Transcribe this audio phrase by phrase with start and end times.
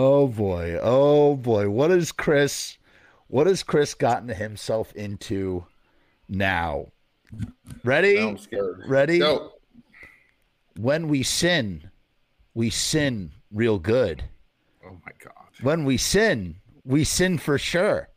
[0.00, 0.78] Oh boy.
[0.80, 1.68] Oh boy.
[1.68, 2.78] What is Chris?
[3.26, 5.66] What has Chris gotten himself into
[6.28, 6.92] now?
[7.82, 8.36] Ready?
[8.38, 8.84] Scared.
[8.86, 9.18] Ready?
[9.18, 9.54] Go.
[10.76, 11.90] When we sin,
[12.54, 14.22] we sin real good.
[14.86, 15.34] Oh my god.
[15.62, 18.08] When we sin, we sin for sure.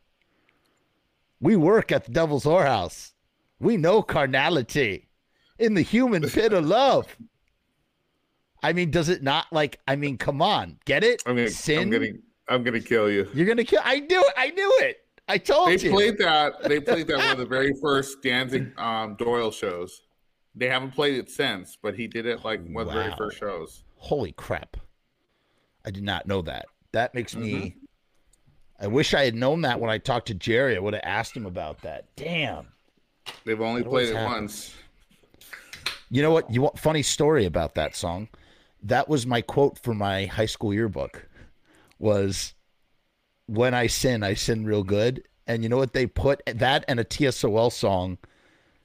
[1.40, 3.10] We work at the devil's whorehouse.
[3.58, 5.08] We know carnality
[5.58, 7.16] in the human pit of love.
[8.62, 9.80] I mean, does it not like?
[9.88, 11.22] I mean, come on, get it?
[11.26, 11.48] I'm gonna.
[11.50, 11.80] sin.
[11.80, 12.06] I'm gonna.
[12.48, 13.28] I'm gonna kill you.
[13.34, 13.80] You're gonna kill.
[13.84, 14.34] I knew it.
[14.36, 14.98] I knew it.
[15.28, 15.78] I told They you.
[15.78, 16.62] They played that.
[16.64, 20.02] They played that one of the very first Danzig um, Doyle shows.
[20.54, 23.38] They haven't played it since, but he did it like one of the very first
[23.38, 23.84] shows.
[23.96, 24.76] Holy crap!
[25.84, 26.66] I did not know that.
[26.92, 27.54] That makes me.
[27.54, 27.78] Mm-hmm.
[28.84, 30.76] I wish I had known that when I talked to Jerry.
[30.76, 32.04] I would have asked him about that.
[32.16, 32.66] Damn.
[33.44, 34.34] They've only That played it happens.
[34.34, 34.74] once.
[36.10, 36.50] You know what?
[36.52, 38.28] You want funny story about that song?
[38.82, 41.28] That was my quote for my high school yearbook.
[41.98, 42.54] Was
[43.46, 45.26] when I sin, I sin real good.
[45.46, 48.18] And you know what they put that and a TSOL song,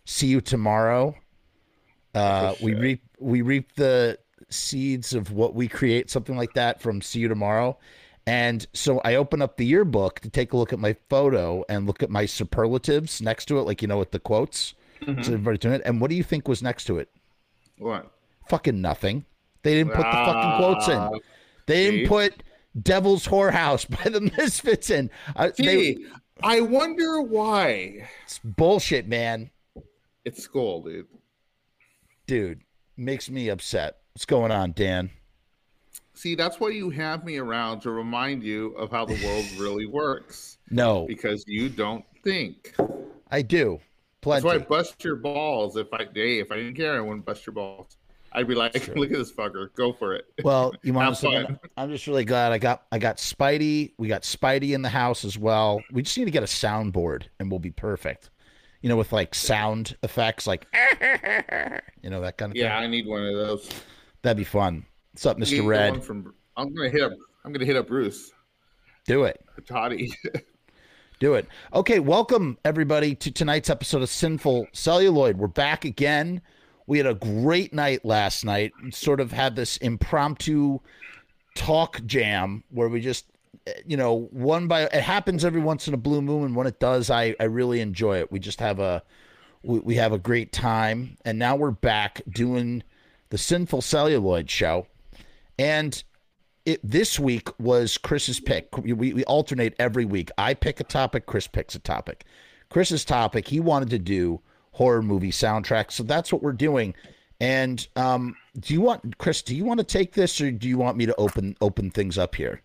[0.05, 1.15] "See You Tomorrow."
[2.13, 4.17] Uh, we reap we reap the
[4.49, 7.77] seeds of what we create, something like that from "See You Tomorrow."
[8.25, 11.87] And so I open up the yearbook to take a look at my photo and
[11.87, 14.73] look at my superlatives next to it, like you know, with the quotes.
[15.05, 15.81] So everybody doing it.
[15.85, 17.09] And what do you think was next to it?
[17.77, 18.11] What?
[18.49, 19.25] Fucking nothing.
[19.67, 21.19] They didn't put the fucking quotes Ah, in.
[21.65, 21.91] They see?
[21.91, 22.43] didn't put
[22.81, 25.09] Devil's Whorehouse by the Misfits in.
[25.35, 25.97] Uh, they,
[26.41, 28.07] I wonder why.
[28.23, 29.49] it's bullshit, man.
[30.23, 31.07] It's school, dude.
[32.27, 32.61] Dude,
[32.95, 33.97] makes me upset.
[34.13, 35.09] What's going on, Dan?
[36.13, 39.85] See, that's why you have me around to remind you of how the world really
[39.85, 42.73] works, No, because you don't think.
[43.29, 43.81] I do.
[44.21, 45.75] That's why I bust your balls.
[45.75, 47.97] If I, hey, if I didn't care, I wouldn't bust your balls.
[48.37, 50.25] I'd be like, look at this fucker, go for it.
[50.43, 51.59] Well, you want to.
[51.75, 53.93] I'm just really glad I got I got Spidey.
[53.97, 55.81] We got Spidey in the house as well.
[55.91, 58.29] We just need to get a soundboard and we'll be perfect.
[58.83, 60.67] You know, with like sound effects, like
[62.03, 62.83] you know that kind of Yeah, thing.
[62.83, 63.71] I need one of those.
[64.21, 64.85] That'd be fun.
[65.13, 66.03] What's up, Mister Red?
[66.03, 67.13] From, I'm gonna hit up.
[67.43, 68.31] I'm gonna hit up Bruce
[69.07, 69.43] Do it.
[69.67, 70.11] Toddy.
[71.19, 71.47] Do it.
[71.73, 75.37] Okay, welcome everybody to tonight's episode of Sinful Celluloid.
[75.39, 76.39] We're back again.
[76.87, 78.71] We had a great night last night.
[78.91, 80.79] Sort of had this impromptu
[81.55, 83.25] talk jam where we just,
[83.85, 86.79] you know, one by it happens every once in a blue moon, and when it
[86.79, 88.31] does, I I really enjoy it.
[88.31, 89.03] We just have a
[89.63, 92.83] we, we have a great time, and now we're back doing
[93.29, 94.87] the Sinful Celluloid show,
[95.59, 96.01] and
[96.65, 98.77] it this week was Chris's pick.
[98.77, 100.29] We, we alternate every week.
[100.37, 102.25] I pick a topic, Chris picks a topic.
[102.69, 104.41] Chris's topic, he wanted to do
[104.77, 106.93] horror movie soundtracks, so that's what we're doing.
[107.39, 109.41] And um, do you want Chris?
[109.41, 112.17] Do you want to take this, or do you want me to open open things
[112.17, 112.61] up here?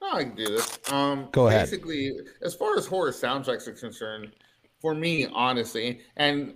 [0.00, 0.78] No, I can do this.
[0.90, 1.70] Um, Go ahead.
[1.70, 2.12] Basically,
[2.42, 4.32] as far as horror soundtracks are concerned,
[4.80, 6.54] for me, honestly, and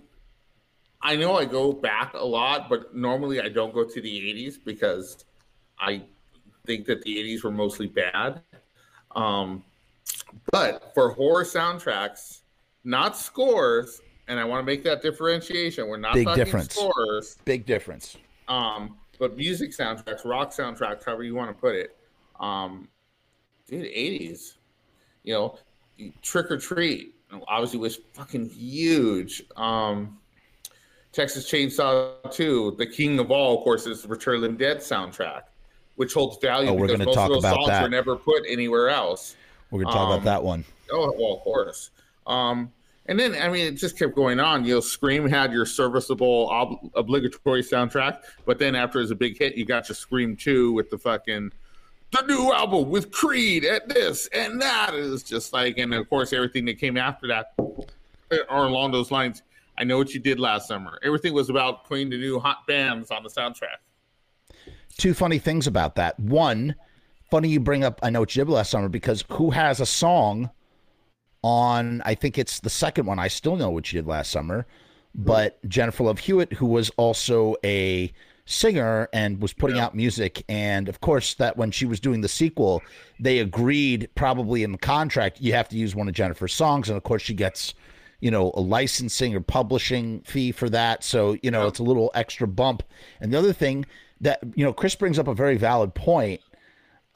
[1.01, 4.57] I know I go back a lot, but normally I don't go to the 80s
[4.63, 5.23] because
[5.79, 6.03] I
[6.65, 8.41] think that the 80s were mostly bad.
[9.15, 9.63] Um,
[10.51, 12.41] but for horror soundtracks,
[12.83, 15.87] not scores, and I want to make that differentiation.
[15.87, 16.73] We're not Big talking difference.
[16.75, 18.17] scores Big difference.
[18.47, 21.95] um, but music soundtracks, rock soundtracks, however you want to put it.
[22.39, 22.87] Um,
[23.67, 24.57] dude, eighties,
[25.23, 25.57] you know,
[26.21, 27.15] Trick or Treat
[27.47, 29.43] obviously was fucking huge.
[29.55, 30.19] Um,
[31.11, 35.43] Texas Chainsaw Two, the king of all, of course, is Return of the Dead soundtrack,
[35.95, 37.81] which holds value Oh, we're because most talk of those about songs that.
[37.83, 39.35] were never put anywhere else.
[39.71, 40.63] We're gonna talk Um, about that one.
[40.91, 41.89] Oh well, of course.
[42.27, 42.71] Um,
[43.07, 44.65] and then I mean, it just kept going on.
[44.65, 49.15] You know, Scream had your serviceable ob- obligatory soundtrack, but then after it was a
[49.15, 51.51] big hit, you got your Scream Two with the fucking
[52.11, 54.93] the new album with Creed at this and that.
[54.93, 59.11] Was just like, and of course, everything that came after that, uh, or along those
[59.11, 59.43] lines.
[59.79, 60.99] I know what you did last summer.
[61.03, 63.77] Everything was about putting the new hot bands on the soundtrack.
[64.97, 66.19] Two funny things about that.
[66.19, 66.73] One,
[67.29, 67.99] funny you bring up.
[68.01, 70.49] I know what you did last summer because who has a song
[71.47, 72.01] on?
[72.05, 73.19] I think it's the second one.
[73.19, 74.65] I still know what she did last summer,
[75.15, 78.11] but Jennifer Love Hewitt, who was also a
[78.45, 82.27] singer and was putting out music, and of course that when she was doing the
[82.27, 82.81] sequel,
[83.19, 86.97] they agreed probably in the contract you have to use one of Jennifer's songs, and
[86.97, 87.73] of course she gets.
[88.19, 91.03] You know, a licensing or publishing fee for that.
[91.03, 92.81] So, you know, it's a little extra bump.
[93.21, 93.85] And the other thing
[94.21, 96.41] that, you know, Chris brings up a very valid point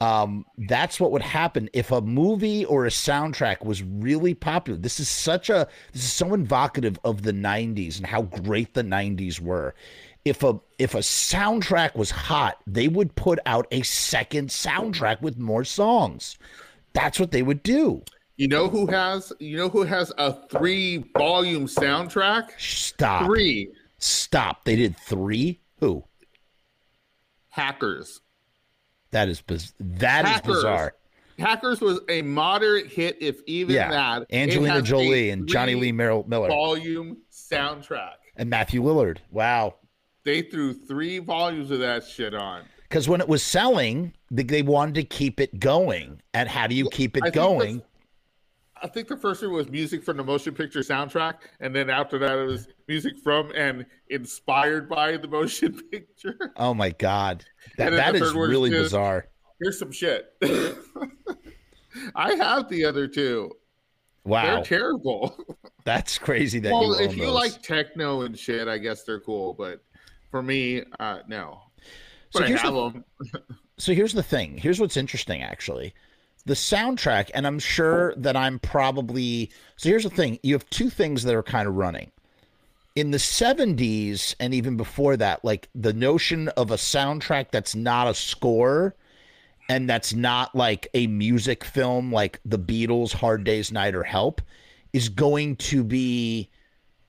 [0.02, 4.78] um, that's what would happen if a movie or a soundtrack was really popular.
[4.78, 8.82] This is such a this is so evocative of the '90s and how great the
[8.82, 9.74] '90s were.
[10.24, 15.38] if a if a soundtrack was hot, they would put out a second soundtrack with
[15.38, 16.36] more songs.
[16.94, 18.02] That's what they would do.
[18.36, 22.50] You know who has you know who has a three volume soundtrack?
[22.58, 23.26] Stop.
[23.26, 24.64] Three Stop.
[24.64, 25.60] They did three.
[25.78, 26.04] Who?
[27.50, 28.21] hackers.
[29.12, 30.94] That is biz- that is bizarre.
[31.38, 33.90] Hackers was a moderate hit, if even Yeah.
[33.90, 34.26] that.
[34.32, 38.14] Angelina Jolie and Johnny Lee Merrill Miller volume soundtrack.
[38.36, 39.18] and Matthew Lillard.
[39.30, 39.76] Wow.
[40.24, 42.62] They threw three volumes of that shit on.
[42.88, 46.20] Because when it was selling, they- wanted to keep it going.
[46.34, 47.82] And how do you keep it I going?
[48.82, 52.18] I think the first one was music from the motion picture soundtrack, and then after
[52.18, 56.36] that it was music from and inspired by the motion picture.
[56.56, 57.44] Oh my God.
[57.78, 59.28] That that is third one is really just- bizarre.
[59.60, 60.26] Here's some shit.
[62.16, 63.52] I have the other two.
[64.24, 64.56] Wow.
[64.56, 65.36] They're terrible.
[65.84, 67.34] That's crazy that well, you if you those.
[67.34, 69.54] like techno and shit, I guess they're cool.
[69.54, 69.84] But
[70.30, 71.60] for me, uh, no.
[72.30, 73.04] So But I have the- them.
[73.78, 74.56] so here's the thing.
[74.58, 75.94] Here's what's interesting, actually.
[76.44, 79.50] The soundtrack, and I'm sure that I'm probably.
[79.76, 80.38] So here's the thing.
[80.42, 82.10] You have two things that are kind of running.
[82.94, 88.06] In the 70s and even before that, like the notion of a soundtrack that's not
[88.06, 88.94] a score
[89.70, 94.42] and that's not like a music film like The Beatles, Hard Day's Night, or Help
[94.92, 96.50] is going to be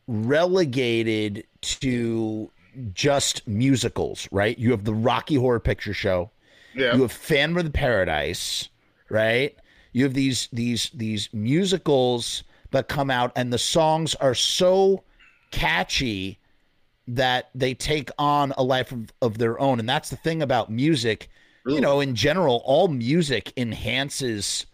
[0.08, 2.50] relegated to
[2.94, 4.58] just musicals, right?
[4.58, 6.32] You have the Rocky Horror Picture Show,
[6.76, 6.96] Yeah.
[6.96, 8.70] you have Phantom of the Paradise,
[9.14, 9.56] right?
[9.94, 15.04] You have these these these musicals that come out, and the songs are so
[15.52, 16.40] catchy
[17.08, 19.80] that they take on a life of, of their own.
[19.80, 21.30] And that's the thing about music.
[21.66, 24.66] You know, in general, all music enhances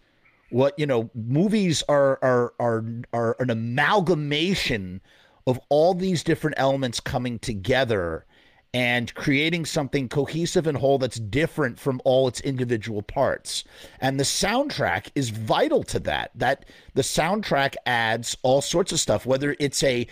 [0.48, 1.10] what you know.
[1.14, 5.00] Movies are are are are an amalgamation
[5.46, 8.24] of all these different elements coming together
[8.72, 13.64] and creating something cohesive and whole that's different from all its individual parts.
[14.00, 16.30] And the soundtrack is vital to that.
[16.36, 16.64] That
[16.94, 20.06] the soundtrack adds all sorts of stuff whether it's a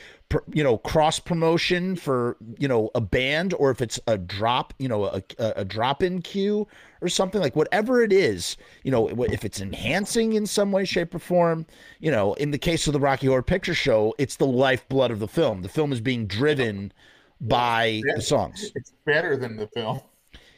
[0.52, 4.88] you know cross promotion for you know a band or if it's a drop, you
[4.88, 6.66] know a a, drop in cue
[7.00, 11.14] or something like whatever it is, you know if it's enhancing in some way shape
[11.14, 11.64] or form,
[12.00, 15.20] you know, in the case of the Rocky Horror Picture Show, it's the lifeblood of
[15.20, 15.62] the film.
[15.62, 16.92] The film is being driven
[17.40, 18.72] by the songs.
[18.74, 20.00] It's better than the film.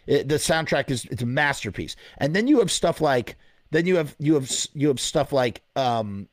[0.06, 1.96] It, the soundtrack is it's a masterpiece.
[2.18, 3.36] And then you have stuff like
[3.70, 6.28] then you have you have you have stuff like um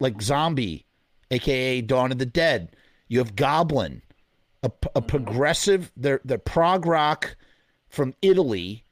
[0.00, 0.86] like Zombie,
[1.30, 2.76] aka Dawn of the Dead.
[3.08, 4.02] You have Goblin,
[4.62, 7.36] a, a progressive they're they're prog rock
[7.88, 8.84] from Italy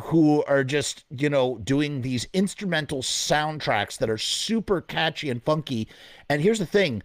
[0.00, 5.86] who are just you know doing these instrumental soundtracks that are super catchy and funky
[6.30, 7.02] and here's the thing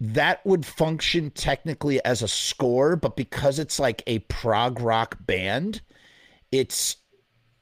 [0.00, 5.80] that would function technically as a score but because it's like a prog rock band
[6.52, 6.96] it's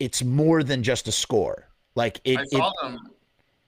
[0.01, 2.99] it's more than just a score like it, I it saw them.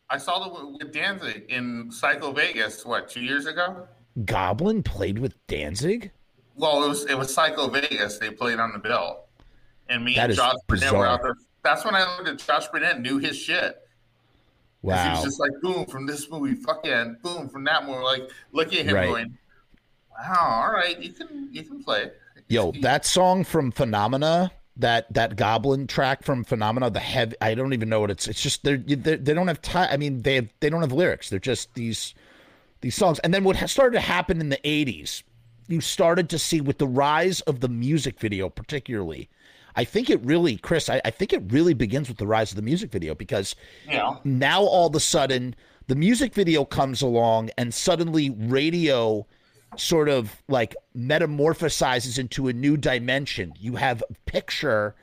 [0.08, 2.84] I saw them with Danzig in Psycho Vegas.
[2.84, 3.88] What two years ago?
[4.24, 6.10] goblin played with danzig
[6.54, 8.18] Well, it was it was Psycho Vegas.
[8.18, 9.24] They played on the bill,
[9.88, 11.36] and me That and Josh Burnett were out there.
[11.62, 13.85] That's when I learned that Josh Burnett knew his shit.
[14.86, 17.64] 'Cause He wow was just like, boom, from this movie, fuck yeah, and boom, from
[17.64, 17.98] that movie.
[18.02, 19.06] Like, looking at him Right.
[19.06, 19.38] going,
[20.18, 22.10] wow, all right, you can you can play.
[22.48, 27.72] Yo, that song from Phenomena, that that Goblin track from Phenomena, the heavy, I don't
[27.72, 28.28] even know what it's.
[28.28, 29.88] It's just they're, they're they don't have time.
[29.90, 31.30] I mean, they have, they don't have lyrics.
[31.30, 32.14] They're just these
[32.82, 33.18] these songs.
[33.20, 35.22] And then what started to happen in the '80s,
[35.66, 39.28] you started to see with the rise of the music video, particularly.
[39.76, 40.88] I think it really, Chris.
[40.88, 43.54] I, I think it really begins with the rise of the music video because
[43.88, 45.54] Yeah, now all of a sudden
[45.86, 49.26] the music video comes along and suddenly radio
[49.76, 54.94] sort of like metamorphosizes into a new dimension you have a picture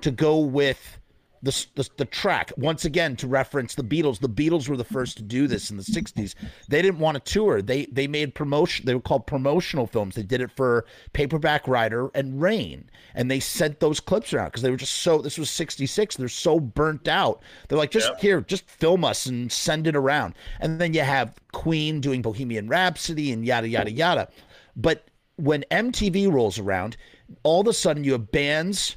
[0.00, 0.98] to go with
[1.42, 2.52] the, the, the track.
[2.56, 5.76] Once again to reference the beatles the beatles were the first to do this in
[5.76, 6.34] the 60s
[6.68, 7.60] they didn't want to tour.
[7.60, 10.14] They they made promotion they were called promotional films.
[10.14, 14.62] They did it for paperback writer and rain and they sent those clips around because
[14.62, 17.42] they were just so this was 66 they're so burnt out.
[17.68, 20.34] They're like just here just film us and send it around.
[20.60, 24.28] And then you have queen doing bohemian rhapsody and yada yada yada.
[24.76, 26.96] But when mtv rolls around
[27.42, 28.96] all of a sudden you have bands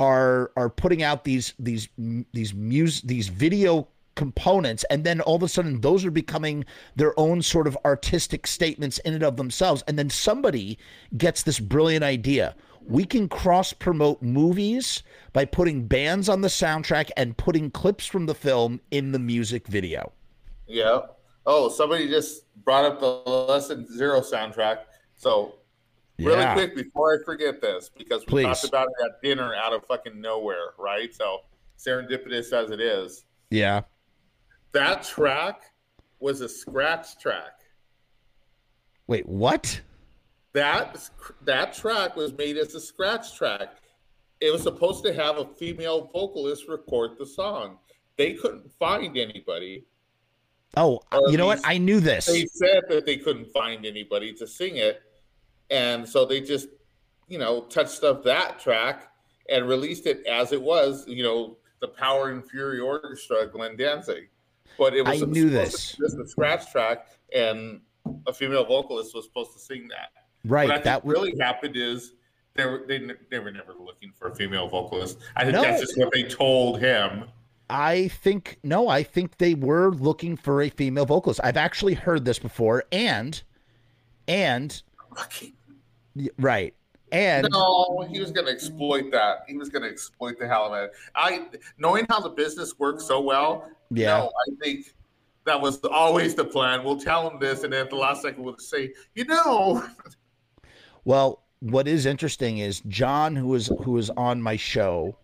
[0.00, 1.88] are are putting out these these
[2.32, 6.64] these mus these video components and then all of a sudden those are becoming
[6.96, 10.76] their own sort of artistic statements in and of themselves and then somebody
[11.16, 17.10] gets this brilliant idea we can cross promote movies by putting bands on the soundtrack
[17.16, 20.12] and putting clips from the film in the music video
[20.70, 21.00] yeah.
[21.46, 24.78] Oh, somebody just brought up the Less Than Zero soundtrack.
[25.16, 25.56] So
[26.24, 26.54] Really Yeah.
[26.54, 28.44] quick before I forget this, because we Please.
[28.60, 31.14] talked about it at dinner out of fucking nowhere, right?
[31.14, 31.44] So
[31.78, 33.82] serendipitous as it is, Yeah.
[34.72, 35.72] that track
[36.18, 37.60] was a scratch track.
[39.06, 39.80] Wait, what?
[40.52, 41.08] That
[41.42, 43.76] that track was made as a scratch track.
[44.40, 47.78] It was supposed to have a female vocalist record the song.
[48.16, 49.86] They couldn't find anybody.
[50.76, 51.60] Oh, you know what?
[51.64, 52.26] I knew this.
[52.26, 55.02] They said that they couldn't find anybody to sing it,
[55.70, 56.68] and so they just,
[57.28, 59.12] you know, touched up that track
[59.48, 61.06] and released it as it was.
[61.06, 64.28] You know, the Power and Fury Orchestra, Glenn Danzig.
[64.78, 65.96] But it was I knew this.
[65.96, 67.80] Just a scratch track, and
[68.26, 70.10] a female vocalist was supposed to sing that.
[70.44, 70.68] Right.
[70.68, 72.14] What I that was really happened is
[72.54, 73.00] they were they,
[73.30, 75.18] they were never looking for a female vocalist.
[75.36, 75.62] I think No.
[75.62, 77.24] that's just what they told him.
[77.68, 81.40] I think no, I think they were looking for a female vocalist.
[81.44, 83.40] I've actually heard this before and
[84.26, 84.82] and
[86.38, 86.74] right.
[87.12, 89.44] And No, he was going to exploit that.
[89.48, 90.92] He was going to exploit the hell of it.
[91.14, 91.48] I
[91.78, 93.68] knowing how the business works so well.
[93.90, 94.18] Yeah.
[94.18, 94.94] No, I think
[95.44, 96.84] that was always the plan.
[96.84, 99.84] We'll tell him this, and then at the last second, we'll say, you know,
[101.04, 105.16] well, what is interesting is John who was who was on my show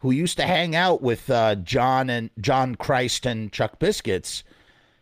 [0.00, 4.44] who used to hang out with uh, John and John Christ and Chuck Biscuits,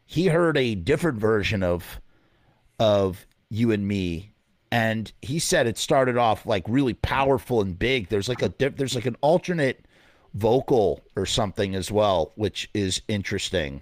[0.07, 2.01] he heard a different version of
[2.79, 4.33] of you and me
[4.73, 8.95] and he said it started off like really powerful and big there's like a there's
[8.95, 9.85] like an alternate
[10.35, 13.81] vocal or something as well which is interesting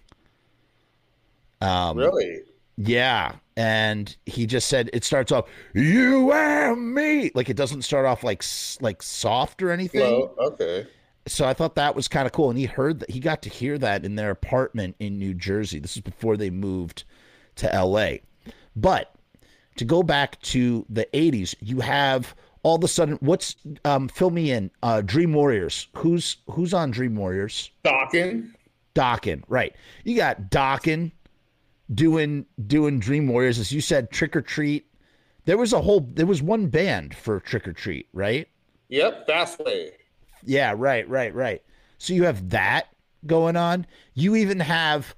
[1.61, 2.41] um really.
[2.77, 8.05] yeah and he just said it starts off you and me like it doesn't start
[8.07, 8.45] off like
[8.81, 10.87] like soft or anything Well, okay.
[11.27, 12.51] so I thought that was kind of cool.
[12.51, 15.79] And he heard that he got to hear that in their apartment in New Jersey.
[15.79, 17.05] This is before they moved
[17.57, 18.17] to LA.
[18.77, 19.14] But
[19.77, 24.31] to go back to the 80s, you have all of a sudden what's um fill
[24.31, 25.89] me in uh Dream Warriors.
[25.97, 27.71] Who's who's on Dream Warriors?
[27.85, 28.55] Talking.
[28.95, 29.75] Dokken, right.
[30.05, 31.13] You got Dokken
[31.93, 34.87] doing doing Dream Warriors as you said Trick or Treat.
[35.45, 38.49] There was a whole there was one band for Trick or Treat, right?
[38.89, 39.91] Yep, Fastway.
[40.45, 41.63] Yeah, right, right, right.
[41.99, 42.89] So you have that
[43.27, 43.87] going on.
[44.15, 45.15] You even have,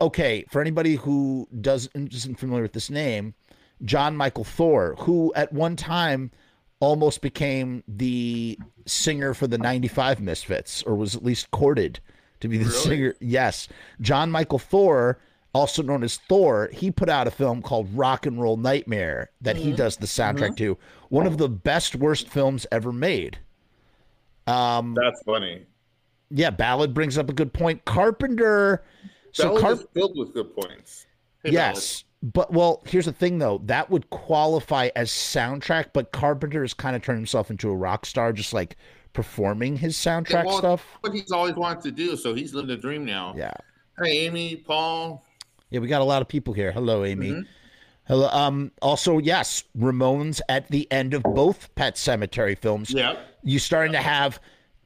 [0.00, 3.34] okay, for anybody who doesn't isn't familiar with this name,
[3.82, 6.30] Jon Mikl Thor, who at one time
[6.80, 12.00] almost became the singer for the 95 Misfits, or was at least courted
[12.40, 12.76] to be the Really?
[12.78, 13.14] singer.
[13.20, 13.68] Yes.
[14.00, 15.18] Jon Mikl Thor,
[15.54, 19.56] also known as Thor, he put out a film called Rock and Roll Nightmare that
[19.56, 20.76] he does the soundtrack to.
[21.08, 23.38] One of the best, worst films ever made.
[24.46, 25.64] Um, That's funny.
[26.30, 27.84] yeah, Ballad brings up a good point.
[27.84, 28.84] Carpenter,
[29.32, 31.06] so Ballad Carp, is filled with good points.
[31.42, 36.62] Hey, yes, but well, here's the thing though, that would qualify as soundtrack, but Carpenter
[36.62, 38.76] has kind of turned himself into a rock star, just like
[39.12, 40.86] performing his soundtrack Well, stuff.
[41.02, 43.34] What he's always wanted to do, so he's living a dream now.
[43.36, 43.52] Yeah,
[44.02, 45.24] Hey, Amy, Paul.
[45.70, 46.72] yeah, we got a lot of people here.
[46.72, 47.30] Hello, Amy.
[47.30, 47.46] Mhm.
[48.06, 48.28] Hello.
[48.32, 48.70] Um.
[48.82, 52.90] Also, yes, Ramones at the end of both Pet Sematary films.
[52.90, 53.18] Yep.
[53.46, 54.40] you starting to have,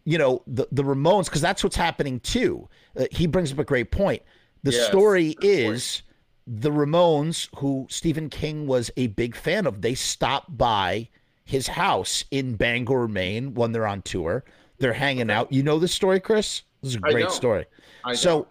[0.05, 2.69] you know, the the Ramones because that's what's happening too.
[2.97, 4.23] Uh, he brings up a great point.
[4.65, 5.99] The Yes, story is.
[5.99, 6.03] point.
[6.51, 11.09] The Ramones, who Stephen King was a big fan of, they stop by
[11.45, 14.45] his house in Bangor, Maine when they're on tour.
[14.79, 15.53] They're hanging out.
[15.53, 16.63] You know this story, Chris?
[16.83, 17.67] This is a great story.
[18.03, 18.49] I so don't.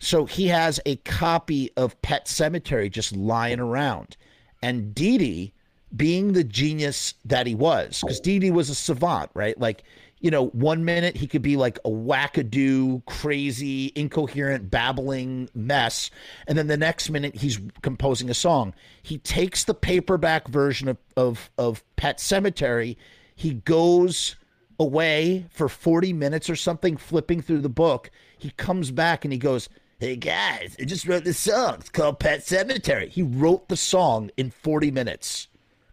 [0.00, 4.16] so he has a copy of Pet Sematary just lying around.
[4.62, 5.52] And Dee Dee,
[5.94, 9.58] being the genius that he was, because Dee Dee was a savant, right?
[9.58, 9.84] Like,
[10.20, 16.10] you know, one minute he could be like a wackadoo, crazy, incoherent, babbling mess.
[16.46, 18.74] And then the next minute he's composing a song.
[19.02, 22.96] He takes the paperback version of, of, of Pet Sematary,
[23.34, 24.36] he goes
[24.78, 28.10] away for 40 minutes or something, flipping through the book.
[28.36, 31.76] He comes back and he goes, Hey guys, I just wrote this song.
[31.80, 33.08] It's called Pet Sematary.
[33.08, 35.48] He wrote the song in 40 minutes.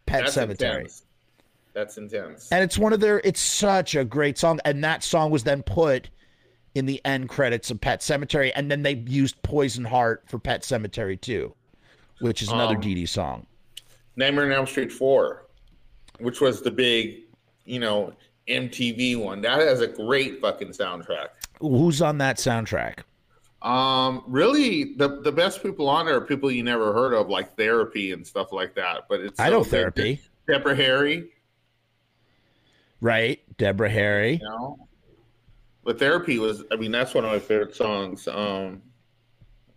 [0.06, 0.76] Pet That's Cemetery.
[0.76, 1.04] intense.
[1.78, 2.52] That's intense.
[2.52, 4.60] And it's one of their it's such a great song.
[4.66, 6.10] And that song was then put
[6.74, 8.52] in the end credits of Pet Sematary.
[8.56, 11.54] And then they used Poison Heart for Pet Sematary too,
[12.20, 13.46] which is another Um, Dee Dee song.
[14.16, 15.46] Nightmare on Elm Street 4,
[16.18, 17.20] which was the big,
[17.66, 18.12] you know,
[18.48, 19.42] MTV one.
[19.42, 21.28] That has a great fucking soundtrack.
[21.60, 23.02] Who's on that soundtrack?
[23.62, 27.56] Um, really, the the best people on there are people you never heard of, like
[27.56, 29.04] Therapy and stuff like that.
[29.08, 29.64] But it's I know.
[29.64, 30.22] Therapy.
[30.48, 31.30] Deborah Harry,
[33.02, 33.40] Right?
[33.58, 34.34] Deborah Harry.
[34.42, 34.78] you know.
[35.84, 38.28] But Therapy was, I mean, that's one of my favorite songs.
[38.28, 38.82] Um,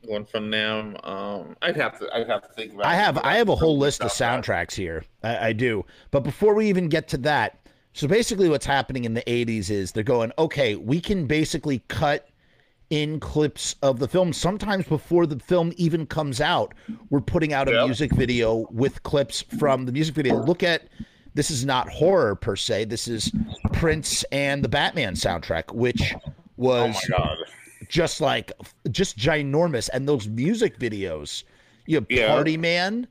[0.03, 0.97] one from them.
[1.05, 2.09] Um, I'd have to.
[2.15, 2.87] I'd have to think about.
[2.87, 4.43] I have, I have a whole list of soundtrack.
[4.69, 5.05] soundtracks here.
[5.23, 5.85] I, I do.
[6.11, 7.61] But before we even get to that,
[7.93, 12.29] so basically what's happening in the 80s is they're going, okay, we can basically cut
[12.89, 14.33] in clips of the film.
[14.33, 16.75] Sometimes before the film even comes out,
[17.11, 17.87] we're putting out a Yep.
[17.87, 20.43] music video with clips from the music video.
[20.43, 20.89] Look at
[21.35, 22.85] this is not horror per se.
[22.87, 23.33] This is
[23.73, 27.37] Prince and the Batman soundtrack, which Oh was my god!
[27.89, 28.53] just like
[28.91, 31.43] just ginormous and those music videos
[31.87, 32.29] you have Yeah.
[32.29, 33.09] party man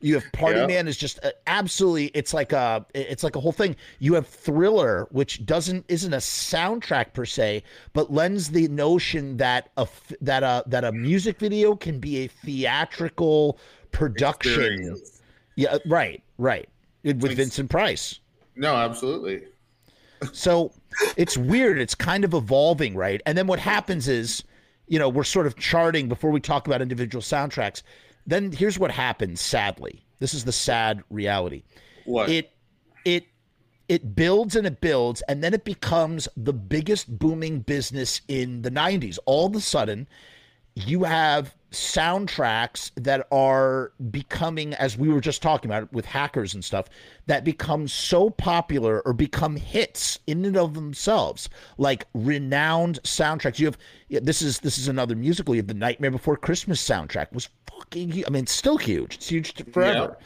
[0.00, 0.66] you have party Yeah.
[0.66, 5.06] man is just absolutely it's like a it's like a whole thing you have thriller
[5.10, 7.62] which doesn't isn't a soundtrack per se
[7.94, 9.86] but lends the notion that a
[10.20, 13.58] that a that a music video can be a theatrical
[13.92, 15.22] production Experience.
[15.56, 16.68] yeah right right
[17.04, 18.20] with vincent price
[18.56, 19.42] No, absolutely.
[20.32, 20.72] so
[21.16, 21.78] it's weird.
[21.80, 23.22] It's kind of evolving, right?
[23.24, 24.44] And then what happens is,
[24.86, 27.82] you know, we're sort of charting before we talk about individual soundtracks.
[28.26, 30.04] Then here's what happens, sadly.
[30.18, 31.62] This is the sad reality.
[32.04, 32.28] What?
[32.28, 32.52] It
[33.06, 33.26] it
[33.88, 38.70] it builds and it builds and then it becomes the biggest booming business in the
[38.70, 39.18] 90s.
[39.24, 40.06] All of a sudden,
[40.74, 46.64] you have soundtracks that are becoming as we were just talking about with hackers and
[46.64, 46.86] stuff
[47.26, 51.48] that become so popular or become hits in and of themselves
[51.78, 53.58] like renowned soundtracks.
[53.58, 53.78] You have
[54.24, 55.54] this is this is another musical.
[55.54, 59.16] You have the nightmare before christmas soundtrack was fucking hu- i mean it's still huge.
[59.16, 60.18] It's huge forever.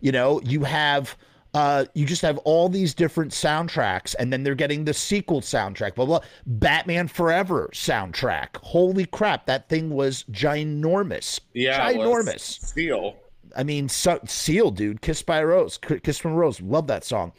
[0.00, 1.16] You know you have
[1.54, 5.94] uh, you just have all these different soundtracks, and then they're getting the sequel soundtrack,
[5.94, 6.20] blah blah.
[6.46, 8.56] Batman Forever soundtrack.
[8.62, 11.40] Holy crap, that thing was ginormous.
[11.52, 12.64] yeah, ginormous.
[12.64, 13.16] Steel.
[13.54, 17.04] I mean, so, Seal, dude, Kiss by a Rose, Kiss from a Rose, love that
[17.04, 17.32] song,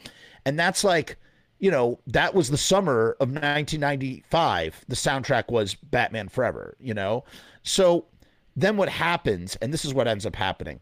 [0.44, 1.16] and that's like,
[1.58, 4.84] you know, that was the summer of 1995.
[4.86, 7.24] The soundtrack was Batman Forever, you know,
[7.64, 8.06] so
[8.54, 10.78] then what happens, and this is what ends up happening,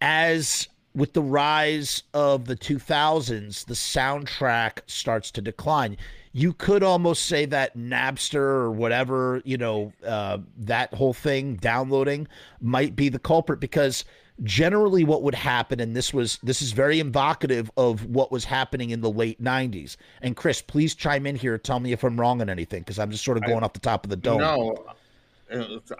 [0.00, 5.96] as with the rise of the 2000s, the soundtrack starts to decline.
[6.32, 12.28] You could almost say that Napster or whatever, you know, uh, that whole thing, downloading,
[12.60, 14.04] might be the culprit because
[14.42, 18.90] generally what would happen, and this was this is very evocative of what was happening
[18.90, 19.96] in the late 90s.
[20.22, 21.56] And Chris, please chime in here.
[21.56, 23.80] Tell me if I'm wrong on anything because I'm just sort of going off the
[23.80, 24.38] top of the dome.
[24.38, 24.86] No,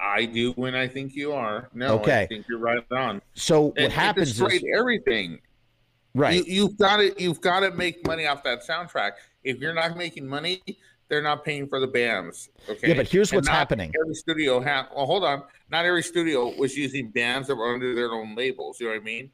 [0.00, 1.68] I do when I think you are.
[1.74, 2.22] No, Okay.
[2.22, 3.20] I think you're right on.
[3.34, 5.40] So what It- it happens is everything.
[6.14, 6.46] right.
[6.46, 9.12] You, you've got to you've got to make money off that soundtrack.
[9.42, 10.62] If you're not making money,
[11.08, 12.48] they're not paying for the bands.
[12.68, 12.88] Okay.
[12.88, 13.92] Yeah, but here's And what's happening.
[14.02, 14.60] Every studio.
[14.60, 15.42] Well, hold on.
[15.70, 18.80] Not every studio was using bands that were under their own labels.
[18.80, 19.30] You know what I mean?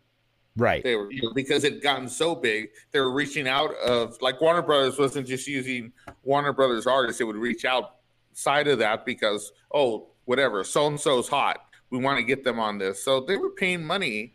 [0.57, 0.83] Right.
[0.83, 2.71] They were because it gotten so big.
[2.91, 5.93] They were reaching out of like Warner Brothers wasn't just using
[6.25, 7.21] Warner Brothers artists.
[7.21, 11.67] It would reach outside of that because oh whatever so and so's hot.
[11.91, 13.03] We want to get them on this.
[13.03, 14.33] So they were paying money,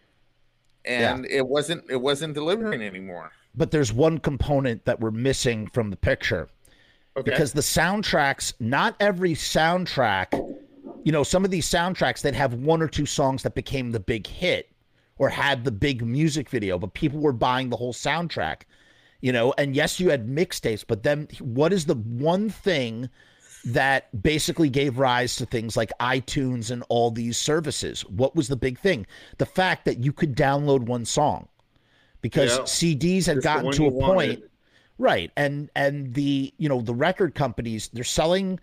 [0.83, 3.31] and it wasn't it wasn't delivering anymore.
[3.55, 6.49] But there's one component that we're missing from the picture.
[7.17, 7.31] Okay.
[7.31, 10.33] because the soundtracks not every soundtrack
[11.05, 14.01] you know some of these soundtracks that have one or two songs that became the
[14.01, 14.69] big hit
[15.17, 18.63] or had the big music video but people were buying the whole soundtrack
[19.21, 23.09] you know and yes you had mixtapes but then what is the one thing
[23.65, 28.55] that basically gave rise to things like iTunes and all these services what was the
[28.55, 29.05] big thing
[29.39, 31.47] the fact that you could download one song
[32.21, 32.63] because Yeah.
[32.63, 34.49] CDs had Just gotten to a point wanted.
[34.97, 35.31] Right.
[35.35, 38.59] And and the you know the record companies they're selling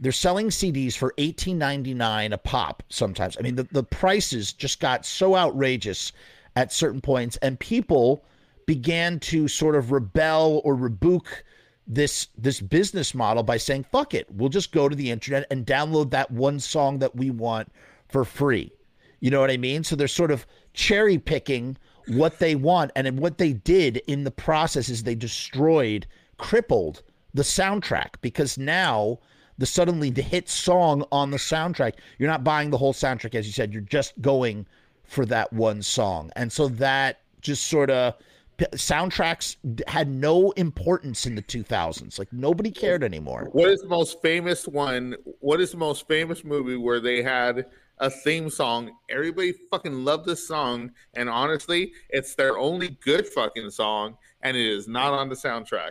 [0.00, 3.36] they're selling CDs for eighteen ninety nine a pop sometimes.
[3.38, 6.12] I mean the, the prices just got so outrageous
[6.56, 8.24] at certain points and people
[8.66, 11.44] began to sort of rebel or rebuke
[11.90, 15.66] this this business model by saying fuck it we'll just go to the internet and
[15.66, 17.72] download that one song that we want
[18.08, 18.72] for free.
[19.20, 19.84] You know what i mean?
[19.84, 24.30] So they're sort of cherry picking what they want and what they did in the
[24.30, 26.06] process is they destroyed
[26.38, 27.02] crippled
[27.34, 29.18] the soundtrack because now
[29.58, 33.46] the suddenly the hit song on the soundtrack you're not buying the whole soundtrack as
[33.46, 34.66] you said you're just going
[35.08, 36.30] for that one song.
[36.36, 38.14] And so that just sort of
[38.58, 44.20] soundtracks had no importance in the 2000s like nobody cared anymore What is the most
[44.20, 45.14] famous one?
[45.40, 47.66] What is the most famous movie where they had
[47.98, 48.90] a theme song?
[49.08, 54.66] Everybody fucking loved this song, and honestly, it's their only good fucking song, and it
[54.66, 55.90] is not on the soundtrack.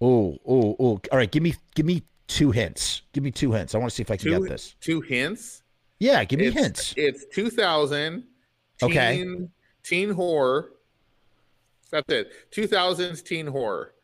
[0.00, 3.74] oh oh oh all right give me give me two hints give me two hints
[3.74, 5.62] i want to see if i can Two, get this two hints.
[6.00, 8.24] yeah give me it's, hints It's 2000.
[8.82, 9.16] Okay.
[9.18, 9.50] Teen,
[9.84, 10.70] teen horror.
[11.94, 12.32] That's it.
[12.50, 13.94] 2000s teen horror,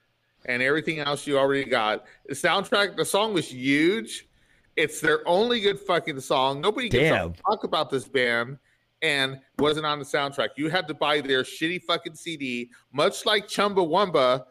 [0.46, 2.04] and everything else you already got.
[2.28, 2.96] The soundtrack.
[2.96, 4.28] The song was huge,
[4.76, 6.60] It's their only good fucking song.
[6.60, 7.30] Nobody gives Damn.
[7.30, 8.58] a fuck about this band
[9.02, 10.50] and wasn't on the soundtrack.
[10.56, 14.44] You had to buy their shitty fucking CD, much like Chumbawamba,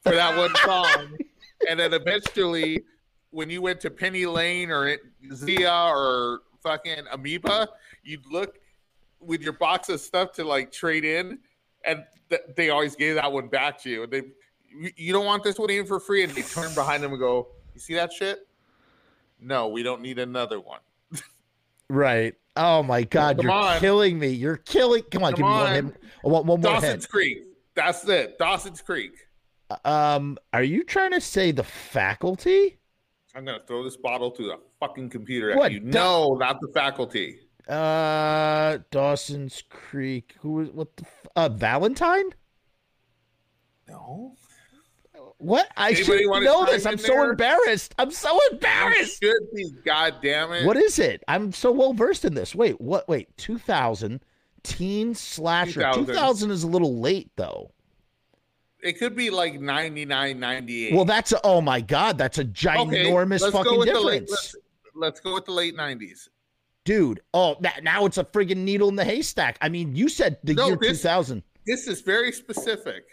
[0.00, 1.16] for that one song.
[1.68, 2.82] and then eventually,
[3.30, 4.96] when you went to Penny Lane or
[5.32, 7.68] Zia or fucking Amoeba,
[8.02, 8.58] you'd look
[9.20, 11.38] with your box of stuff to like trade in,
[11.84, 14.02] and th- they always gave that one back to you.
[14.04, 14.22] And they,
[14.96, 17.48] you- don't want this one even for free, and they turn behind them and go,
[17.74, 18.46] "You see that shit?
[19.40, 20.80] No, we don't need another one."
[21.88, 22.34] Right.
[22.56, 23.78] Oh my God, Come you're on.
[23.80, 24.28] killing me.
[24.28, 25.02] You're killing.
[25.10, 25.72] Come on, Come give me one, on.
[25.74, 25.96] hint.
[26.22, 27.08] one, one more Dawson's hint.
[27.10, 27.38] Creek.
[27.74, 28.38] That's it.
[28.38, 29.12] Dawson's Creek.
[29.84, 32.78] Um, are you trying to say the faculty?
[33.34, 35.80] I'm gonna throw this bottle to the fucking computer at you.
[35.80, 37.40] Da- No, not the faculty.
[37.68, 40.34] Uh, Dawson's Creek.
[40.40, 41.04] Who was what the?
[41.04, 42.30] F- uh, Valentine.
[43.88, 44.34] No.
[45.38, 45.68] What?
[45.76, 46.86] I Anybody should wanna know this.
[46.86, 47.30] I'm so there?
[47.30, 47.94] embarrassed.
[47.98, 49.20] I'm so You embarrassed.
[49.22, 49.70] should be.
[49.84, 50.64] God damn it.
[50.64, 51.22] What is it?
[51.26, 52.54] I'm so well versed in this.
[52.54, 53.08] Wait, what?
[53.08, 54.20] Wait, 2000
[54.62, 55.80] teen slasher.
[55.80, 56.06] 2000.
[56.06, 57.72] 2000 is a little late though.
[58.82, 60.94] It could be like 99, 98.
[60.94, 64.20] Well, that's a, oh my god, that's a ginormous let's go fucking with the late-
[64.26, 64.56] difference, let's,
[64.96, 66.28] let's go with the late 90s.
[66.84, 67.20] Dude.
[67.32, 69.56] Oh, that, now it's a friggin' needle in the haystack.
[69.60, 71.42] I mean, you said the No, year this- 2000.
[71.66, 73.04] This is very specific.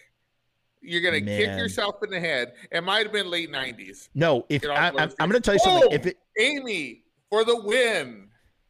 [0.81, 2.53] You're gonna kick yourself in the head.
[2.71, 4.09] It might have been late 90s.
[4.15, 5.89] No, if I, going to tell you something.
[5.91, 5.93] Oh!
[5.93, 8.29] If it Amy for the win.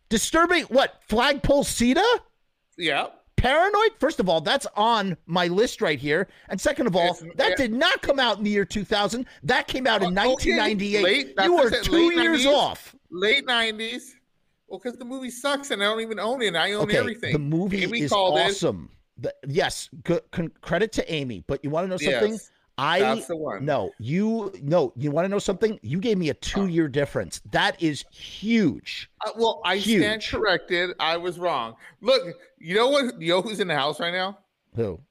[0.09, 2.03] disturbing, what flagpole Sitta?
[2.77, 3.07] Yeah.
[3.37, 3.91] Paranoid?
[3.99, 6.27] First of all, that's on my list right here.
[6.49, 7.55] And second of all, It's- that yeah.
[7.55, 9.25] did not come out in the year 2000.
[9.43, 11.03] That came out in Uh, okay, 1998.
[11.03, 12.45] late- you were two years 90s.
[12.53, 12.95] off.
[13.11, 14.15] Late 90s.
[14.69, 16.55] Well, because the movie sucks and I don't even own it.
[16.55, 17.33] I own Okay, everything.
[17.33, 18.89] the movie Amy is awesome.
[19.17, 21.43] The- yes, good, con- credit to Amy.
[21.47, 22.33] But you want to know something?
[22.33, 23.65] Yes, I that's the one.
[23.65, 25.77] no, you no, you want to know something?
[25.81, 27.41] You gave me a two-year difference.
[27.51, 29.09] That is huge.
[29.25, 30.29] Uh, well, I stand Huge.
[30.31, 30.91] corrected.
[30.99, 31.75] I was wrong.
[31.99, 33.19] Look, you know what?
[33.21, 34.37] You know who's in the house right now?
[34.75, 35.01] Who?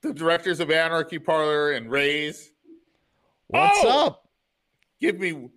[0.00, 2.50] The directors of Anarchy Parlor and Rays.
[3.48, 4.06] What's Oh!
[4.06, 4.28] up?
[5.00, 5.50] Give me,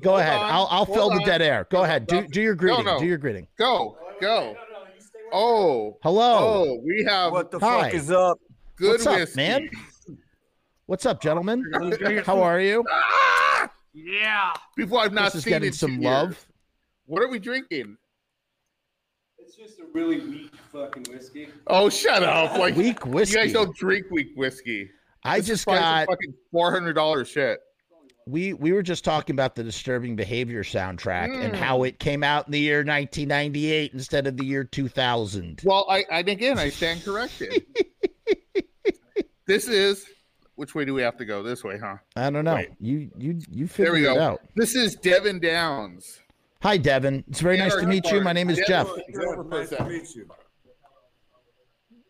[0.00, 0.36] Go Hold ahead.
[0.38, 1.66] on, I'll I'll hold fill the dead air.
[1.70, 2.06] Go ahead.
[2.06, 2.84] Do do your greeting.
[2.84, 2.98] no.
[2.98, 3.46] Do your greeting.
[3.58, 4.54] go, go.
[5.32, 6.38] Oh, Hello.
[6.38, 7.84] oh, we have What the Hi.
[7.84, 8.38] fuck is up?
[8.76, 9.36] good What's up, whiskey.
[9.36, 9.68] man?
[10.86, 11.64] What's up, gentlemen?
[12.24, 12.84] How are you?
[12.90, 13.70] Ah!
[13.92, 14.52] Yeah.
[14.76, 16.28] People I've not This is seen getting in some love.
[16.30, 16.46] years.
[17.06, 17.96] What are we drinking?
[19.38, 21.48] It's just a really weak fucking whiskey.
[21.66, 22.56] Oh, shut up!
[22.58, 23.38] Like Weak whiskey.
[23.38, 24.90] you guys don't drink weak whiskey.
[25.24, 27.58] I This just probably some got fucking four hundred dollars shit.
[28.28, 31.56] We we were just talking about the disturbing behavior soundtrack and Mm.
[31.56, 35.60] how it came out in the year 1998 instead of the year 2000.
[35.64, 37.64] Well, I, I again I stand corrected.
[39.46, 40.06] this is
[40.56, 41.42] which way do we have to go?
[41.44, 41.98] This way, huh?
[42.16, 42.56] I don't know.
[42.56, 42.70] Wait.
[42.80, 44.20] You you you There we it go.
[44.20, 44.40] out.
[44.56, 46.20] This is Devon Downs.
[46.62, 47.22] Hi, Devon.
[47.28, 48.20] It's very nice to meet you.
[48.22, 48.88] My name is Jeff.
[48.88, 49.46] Park.
[49.50, 50.28] Nice to meet you.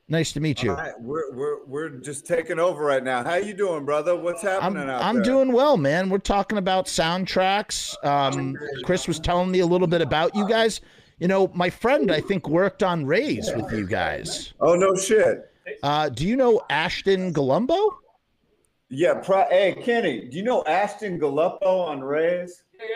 [0.08, 0.70] Nice to meet you.
[0.70, 3.24] All right, we're, we're, we're just taking over right now.
[3.24, 4.14] How you doing, brother?
[4.14, 5.24] What's happening I'm happening out I'm there?
[5.24, 6.08] doing well, man.
[6.10, 7.96] We're talking about soundtracks.
[8.04, 10.80] Um, Chris was telling me a little bit about you guys.
[11.18, 14.52] You know, my friend I think worked on Rays with you guys.
[14.60, 15.50] Oh no shit.
[15.82, 17.94] Uh, do you know Ashton Galumbo?
[18.90, 19.14] Yeah.
[19.14, 22.62] Pro- hey Kenny, do you know Ashton Galuppo on Rays?
[22.78, 22.86] Yeah,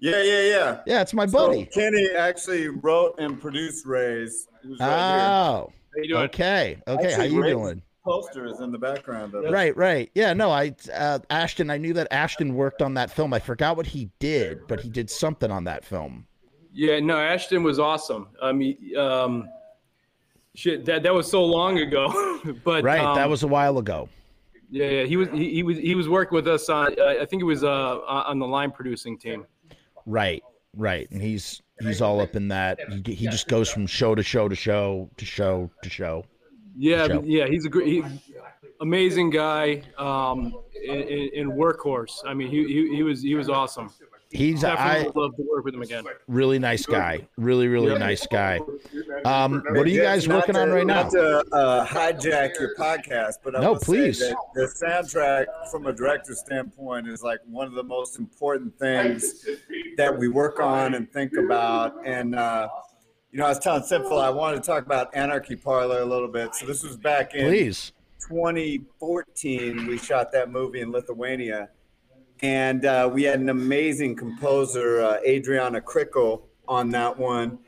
[0.00, 0.22] yeah, yeah.
[0.22, 1.64] Yeah, yeah, Yeah, it's my So buddy.
[1.66, 4.48] Kenny actually wrote and produced Rays.
[4.62, 5.66] Who's right here.
[5.98, 7.12] Okay, okay.
[7.12, 7.82] How you Ray's doing?
[8.04, 9.50] Poster is in the background of it.
[9.50, 10.10] Right, right.
[10.14, 11.70] Yeah, no, I uh, Ashton.
[11.70, 13.34] I knew that Ashton worked on that film.
[13.34, 16.26] I forgot what he did, but he did something on that film.
[16.72, 18.28] Yeah, no, Ashton was awesome.
[18.42, 19.48] I mean, um,
[20.54, 24.08] shit, that that was so long ago, but Right, um, that was a while ago.
[24.70, 25.04] yeah, yeah.
[25.04, 26.98] He was he, he was he was working with us on.
[26.98, 29.44] Uh, I think it was uh on the line producing team.
[30.06, 30.42] Right,
[30.76, 31.10] right.
[31.10, 32.78] And he's he's all up in that.
[33.06, 36.24] He, he just goes from show to show to show to show to show.
[36.76, 37.22] Yeah, Show.
[37.24, 37.46] yeah.
[37.46, 38.02] He's a great, he,
[38.80, 39.82] amazing guy.
[39.98, 40.54] Um,
[40.84, 42.20] in, in, in workhorse.
[42.26, 43.90] I mean, he, he he was he was awesome.
[44.32, 46.04] He's Definitely I love to work with him again.
[46.28, 47.26] really nice guy.
[47.36, 47.98] Really, really Yeah.
[47.98, 48.60] nice guy.
[49.24, 51.02] Um, what are you guys not working on to- right now?
[51.02, 54.18] Not to uh, hijack your podcast, but I No, will say please.
[54.20, 59.44] that the soundtrack, from a director's standpoint, is like one of the most important things
[59.98, 61.96] that we work on and think about.
[62.06, 62.68] And uh,
[63.30, 66.28] you know, I was telling Sinful I wanted to talk about Anarchy Parlor a little
[66.28, 66.54] bit.
[66.54, 67.92] So this was back in Please.
[68.26, 69.86] 2014.
[69.86, 71.68] We shot that movie in Lithuania,
[72.42, 77.58] and uh, we had an amazing composer, uh, Adriana Krickle, on that one.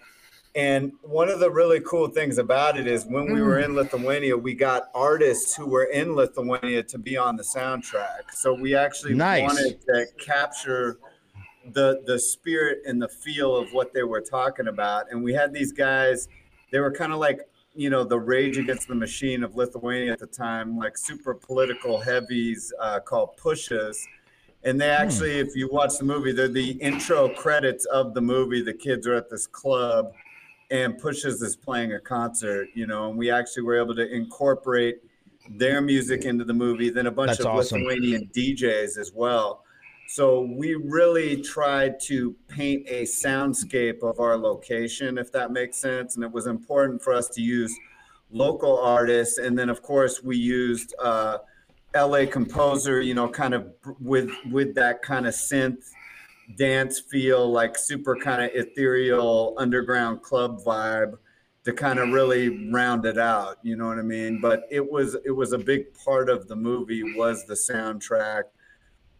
[0.54, 4.37] And one of the really cool things about it is when we were in Lithuania,
[4.37, 8.32] we got artists who were in Lithuania to be on the soundtrack.
[8.32, 9.42] So we actually Nice.
[9.42, 10.98] wanted to capture
[11.72, 15.11] the the spirit and the feel of what they were talking about.
[15.11, 16.28] And we had these guys,
[16.70, 17.40] they were kind of like
[17.74, 21.98] you know the rage against the machine of Lithuania at the time, like super political
[21.98, 24.06] heavies uh, called Pushes.
[24.64, 24.92] And they Hmm.
[24.92, 28.62] actually, if you watch the movie, they're the intro credits of the movie.
[28.62, 30.12] The kids are at this club,
[30.70, 34.98] and Pushes is playing a concert, you know, and we actually were able to incorporate
[35.51, 37.83] their music into the movie, then a bunch That's of awesome.
[37.83, 39.64] Lithuanian DJs as well.
[40.07, 46.14] So we really tried to paint a soundscape of our location, if that makes sense.
[46.16, 47.75] And it was important for us to use
[48.31, 49.38] local artists.
[49.38, 51.38] And then, of course, we used uh,
[51.94, 55.90] LA composer, you know, kind of with with that kind of synth
[56.57, 61.14] dance feel, like super kind of ethereal underground club vibe
[61.64, 63.59] to kind of really round it out.
[63.62, 64.40] You know what I mean?
[64.40, 68.44] But it was it was a big part of the movie was the soundtrack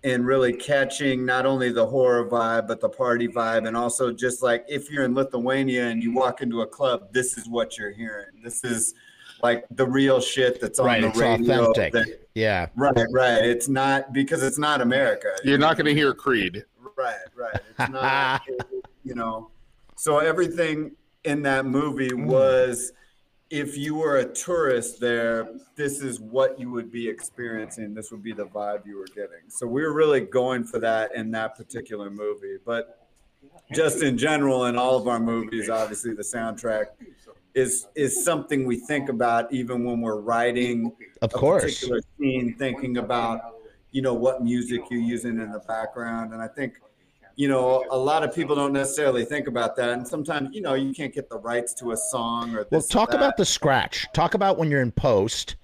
[0.05, 4.43] and really catching not only the horror vibe but the party vibe and also just
[4.43, 7.93] like if you're in Lithuania and you walk into a club this is what you're
[7.93, 8.95] hearing this is
[9.43, 11.93] like the real shit that's on Right, the it's radio authentic.
[11.93, 12.69] that- Yeah.
[12.77, 16.65] right right it's not because it's not America You're not going to hear Creed.
[16.97, 17.61] Right, right.
[17.79, 18.43] It's not,
[19.05, 19.51] you know.
[19.97, 20.93] So everything
[21.25, 22.27] in that movie hmm.
[22.27, 22.93] was,
[23.51, 27.93] if you were a tourist there, this is what you would be experiencing.
[27.93, 29.49] This would be the vibe you were getting.
[29.49, 32.57] So we were really going for that in that particular movie.
[32.65, 33.07] But
[33.75, 36.87] just in general, in all of our movies, obviously the soundtrack
[37.55, 41.63] is is something we think about even when we're writing Of a course.
[41.65, 43.57] particular scene, thinking about
[43.91, 46.81] you know what music you're using in the background, and I think
[47.37, 50.75] you know a lot of people don't necessarily think about that, and sometimes you know
[50.75, 52.71] you can't get the rights to a song or this.
[52.71, 53.17] Well, or talk that.
[53.19, 54.07] about the scratch.
[54.15, 55.57] Talk about when you're in post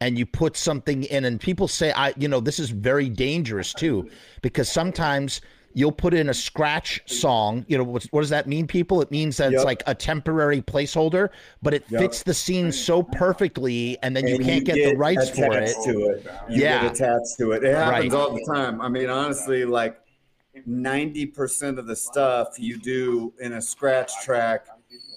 [0.00, 3.74] and you put something in, and people say, "I," you know, this is very dangerous
[3.74, 4.08] too,
[4.42, 5.40] because sometimes
[5.74, 7.64] you'll put in a scratch song.
[7.68, 9.02] You know, what, what does that mean, people?
[9.02, 11.28] It means that it's like a temporary placeholder,
[11.62, 12.00] but it Yep.
[12.00, 15.64] fits the scene so perfectly, and then you can't get, the rights for it.
[15.64, 16.26] attached To it.
[16.48, 16.82] You Yeah.
[16.82, 17.64] get attached to it.
[17.64, 18.20] It happens Right.
[18.20, 18.80] all the time.
[18.80, 19.98] I mean, honestly, like
[20.66, 24.68] ninety percent of the stuff you do in a scratch track,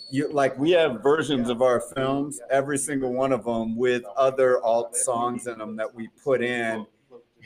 [0.09, 4.59] you like we have versions of our films, every single one of them with other
[4.63, 6.85] alt songs in them that we put in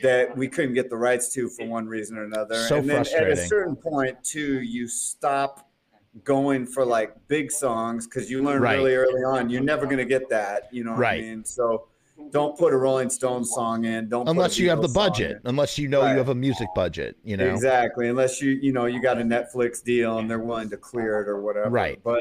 [0.02, 2.56] that we couldn't get the rights to for one reason or another.
[2.66, 5.68] So and then at a certain point, too, you stop
[6.24, 8.76] going for like big songs because you learn Right.
[8.76, 10.68] really early on you're never going to get that.
[10.70, 11.24] You know what Right.
[11.24, 11.44] I mean?
[11.44, 11.86] So
[12.30, 14.08] don't put a Rolling Stones song in.
[14.08, 16.12] Don't Unless you have the budget, unless you know Right.
[16.12, 17.50] you have a music budget, you know.
[17.50, 18.08] Exactly.
[18.08, 21.28] Unless you you know you got a Netflix deal and they're willing to clear it
[21.28, 21.70] or whatever.
[21.70, 21.98] Right.
[22.04, 22.20] But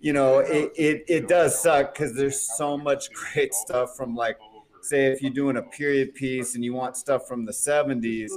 [0.00, 4.38] you know it it, it does suck because there's so much great stuff from like
[4.82, 8.30] say if you're doing a period piece and you want stuff from the 70s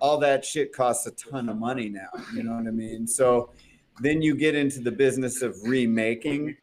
[0.00, 3.06] all that shit costs a ton of money now you know what i mean?
[3.06, 3.50] So
[4.00, 6.56] then you get into the business of remaking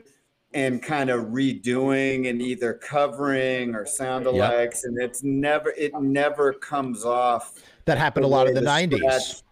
[0.53, 6.53] and kind of redoing and either covering or sound alikes and it's never it never
[6.53, 7.53] comes off
[7.85, 8.97] That happened a lot in the way '90s.
[8.97, 9.43] scratch-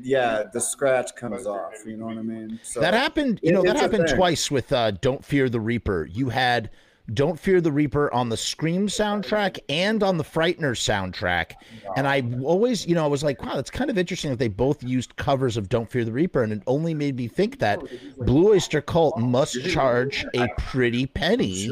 [0.00, 2.58] yeah the scratch comes off you know what i mean?
[2.62, 6.06] So that happened you know that happened twice with uh don't fear the reaper.
[6.10, 6.70] You had
[7.12, 11.52] don't fear the reaper on the scream soundtrack and on the frightener soundtrack
[11.96, 14.48] and i always you know i was like wow that's kind of interesting that they
[14.48, 17.78] both used covers of don't fear the reaper and it only made me think that
[18.18, 21.70] blue oyster cult must charge a pretty penny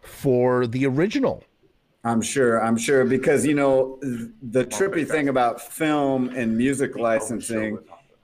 [0.00, 1.44] for the original
[2.04, 2.62] I'm sure.
[2.62, 7.78] I'm sure because you know the trippy thing about film and music licensing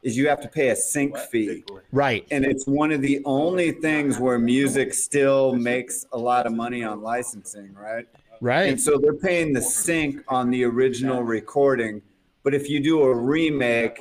[0.04, 3.72] is you have to pay a sync fee, right and it's one of the only
[3.72, 8.06] things where music still makes a lot of money on licensing, right?
[8.40, 12.02] right And so they're paying the sync on the original recording,
[12.42, 13.98] but if you do a remake,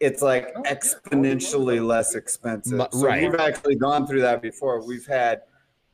[0.00, 2.88] it's like exponentially less expensive.
[2.92, 3.22] So right.
[3.22, 4.84] we've actually gone through that before.
[4.84, 5.42] We've had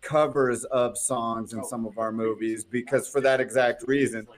[0.01, 4.29] covers of songs in some of our movies because for that exact reason,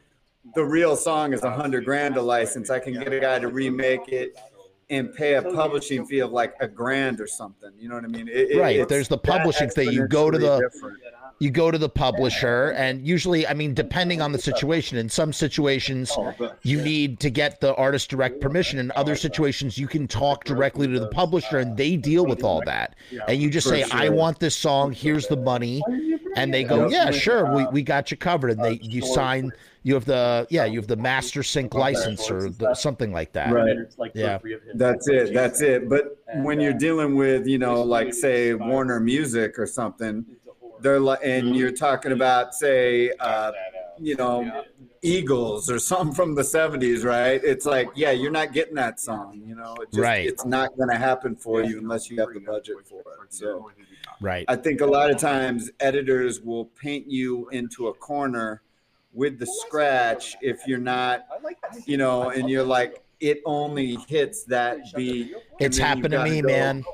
[0.54, 2.70] the real song is a hundred grand a license.
[2.70, 4.36] I can get a guy to remake it
[4.90, 7.70] and pay a publishing fee of like a grand or something.
[7.78, 8.28] You know what I mean?
[8.28, 8.80] It- it- Right.
[8.80, 9.90] it's There's the publishing fee.
[9.90, 10.98] You go to the- different.
[11.42, 15.32] you go to the publisher and usually i mean depending on the situation in some
[15.32, 16.14] situations
[16.62, 20.86] you need to get the artist direct permission in other situations you can talk directly
[20.86, 22.94] to the publisher and they deal with all that.
[23.26, 24.92] And you just say i want this song.
[24.92, 25.80] Here's the money.
[26.36, 27.54] And they go yeah sure.
[27.56, 28.50] We, we got you covered.
[28.50, 29.50] And they you sign
[29.82, 33.52] you have the yeah you have the master sync license or the, something like that
[33.52, 33.76] Right.
[34.14, 34.38] Yeah.
[34.74, 35.32] That's it.
[35.32, 35.88] That's it.
[35.88, 40.24] But when you're dealing with, you know, like say Warner Music or something,
[40.80, 43.52] they're like, and you're talking about, say, uh,
[43.98, 44.64] you know,
[45.02, 47.40] Eagles or something from the 70s, right?
[47.42, 49.74] It's like, yeah, you're not getting that song, you know.
[49.80, 50.26] It just, Right.
[50.26, 53.32] It's not going to happen for you unless you have the budget for it.
[53.32, 53.70] So
[54.20, 54.44] Right.
[54.48, 58.62] I think a lot of times editors will paint you into a corner
[59.12, 61.26] with the scratch if you're not,
[61.86, 65.34] you know, and you're like, it only hits that beat.
[65.58, 66.84] It's happened to me, go- man.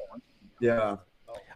[0.60, 0.96] Yeah.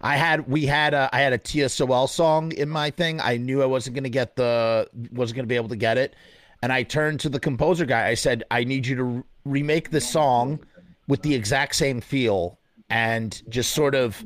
[0.02, 3.20] I had we had a I had a TSOL song in my thing.
[3.20, 6.16] I knew I wasn't gonna get the wasn't gonna be able to get it,
[6.62, 8.06] and I turned to the composer guy.
[8.06, 10.60] I said, "I need you to remake this song
[11.06, 14.24] with the exact same feel and just sort of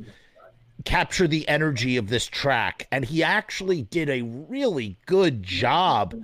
[0.83, 6.15] capture the energy of this track." And he actually did a really good job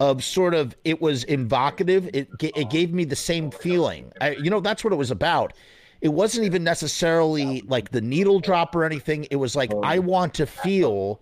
[0.00, 2.08] of sort of it was evocative.
[2.12, 4.12] It it gave me the same feeling.
[4.20, 5.52] I, you know, that's what it was about.
[6.00, 9.26] It wasn't even necessarily like the needle drop or anything.
[9.30, 10.02] It was like I oh.
[10.02, 11.20] want to feel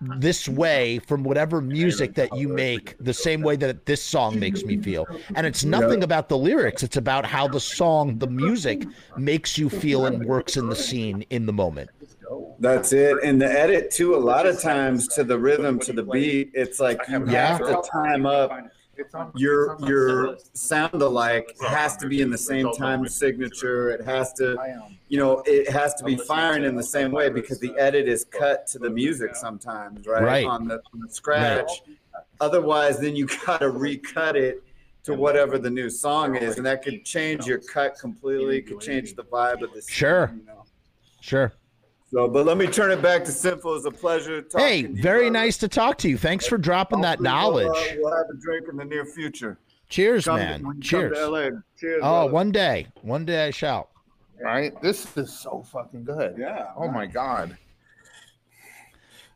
[0.00, 4.64] this way from whatever music that you make, the same way that this song makes
[4.64, 5.06] me feel.
[5.34, 6.82] And it's nothing about the lyrics.
[6.82, 8.86] It's about how the song, the music
[9.16, 11.90] makes you feel and works in the scene in the moment.
[12.58, 13.16] That's it.
[13.22, 16.78] And the edit too, a lot of times to the rhythm, to the beat, it's
[16.80, 17.58] like you Yeah.
[17.58, 18.52] have to time up
[19.34, 21.56] your your sound alike.
[21.66, 23.90] Has to be in the same time signature.
[23.90, 24.56] It has to,
[25.08, 28.24] you know, it has to be firing in the same way because the edit is
[28.24, 30.22] cut to the music sometimes, right?
[30.22, 30.46] Right.
[30.46, 31.82] On the, on the scratch.
[32.40, 34.62] Otherwise, then you gotta recut it
[35.02, 38.60] to whatever the new song is, and that could change your cut completely.
[38.62, 40.34] Could change the vibe of the scene, Sure.
[40.36, 40.64] You know?
[41.20, 41.52] Sure.
[42.12, 43.76] So, but let me turn it back to Sinful.
[43.76, 44.42] It's a pleasure.
[44.42, 45.30] Talking Hey, to you, very brother.
[45.44, 46.18] nice to talk to you.
[46.18, 47.92] Thanks for dropping that Hopefully we'll, knowledge.
[47.92, 49.58] uh, We'll, have a drink in the near future.
[49.88, 50.66] Cheers, Come- man.
[50.66, 51.18] when you come Cheers.
[51.18, 51.48] to LA.
[51.78, 52.00] Cheers.
[52.02, 52.32] Oh, brother.
[52.32, 52.86] one day.
[53.02, 53.90] One day I shall.
[54.42, 54.72] Right?
[54.82, 56.34] This is so fucking good.
[56.38, 56.68] Yeah.
[56.76, 57.56] Oh my god.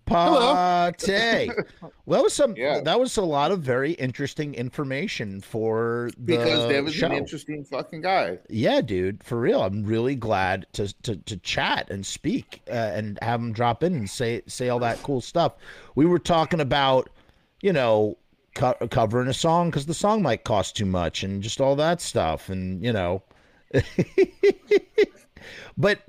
[0.07, 1.51] Party.
[2.07, 2.57] well, that was some.
[2.57, 2.81] Yeah.
[2.81, 7.07] That was a lot of very interesting information for the Because Devon's show.
[7.07, 8.39] an interesting fucking guy.
[8.49, 9.63] yeah, dude, for real.
[9.63, 13.95] I'm really glad to to, to chat and speak uh, and have him drop in
[13.95, 15.55] and say say all that cool stuff.
[15.95, 17.09] We were talking about,
[17.63, 18.19] you know,
[18.55, 22.01] co- covering a song because the song might cost too much and just all that
[22.01, 23.23] stuff, and you know.
[25.77, 26.01] but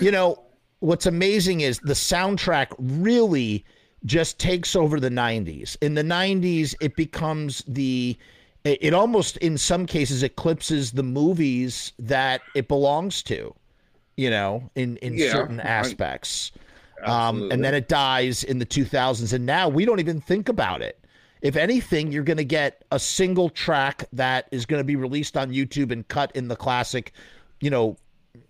[0.00, 0.43] you know
[0.84, 3.64] what's amazing is the soundtrack really
[4.04, 8.16] just takes over the 90s in the 90s it becomes the
[8.64, 13.54] it almost in some cases eclipses the movies that it belongs to
[14.16, 16.52] you know in in Yeah, certain I- aspects.
[17.04, 20.80] Um and then it dies in the 2000s and now we don't even think about
[20.82, 20.98] it.
[21.42, 25.36] If anything you're going to get a single track that is going to be released
[25.36, 27.12] on YouTube and cut in the classic
[27.60, 27.96] you know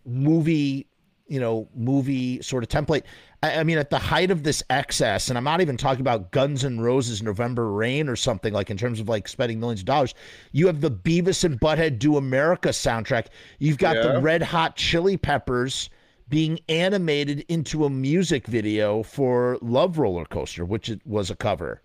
[0.06, 0.86] movie
[1.26, 3.02] you know movie sort of template
[3.42, 6.30] I, I mean at the height of this excess and i'm not even talking about
[6.32, 9.86] guns N' roses november rain or something like in terms of like spending millions of
[9.86, 10.14] dollars
[10.52, 13.26] you have the beavis and butthead do america soundtrack
[13.58, 15.88] you've got the red hot chili peppers
[16.28, 21.80] being animated into a music video for love roller coaster which it was a cover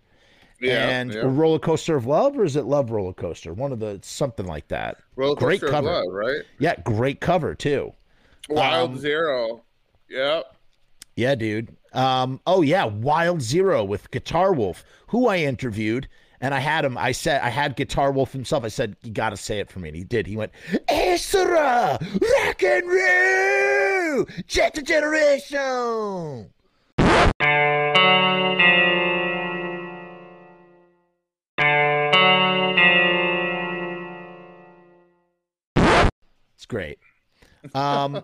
[0.60, 0.90] Yeah.
[0.90, 1.22] and yeah.
[1.24, 4.68] roller coaster of love or is it love roller coaster one of the something like
[4.68, 5.88] that Roller great Coaster of cover.
[5.94, 6.42] Love, right?
[6.58, 7.94] yeah great cover too
[8.50, 9.64] Wild Um, Zero.
[10.10, 10.56] Yep.
[11.16, 11.76] Yeah, dude.
[11.94, 16.08] Um, oh yeah, Wild Zero with Guitar Wolf, who I interviewed,
[16.42, 16.98] and I had him.
[16.98, 18.64] I said I had Guitar Wolf himself.
[18.64, 20.28] I said you got to say it for me, and he did.
[20.28, 20.52] He went,
[20.88, 26.50] "Esra, rock and roll, jet to generation."
[36.56, 37.00] It's great.
[37.74, 38.24] Um,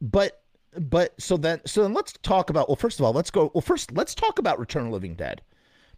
[0.00, 0.42] but
[0.78, 3.62] but so then so then let's talk about well first of all let's go well
[3.62, 5.40] first let's talk about Return of Living Dead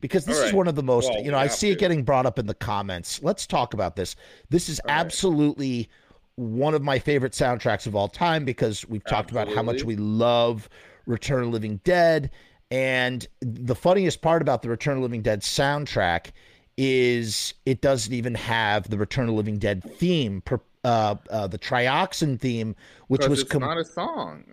[0.01, 2.03] because this All is one of the most Well, you know I see it getting
[2.03, 3.23] brought up in the comments.
[3.23, 4.17] Let's talk about this.
[4.51, 5.01] This is All right.
[5.01, 5.89] absolutely
[6.37, 9.97] one of my favorite soundtracks of all time because we've talked about how much we
[9.97, 10.69] love
[11.07, 12.31] Return of Living Dead
[12.71, 16.33] and the funniest part about the Return of Living Dead soundtrack
[16.77, 21.59] is it doesn't even have the Return of Living Dead theme, per- uh, uh, the
[21.59, 22.77] trioxin theme,
[23.09, 24.44] which was it's com- not a song.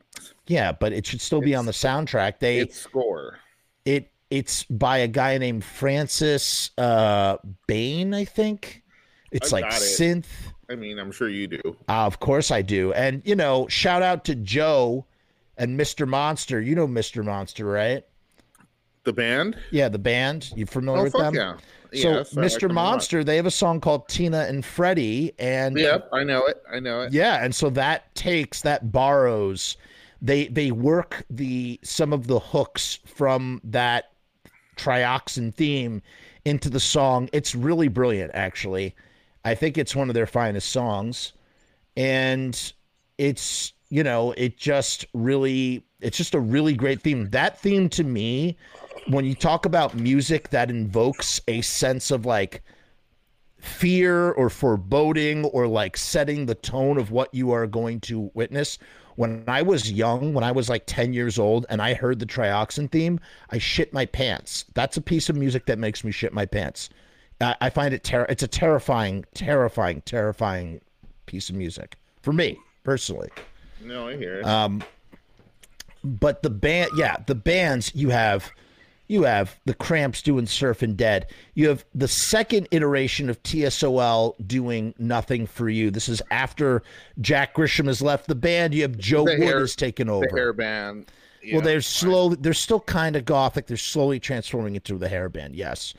[0.47, 2.39] yeah, but it should still be on the soundtrack.
[2.39, 3.39] They It's score.
[3.85, 7.37] it it's by a guy named Francis uh
[7.67, 8.81] Bain, I think.
[9.31, 9.77] It's I like it.
[9.77, 10.25] synth.
[10.69, 11.61] I mean, I'm sure you do.
[11.89, 12.93] Uh, of course I do.
[12.93, 15.05] And you know, shout out to Joe
[15.57, 16.07] and Mr.
[16.07, 16.61] Monster.
[16.61, 17.23] You know Mr.
[17.23, 18.03] Monster, right?
[19.03, 19.57] The band?
[19.71, 20.51] Yeah, the band.
[20.55, 21.35] You familiar Oh, with fuck them?
[21.35, 21.57] yeah.
[21.95, 22.61] So Mr.
[22.61, 22.91] them a lot.
[22.91, 26.61] Monster, they have a song called Tina and Freddie, and Yep, I know it.
[26.71, 27.13] I know it.
[27.13, 29.77] Yeah, and so that takes that borrows
[30.23, 34.13] they they work the some of the hooks from that
[34.77, 36.01] trioxin theme
[36.45, 37.29] into the song.
[37.33, 38.95] It's really brilliant, actually.
[39.45, 41.33] I think it's one of their finest songs,
[41.97, 42.73] and
[43.17, 47.29] it's you know it just really it's just a really great theme.
[47.31, 48.57] That theme to me,
[49.07, 52.61] when you talk about music that invokes a sense of like
[53.63, 58.77] fear or foreboding or like setting the tone of what you are going to witness.
[59.15, 62.25] When I was young, when I was like 10 years old and I heard the
[62.25, 63.19] trioxin theme,
[63.51, 64.65] I shit my pants.
[64.73, 66.89] That's a piece of music that makes me shit my pants.
[67.39, 70.81] I, I find it ter- it's a terrifying, terrifying, terrifying
[71.25, 73.29] piece of music for me personally.
[73.81, 74.45] No, I hear it.
[74.45, 74.83] Um,
[76.03, 78.51] but the band, yeah, the bands you have,
[79.13, 81.27] you have the Cramps doing Surfin' Dead.
[81.53, 85.91] You have the second iteration of TSOL doing Nothing for You.
[85.91, 86.81] This is after
[87.21, 88.73] Jack Grisham has left the band.
[88.73, 90.25] You have Joe The Wood hair- has taken over.
[90.29, 91.11] the hair band.
[91.51, 93.67] well, they're slowly, they're still kind of gothic.
[93.67, 95.55] They're slowly transforming into the hair band.
[95.55, 95.93] Yes,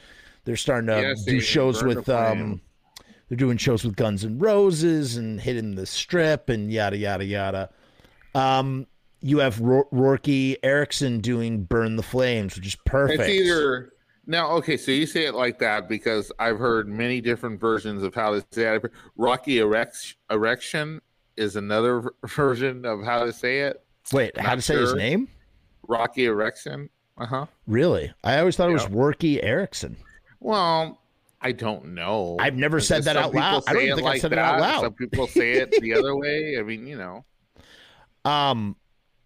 [0.44, 2.60] they're starting to Yes, do shows with um,
[3.28, 7.70] they're doing shows with Guns and Roses and hitting the strip and yada yada yada.
[8.34, 8.86] Um,
[9.24, 10.28] you have Ro- Rourke
[10.62, 13.22] Erickson doing "Burn the Flames," which is perfect.
[13.22, 13.94] It's either
[14.26, 14.50] now.
[14.52, 18.32] Okay, so you say it like that because I've heard many different versions of how
[18.32, 18.84] to say it.
[19.16, 21.00] Rocky erect, erection
[21.38, 23.82] is another version of how to say it.
[24.12, 25.26] Wait, how not to say his name?
[25.88, 26.90] Rocky erection.
[27.16, 27.46] Uh huh.
[27.66, 28.12] Really?
[28.24, 28.90] I always thought it was Yeah.
[28.92, 29.96] Rourke Erickson.
[30.40, 31.00] Well,
[31.40, 32.36] I don't know.
[32.40, 33.62] I've never said that out loud.
[33.66, 34.80] I don't say even it think I like said it out loud.
[34.82, 36.56] Some people say it the other way.
[36.58, 37.24] I mean, you know,
[38.26, 38.76] Um,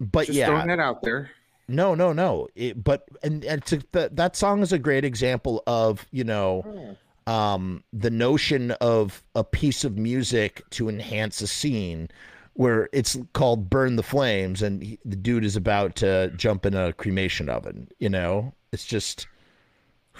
[0.00, 1.30] but just yeah, throwing that out there.
[1.68, 2.48] No, no, no.
[2.54, 6.96] It, but and, and to, that that song is a great example of you know
[7.26, 12.08] um, the notion of a piece of music to enhance a scene,
[12.54, 16.74] where it's called "Burn the Flames" and he, the dude is about to jump in
[16.74, 17.88] a cremation oven.
[17.98, 19.28] You know, it's just.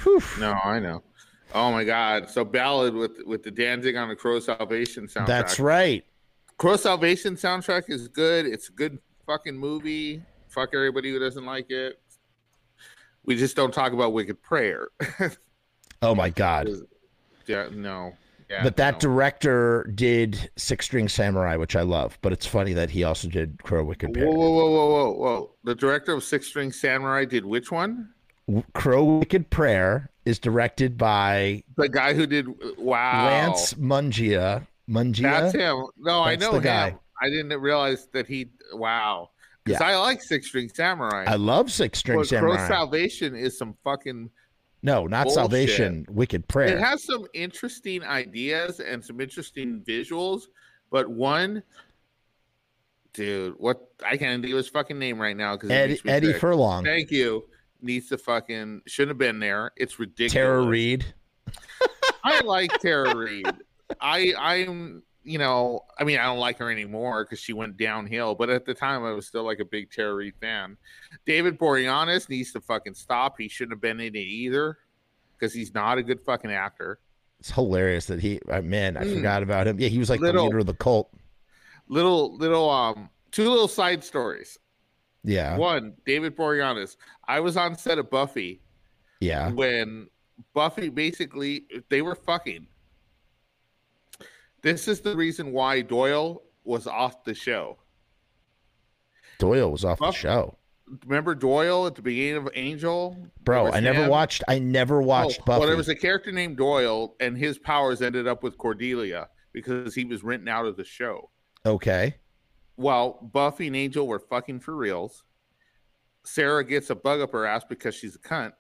[0.03, 0.23] Whew.
[0.39, 1.03] No, I know.
[1.55, 2.29] Oh my God!
[2.29, 5.27] So ballad with with the Danzig on the Crow Salvation soundtrack.
[5.27, 6.05] That's right.
[6.59, 8.45] Crow Salvation soundtrack is good.
[8.45, 8.99] It's a good
[9.29, 10.23] fucking movie.
[10.49, 12.01] Fuck everybody who doesn't like it.
[13.25, 14.89] We just don't talk about Wicked Prayer.
[16.01, 16.69] Oh my god.
[17.49, 18.13] yeah, no.
[18.49, 18.99] Yeah, but that no.
[19.01, 22.17] director did Six String Samurai, which I love.
[22.23, 24.27] But it's funny that he also did Crow Wicked Whoa, Prayer.
[24.29, 25.51] whoa, whoa, whoa, whoa, whoa!
[25.65, 28.11] The director of Six String Samurai did which one?
[28.75, 32.47] Crow Wicked Prayer is directed by The guy who did
[32.79, 33.25] Wow.
[33.27, 34.69] Lance Mungia.
[34.89, 35.23] Mungia.
[35.23, 35.85] That's him.
[35.99, 36.63] No, I know the him.
[36.63, 36.95] guy.
[37.21, 38.51] I didn't realize that he.
[38.73, 39.31] Wow.
[39.65, 39.89] Because Yeah.
[39.89, 41.25] I like Six String Samurai.
[41.27, 44.31] I love Six String but Crow Salvation is some fucking.
[44.83, 45.35] no, not Bullshit.
[45.35, 46.07] Salvation.
[46.09, 46.77] Wicked Prayer.
[46.77, 50.43] It has some interesting ideas and some interesting visuals,
[50.91, 51.63] but one,
[53.13, 56.85] dude, what I can't think of his fucking name right now because Eddie, Eddie Furlong.
[56.85, 57.45] Thank you.
[57.81, 59.73] Needs to fucking shouldn't have been there.
[59.77, 60.33] It's ridiculous.
[60.33, 61.05] Tara Reid.
[62.25, 63.47] I like Tara Reid.
[64.01, 68.35] I I'm you know I mean I don't like her anymore because she went downhill.
[68.35, 70.77] But at the time I was still like a big Tara Reid fan.
[71.27, 73.37] David Boreanaz needs to fucking stop.
[73.39, 74.79] He shouldn't have been in it either
[75.39, 76.99] because he's not a good fucking actor.
[77.41, 78.41] It's hilarious that he.
[78.49, 79.15] Uh, man, I Mm.
[79.17, 79.79] forgot about him.
[79.79, 81.11] Yeah, he was like the leader of the cult.
[81.89, 84.59] Little little um two little side stories.
[85.25, 86.97] Yeah, One, David Boreanaz.
[87.27, 88.63] I was on set of Buffy
[89.21, 89.51] yeah.
[89.51, 90.09] when
[90.55, 92.67] Buffy basically they were fucking.
[94.63, 97.79] This is the reason why Doyle was off the show.
[99.39, 100.57] Doyle was off the show,
[101.07, 103.17] Remember Doyle at the beginning of Angel?
[103.45, 103.71] bro.
[103.71, 104.11] I never him.
[104.11, 104.43] watched.
[104.49, 105.59] I never oh, watched Oh, Buffy.
[105.61, 109.95] Well, there was a character named Doyle, and his powers ended up with Cordelia because
[109.95, 111.31] he was written out of the show.
[111.67, 112.17] okay.
[112.77, 115.25] Well, Buffy and Angel were fucking for reals.
[116.25, 118.53] Sarah gets a bug up her ass because she's a cunt.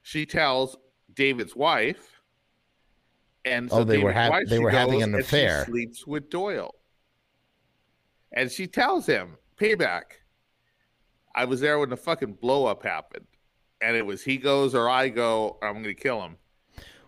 [0.00, 0.78] She tells
[1.12, 2.17] David's wife,
[3.50, 5.64] and oh, so Oh, they were wife, they were having an affair.
[5.66, 6.74] sleeps with Doyle,
[8.32, 10.02] and she tells him, "Payback."
[11.34, 13.26] I was there when the fucking blow up happened,
[13.80, 15.58] and it was he goes or I go.
[15.62, 16.36] Or I'm going to kill him.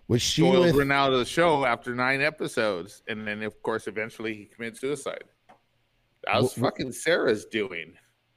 [0.09, 0.77] Was she Doyle's with?
[0.77, 4.79] run out of the show after nine episodes, and then of course eventually he committed
[4.79, 5.25] suicide.
[6.25, 7.95] That was fucking Sarah's doing.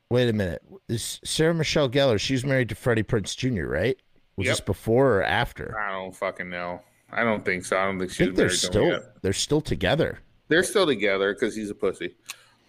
[0.09, 0.61] Wait a minute.
[0.87, 2.19] Is Sarah Michelle Gellar?
[2.19, 3.65] She's married to Freddie Prinze Jr.
[3.65, 3.97] Right?
[4.37, 5.75] Was this before or after?
[5.79, 6.81] I don't fucking know.
[7.15, 7.77] I don't think so.
[7.77, 9.21] I don't think I think they're to still yet.
[9.21, 10.19] they're still together.
[10.47, 12.15] They're still together because he's a pussy.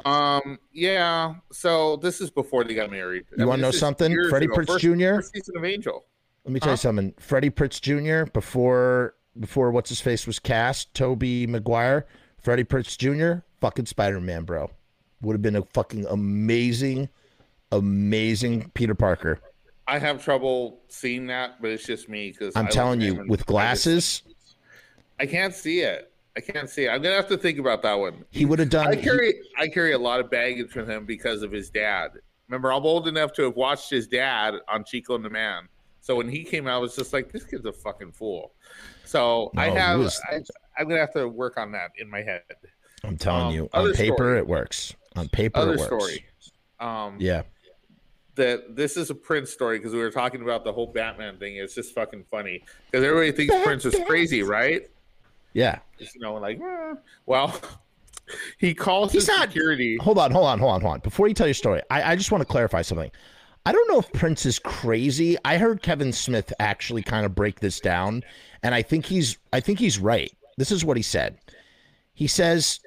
[0.05, 1.35] Um, yeah.
[1.53, 3.25] So this is before they got married.
[3.37, 4.17] You wanna know something?
[4.29, 4.55] Freddie ago.
[4.57, 5.15] Prinze First- Jr.?
[5.17, 6.05] First season of Angel.
[6.45, 7.15] Let me tell you something.
[7.19, 8.31] Freddie Prinze Jr.
[8.31, 12.07] before before what's his face was cast, Tobey Maguire,
[12.41, 13.43] Freddie Prinze Jr.
[13.61, 14.71] fucking Spider Man, bro.
[15.23, 17.09] Would have been a fucking amazing,
[17.73, 19.41] amazing Peter Parker.
[19.87, 24.23] I have trouble seeing that, but it's just me because I'm telling you, with glasses,
[25.19, 26.13] I, can't see it.
[26.37, 26.91] I can't see it.
[26.91, 28.25] I'm gonna have to think about that one.
[28.31, 28.89] He would have done.
[28.89, 32.11] I carry he, I carry a lot of baggage from him because of his dad.
[32.49, 35.69] Remember, I'm old enough to have watched his dad on Chico and the Man.
[36.01, 38.53] So when he came out, I was just like, this kid's a fucking fool.
[39.07, 40.35] So no, I have, was, I,
[40.79, 42.43] am gonna have to work on that in my head.
[43.03, 44.39] I'm telling um, you, on paper story.
[44.39, 44.95] it works.
[45.17, 45.87] On paper, other it works.
[45.87, 46.25] story.
[46.81, 47.43] Um, yeah.
[48.35, 51.57] That this is a Prince story because we were talking about the whole Batman thing.
[51.57, 53.67] It's just fucking funny because everybody thinks Batman.
[53.67, 54.91] Prince is crazy, right?
[55.55, 55.79] Yeah.
[55.99, 56.95] Just, you know, like, eh.
[57.27, 57.59] well,
[58.59, 59.97] he calls He's his not, security.
[60.01, 61.01] Hold on, hold on, hold on, hold on.
[61.01, 63.11] Before you tell your story, I, I just want to clarify something.
[63.67, 65.37] I don't know if Prince is crazy.
[65.45, 68.23] I heard Kevin Smith actually kind of break this down,
[68.63, 70.31] and I think he's I think he's right.
[70.59, 71.39] This is what he said.
[72.13, 72.81] He says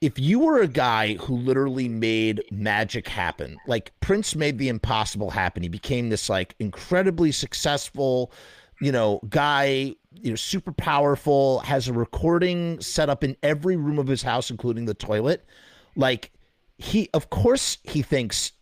[0.00, 5.30] if you were a guy who literally made magic happen, like Prince made the impossible
[5.30, 8.30] happen, he became this like incredibly successful,
[8.80, 13.98] you know, guy, you know, super powerful, has a recording set up in every room
[13.98, 15.44] of his house, including the toilet.
[15.96, 16.32] Like
[16.78, 18.52] he, of course, he thinks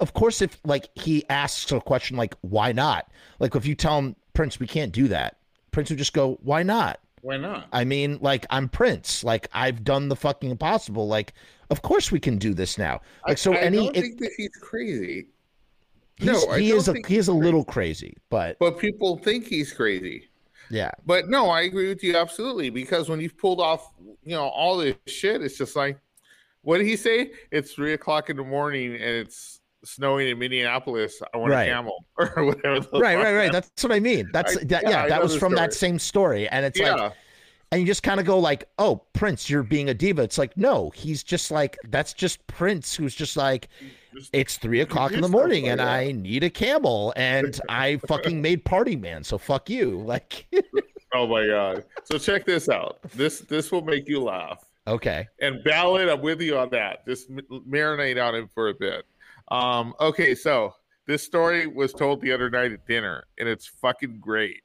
[0.00, 3.10] of course, if like he asks a question like, why not?
[3.38, 5.38] Like, if you tell him, Prince, we can't do that,
[5.70, 7.00] Prince would just go, why not?
[7.22, 7.66] Why not?
[7.72, 9.24] I mean, like, I'm Prince.
[9.24, 11.08] Like, I've done the fucking impossible.
[11.08, 11.34] Like,
[11.70, 13.00] of course we can do this now.
[13.26, 13.76] Like, so I, I any.
[13.78, 15.28] don't think that he's crazy.
[16.16, 19.70] He's, no, he is a he is a little crazy, but but people think he's
[19.70, 20.28] crazy.
[20.70, 20.90] Yeah.
[21.04, 23.90] But no, I agree with you absolutely because when you've pulled off,
[24.24, 25.98] you know, all this shit, it's just like,
[26.62, 27.32] what did he say?
[27.50, 31.68] It's three o'clock in the morning and it's snowing in Minneapolis, I want right.
[31.68, 32.86] a camel or whatever.
[32.92, 33.52] Right, right, right.
[33.52, 34.28] That's what I mean.
[34.32, 35.66] That's I, that, yeah, yeah that was from story.
[35.66, 36.94] that same story, and it's yeah.
[36.94, 37.12] like,
[37.72, 40.22] and you just kind of go like, oh, Prince, you're being a diva.
[40.22, 43.68] It's like, no, he's just like that's just Prince, who's just like.
[44.32, 48.64] It's three o'clock in the morning and I need a camel and I fucking made
[48.64, 49.22] party man.
[49.22, 50.00] So fuck you.
[50.06, 50.46] Like,
[51.12, 51.84] oh my God.
[52.04, 52.98] So check this out.
[53.12, 54.64] This, this will make you laugh.
[54.86, 55.28] Okay.
[55.40, 57.04] And Ballad, I'm with you on that.
[57.06, 59.04] Just marinate on it for a bit.
[59.48, 60.74] Um, okay, so
[61.06, 64.62] this story was told the other night at dinner, and it's fucking great.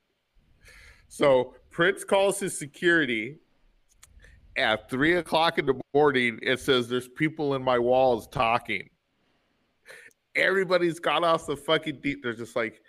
[1.07, 3.39] So Prince calls his security
[4.57, 6.39] at three o'clock in the morning.
[6.41, 8.89] It says there's people in my walls talking.
[10.35, 12.23] Everybody's got off the fucking deep.
[12.23, 12.81] They're just like,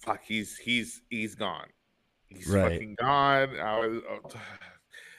[0.00, 1.66] fuck, he's he's he's gone.
[2.28, 2.72] He's right.
[2.72, 3.58] fucking gone.
[3.58, 4.30] I was, oh,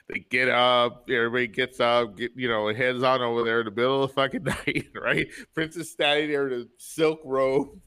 [0.09, 3.71] they get up, everybody gets up, get you know, heads on over there in the
[3.71, 5.27] middle of the fucking night, right?
[5.53, 7.79] Prince is standing there in a silk robe.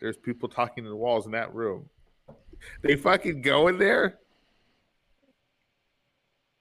[0.00, 1.88] There's people talking to the walls in that room.
[2.82, 4.18] They fucking go in there.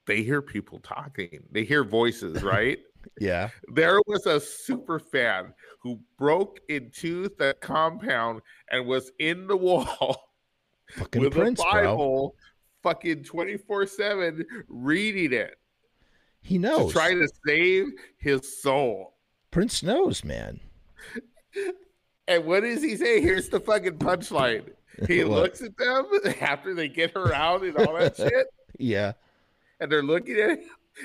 [0.08, 1.44] They hear people talking.
[1.52, 2.80] They hear voices, right?
[3.20, 3.50] yeah.
[3.74, 10.30] There was a super fan who broke into the compound and was in the wall
[10.96, 12.36] Fucking with Prince, a Bible bro
[12.84, 15.56] fucking 24 7 reading it.
[16.42, 16.88] He knows.
[16.88, 17.88] To try to save
[18.18, 19.14] his soul.
[19.52, 20.60] Prince knows, man.
[22.28, 23.20] And what does he say?
[23.20, 24.70] Here's the fucking punchline.
[25.08, 26.06] He looks at them
[26.42, 28.48] after they get her out and all that shit.
[28.78, 29.14] Yeah.
[29.80, 30.60] And they're looking at him.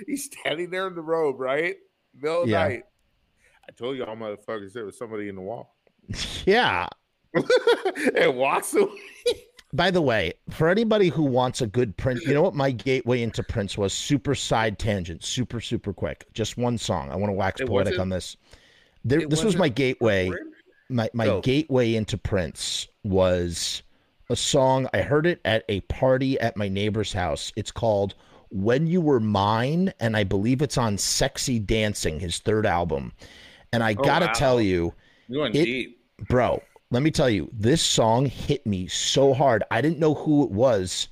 [0.07, 1.77] He's standing there in the robe, right?
[2.15, 2.69] Middle of yeah.
[2.69, 2.83] night.
[3.69, 5.77] I told y'all motherfuckers there was somebody in the wall.
[6.47, 6.87] Yeah.
[8.15, 8.89] and walks away.
[9.73, 13.21] By the way, for anybody who wants a good Prince, you know what my gateway
[13.23, 13.93] into Prince was?
[13.93, 16.27] Super side tangent, super super quick.
[16.33, 17.11] Just one song.
[17.11, 18.39] I want to wax it poetic on this.
[19.05, 20.31] There, this was my gateway.
[20.89, 21.41] My my oh.
[21.41, 23.83] gateway into Prince was
[24.31, 24.89] a song.
[24.93, 27.53] I heard it at a party at my neighbor's house.
[27.57, 28.15] It's called
[28.51, 33.13] "When You Were Mine," and I believe it's on "Sexy Dancing," his third album.
[33.73, 34.33] And I oh, gotta wow.
[34.33, 34.95] tell you,
[35.29, 39.65] it, deep, bro let me tell you, this song hit me so hard.
[39.71, 41.09] I didn't know who it was.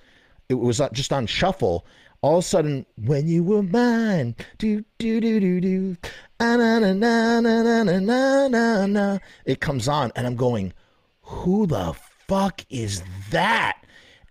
[0.49, 1.87] It was uh, just on shuffle.
[2.25, 5.97] All of a sudden, when you were mine, do do do do do,
[6.41, 10.73] ah, na na na na na na na na, it comes on, and I'm going,
[11.21, 11.93] who the
[12.27, 13.77] fuck is that?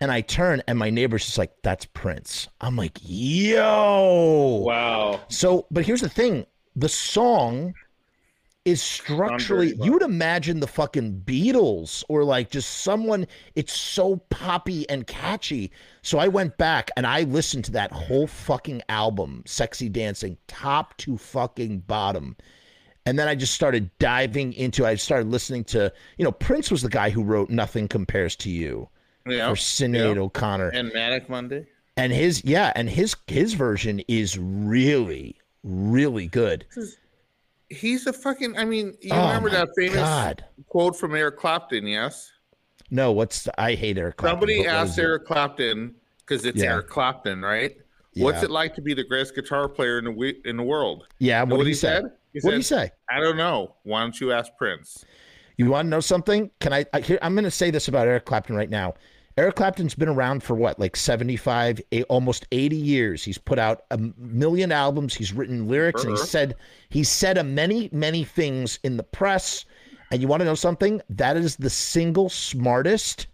[0.00, 2.48] And I turn, and my neighbor's just like, that's Prince.
[2.60, 5.20] I'm like, yo, wow.
[5.28, 7.74] So, but here's the thing: the song
[8.64, 14.88] is structurally you would imagine the fucking Beatles or like just someone it's so poppy
[14.88, 15.70] and catchy.
[16.02, 20.96] So I went back and I listened to that whole fucking album, Sexy Dancing, top
[20.98, 22.36] to fucking bottom.
[23.06, 26.80] And then I just started diving into I started listening to, you know, Prince was
[26.80, 28.88] the guy who wrote Nothing Compares to You.
[29.26, 29.48] Yeah.
[29.48, 30.70] For Sinead O'Connor.
[30.70, 31.66] And Manic Monday.
[31.96, 36.66] And his yeah, and his his version is really, really good.
[37.70, 38.56] He's a fucking.
[38.56, 40.44] I mean, you Oh remember that famous God.
[40.66, 41.86] quote from Eric Clapton?
[41.86, 42.30] Yes.
[42.90, 44.40] No, what's the, I hate Eric Clapton.
[44.40, 44.98] Somebody asked?
[44.98, 46.72] Eric Clapton because it's Yeah.
[46.72, 47.72] Eric Clapton, right?
[48.16, 51.06] What's it like to be the greatest guitar player in the in the world?
[51.18, 52.04] Yeah, Know what, did he said?
[52.32, 52.90] He What did he say?
[53.10, 53.74] I don't know.
[53.82, 55.04] Why don't you ask Prince?
[55.56, 56.50] You want to know something?
[56.60, 56.84] Can I?
[56.92, 58.94] I here, I'm going to say this about Eric Clapton right now.
[59.36, 63.24] Eric Clapton's been around for what, like 75, eight, almost 80 years.
[63.24, 65.14] He's put out a million albums.
[65.14, 66.26] He's written lyrics, and he uh-huh.
[66.26, 66.54] said
[66.90, 69.64] he said a many, many things in the press.
[70.12, 71.02] And you want to know something?
[71.10, 73.26] That is the single smartest,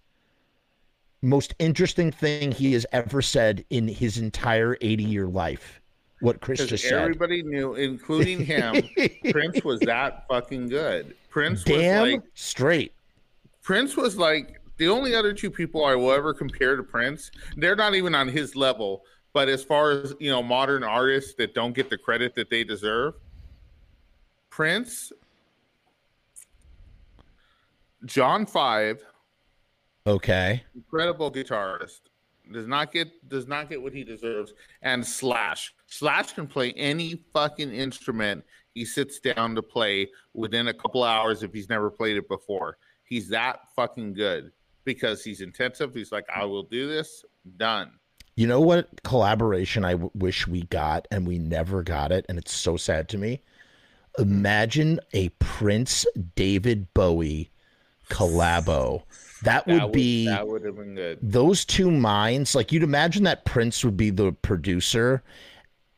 [1.21, 5.81] most interesting thing he has ever said in his entire 80 year life.
[6.21, 6.95] What Chris just said.
[6.95, 8.89] everybody knew, including him,
[9.31, 11.15] Prince was that fucking good.
[11.31, 12.93] Prince Damn was like straight.
[13.63, 17.31] Prince was like the only other two people I will ever compare to Prince.
[17.59, 19.03] They're not even on his level.
[19.35, 22.65] But as far as you know, modern artists that don't get the credit that they
[22.65, 23.15] deserve,
[24.49, 25.13] Prince,
[28.07, 29.05] John Five,
[30.07, 30.65] Okay.
[30.75, 32.01] incredible guitarist,
[32.51, 34.55] does not get does not get what he deserves.
[34.83, 40.75] And Slash, Slash can play any fucking instrument he sits down to play within a
[40.75, 42.79] couple hours if he's never played it before.
[43.05, 44.51] He's that fucking good
[44.85, 45.95] because he's intensive.
[45.95, 47.25] He's like, I will do this.
[47.57, 47.93] Done.
[48.37, 52.39] You know what collaboration I w- wish we got and we never got it, and
[52.39, 53.43] it's so sad to me.
[54.17, 54.23] Hmm.
[54.23, 57.51] Imagine a Prince David Bowie
[58.11, 59.03] collabo.
[59.43, 61.19] That would, That be that would have been good.
[61.23, 62.55] those two minds.
[62.55, 65.23] Like you'd imagine that Prince would be the producer,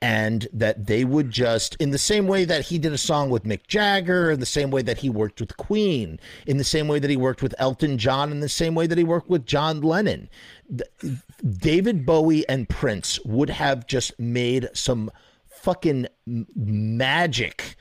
[0.02, 3.44] and that they would just, in the same way that he did a song with
[3.44, 6.98] Mick Jagger, in the same way that he worked with Queen, in the same way
[6.98, 9.80] that he worked with Elton John, in the same way that he worked with John
[9.80, 10.28] Lennon.
[10.68, 11.16] Th-
[11.48, 15.08] David Bowie and Prince would have just made some
[15.46, 17.76] fucking magic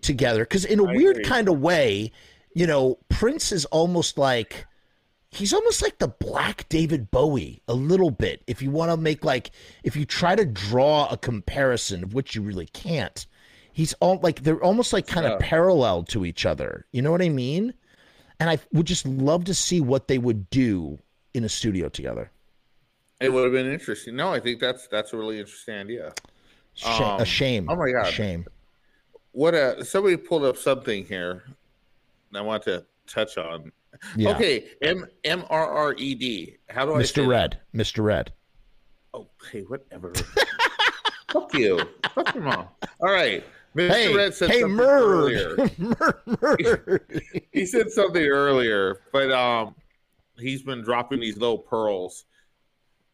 [0.00, 0.44] together.
[0.44, 1.24] Because in a I weird agree.
[1.24, 2.12] kind of way,
[2.54, 4.64] you know, Prince is almost like
[5.34, 8.42] he's almost like the black David Bowie a little bit.
[8.46, 9.50] If you want to make like
[9.82, 13.26] if you try to draw a comparison of which you really can't.
[13.72, 15.38] He's all like they're almost like kind of Yeah.
[15.48, 16.86] parallel to each other.
[16.92, 17.74] You know what I mean?
[18.38, 20.98] And I would just love to see what they would do
[21.34, 22.30] in a studio together.
[23.20, 24.14] It would have been interesting.
[24.16, 26.12] No, I think that's that's a really interesting idea.
[26.74, 27.66] Shame, a Um, shame.
[27.68, 28.08] oh my God.
[28.08, 28.46] A shame.
[29.32, 31.42] What a somebody pulled up something here.
[32.32, 33.72] I want to touch on.
[34.16, 34.30] Yeah.
[34.30, 36.56] Okay, M M R R E D.
[36.68, 37.24] How do I say Mr.
[37.24, 37.28] that?
[37.28, 37.60] Red.
[37.74, 38.04] Mr.
[38.04, 38.32] Red.
[39.14, 40.12] Okay, whatever.
[41.30, 41.80] Fuck you.
[42.14, 42.68] Fuck your mom.
[43.00, 43.44] All right.
[43.76, 43.90] Mr.
[43.90, 45.00] Hey, Red said hey, something Murd.
[45.00, 45.56] earlier.
[46.28, 47.22] Murd.
[47.52, 49.74] He said something earlier, but um,
[50.38, 52.24] he's been dropping these little pearls,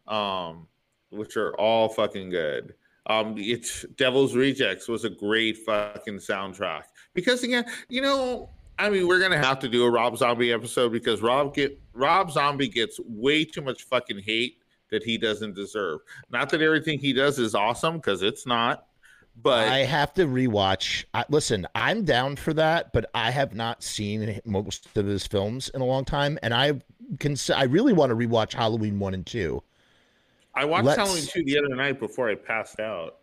[0.07, 0.67] um,
[1.09, 2.75] which are all fucking good.
[3.07, 6.83] Um, it's Devil's Rejects was a great fucking soundtrack
[7.15, 8.49] because again, you know,
[8.81, 12.31] I mean, we're gonna have to do a Rob Zombie episode because Rob get Rob
[12.31, 14.57] Zombie gets way too much fucking hate
[14.89, 15.99] that he doesn't deserve.
[16.31, 18.87] Not that everything he does is awesome because it's not,
[19.39, 21.05] but I have to rewatch.
[21.13, 25.69] I, listen, I'm down for that, but I have not seen most of his films
[25.75, 26.81] in a long time, and I
[27.19, 27.35] can.
[27.55, 29.61] I really want to rewatch Halloween one and two.
[30.55, 33.17] I watched let's- Halloween two the other night before I passed out.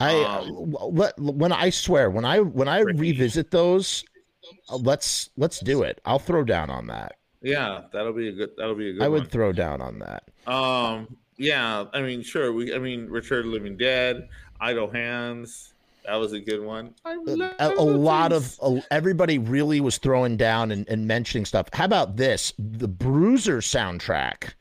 [0.00, 0.72] I Um,
[1.18, 4.04] when I swear when I when I revisit those,
[4.70, 6.00] let's let's do it.
[6.04, 7.16] I'll throw down on that.
[7.42, 8.50] Yeah, that'll be a good.
[8.56, 9.02] That'll be a good.
[9.02, 9.30] I would one.
[9.30, 10.24] throw down on that.
[10.52, 12.52] Um, yeah, I mean, sure.
[12.52, 14.28] We, I mean, Return of the Living Dead,
[14.60, 15.68] Idle Hands.
[16.06, 16.94] That was a good one.
[17.04, 18.58] I love A, a lot of these.
[18.60, 21.68] uh, everybody really was throwing down and, and mentioning stuff.
[21.72, 22.52] How about this?
[22.58, 24.54] The Bruiser soundtrack.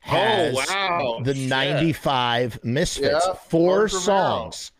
[0.00, 1.20] Has Oh wow!
[1.22, 1.48] the Shit.
[1.48, 3.24] 95 Misfits.
[3.26, 4.00] Yeah, four Ultra Male.
[4.00, 4.72] songs.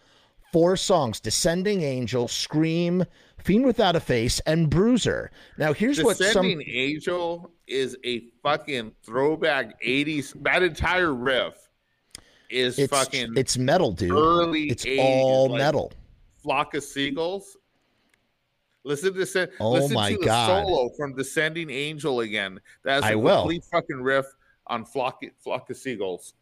[0.53, 3.05] Four songs Descending Angel, Scream,
[3.45, 5.30] Fiend Without a Face, and Bruiser.
[5.59, 6.66] Now, here's what Descending some.
[6.68, 10.34] Angel is a fucking throwback '80s.
[10.43, 11.55] That entire riff
[12.51, 14.12] is It's, fucking it's metal, dude.
[14.12, 14.64] early.
[14.70, 15.93] It's 80s, all like metal.
[16.43, 17.57] Flock of Seagulls.
[18.84, 20.66] Listen to sen- Oh listen my to the God.
[20.66, 22.59] solo from Descending Angel again.
[22.84, 23.49] That's I a will.
[23.70, 24.26] fucking riff
[24.66, 26.34] on Flock Flock of Seagulls.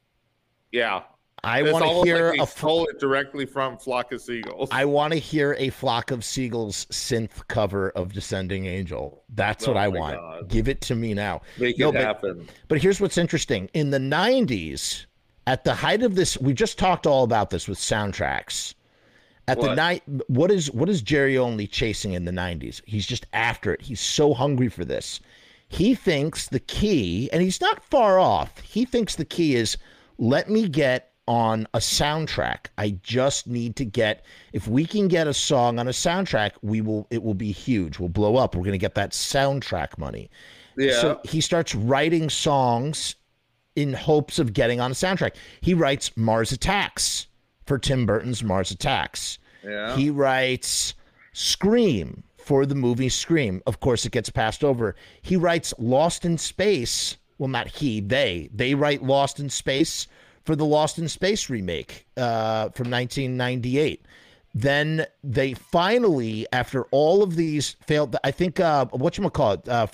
[0.72, 1.02] Yeah,
[1.42, 2.46] I want to hear like a.
[2.46, 4.68] stole it directly from Flock of Seagulls.
[4.72, 9.22] I want to hear a flock of seagulls synth cover of Descending Angel.
[9.34, 10.16] That's what Oh I want.
[10.16, 10.48] God.
[10.48, 11.42] Give it to me now.
[11.58, 12.48] Make No, it but- happen.
[12.68, 13.70] But here's what's interesting.
[13.74, 15.06] In the 90s,
[15.46, 18.74] at the height of this, we just talked all about this with soundtracks.
[19.48, 22.82] At the night, what is what is Jerry only chasing in the 90s?
[22.86, 23.80] He's just after it.
[23.82, 25.18] He's so hungry for this.
[25.68, 28.58] He thinks the key, and he's not far off.
[28.60, 29.76] He thinks the key is
[30.18, 32.66] let me get on a soundtrack.
[32.76, 36.80] I just need to get if we can get a song on a soundtrack, we
[36.80, 38.00] will it will be huge.
[38.00, 38.56] We'll blow up.
[38.56, 40.28] We're going to get that soundtrack money.
[40.76, 41.00] Yeah.
[41.00, 43.14] So he starts writing songs
[43.76, 45.36] in hopes of getting on a soundtrack.
[45.60, 47.28] He writes Mars Attacks
[47.64, 49.38] for Tim Burton's Mars Attacks.
[49.64, 49.94] yeah.
[49.94, 50.94] He writes
[51.32, 53.62] Scream for the movie Scream.
[53.68, 54.96] Of course, it gets passed over.
[55.22, 57.18] He writes Lost in Space.
[57.38, 58.50] Well, not he, they.
[58.52, 60.08] They write Lost in Space
[60.50, 64.04] for the Lost in Space remake uh, from 1998.
[64.52, 69.86] Then they finally, after all of these failed, I think, uh, whatchamacallit, uh,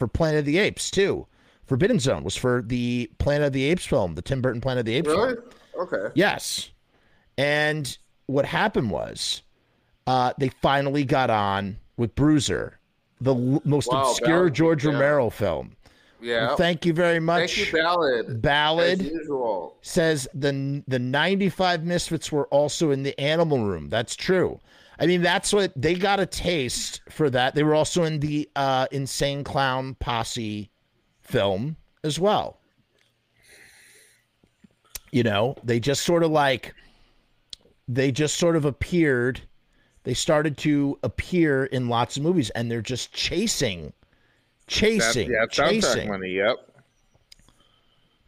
[0.00, 1.28] for Planet of the Apes, too.
[1.64, 4.86] Forbidden Zone was for the Planet of the Apes film, the Tim Burton Planet of
[4.86, 5.20] the Apes film.
[5.20, 5.36] really?
[5.78, 6.12] Okay.
[6.16, 6.70] Yes.
[7.36, 9.42] And what happened was
[10.08, 12.80] uh, they finally got on with Bruiser,
[13.20, 14.90] the l- most Wow, obscure Ballad, George yeah.
[14.90, 15.76] Romero film.
[16.20, 16.56] Yeah.
[16.56, 17.54] Thank you very much.
[17.54, 18.42] Thank you, Ballad.
[18.42, 19.76] Ballad As usual.
[19.82, 23.88] says the the 95 Misfits were also in the Animal Room.
[23.88, 24.58] That's true.
[25.00, 27.54] I mean, that's what they got a taste for that.
[27.54, 30.70] They were also in the uh, Insane Clown Posse
[31.20, 32.58] film as well.
[35.12, 36.74] You know, they just sort of like
[37.86, 39.40] they just sort of appeared.
[40.02, 43.92] They started to appear in lots of movies, and they're just chasing,
[44.68, 46.08] That, chasing, yeah, soundtrack chasing.
[46.08, 46.30] money.
[46.30, 46.56] Yep.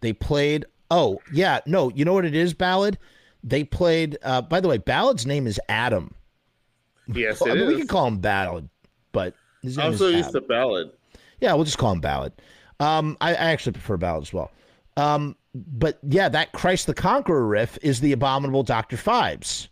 [0.01, 0.64] They played.
[0.91, 1.91] Oh yeah, no.
[1.91, 2.55] You know what it is?
[2.55, 2.99] Ballad.
[3.45, 4.18] They played.
[4.22, 6.14] Uh, by the way, Ballad's name is Adam.
[7.07, 8.68] Yes, I mean, we can call him Ballad,
[9.12, 10.43] but his name I'm so used Adam.
[10.43, 10.91] to Ballad.
[11.41, 12.32] Yeah, we'll just call him Ballad.
[12.80, 14.51] Um, I, I actually prefer Ballad as well.
[14.97, 19.68] Um, but yeah, that Christ the Conqueror riff is the abominable Doctor Phibes.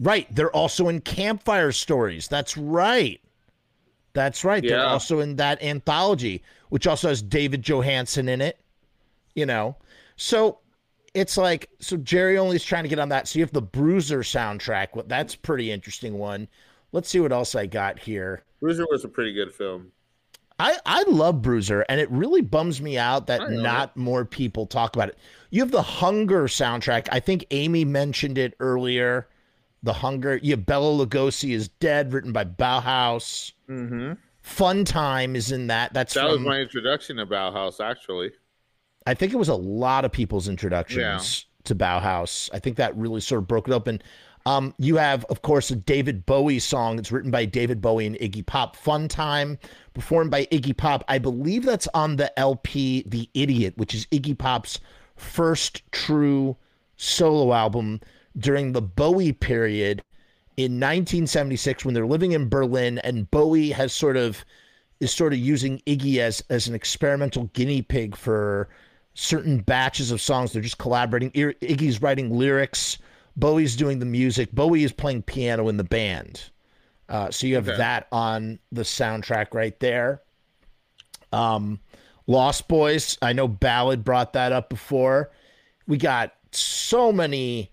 [0.00, 0.32] Right.
[0.34, 2.28] They're also in Campfire Stories.
[2.28, 3.20] That's right.
[4.14, 4.62] That's right.
[4.62, 8.58] They're also in that anthology, which also has David Johansen in it.
[9.34, 9.76] You know,
[10.16, 10.60] so
[11.12, 13.28] it's like so Jerry only's trying to get on that.
[13.28, 14.88] So you have the Bruiser soundtrack.
[14.94, 16.48] Well, That's a pretty interesting one.
[16.92, 18.44] Let's see what else I got here.
[18.60, 19.90] Bruiser was a pretty good film.
[20.60, 24.94] I, I love Bruiser, and it really bums me out that not more people talk
[24.94, 25.18] about it.
[25.50, 27.08] You have the Hunger soundtrack.
[27.10, 29.26] I think Amy mentioned it earlier.
[29.84, 30.40] The Hunger.
[30.42, 33.52] Yeah, Bela Lugosi is dead, written by Bauhaus.
[33.68, 34.14] Mm-hmm.
[34.40, 35.94] Fun Time is in that.
[35.94, 38.32] That's That was my introduction to Bauhaus, actually.
[39.06, 42.50] I think it was a lot of people's introductions to Bauhaus.
[42.52, 44.02] I think that really sort of broke it open.
[44.46, 46.98] Um, you have, of course, a David Bowie song.
[46.98, 48.76] It's written by David Bowie and Iggy Pop.
[48.76, 49.58] Fun Time,
[49.94, 51.04] performed by Iggy Pop.
[51.08, 54.80] I believe that's on the LP The Idiot, which is Iggy Pop's
[55.16, 56.56] first true
[56.96, 58.00] solo album
[58.38, 60.02] during the Bowie period
[60.56, 64.44] in 1976 when they're living in Berlin and Bowie has sort of
[65.00, 68.68] is sort of using Iggy as as an experimental guinea pig for
[69.14, 70.52] certain batches of songs.
[70.52, 71.30] They're just collaborating.
[71.32, 72.98] Iggy's writing lyrics.
[73.36, 74.52] Bowie's doing the music.
[74.52, 76.50] Bowie is playing piano in the band.
[77.08, 77.76] Uh, so you have Okay.
[77.78, 80.22] that on the soundtrack right there.
[81.32, 81.80] Um,
[82.26, 83.18] Lost Boys.
[83.20, 85.30] I know Ballad brought that up before.
[85.86, 87.70] We got so many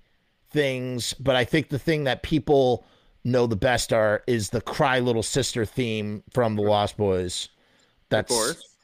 [0.52, 2.86] things, but I think the thing that people
[3.24, 7.49] know the best are is the Cry Little Sister theme from the Lost Boys.
[8.10, 8.32] That's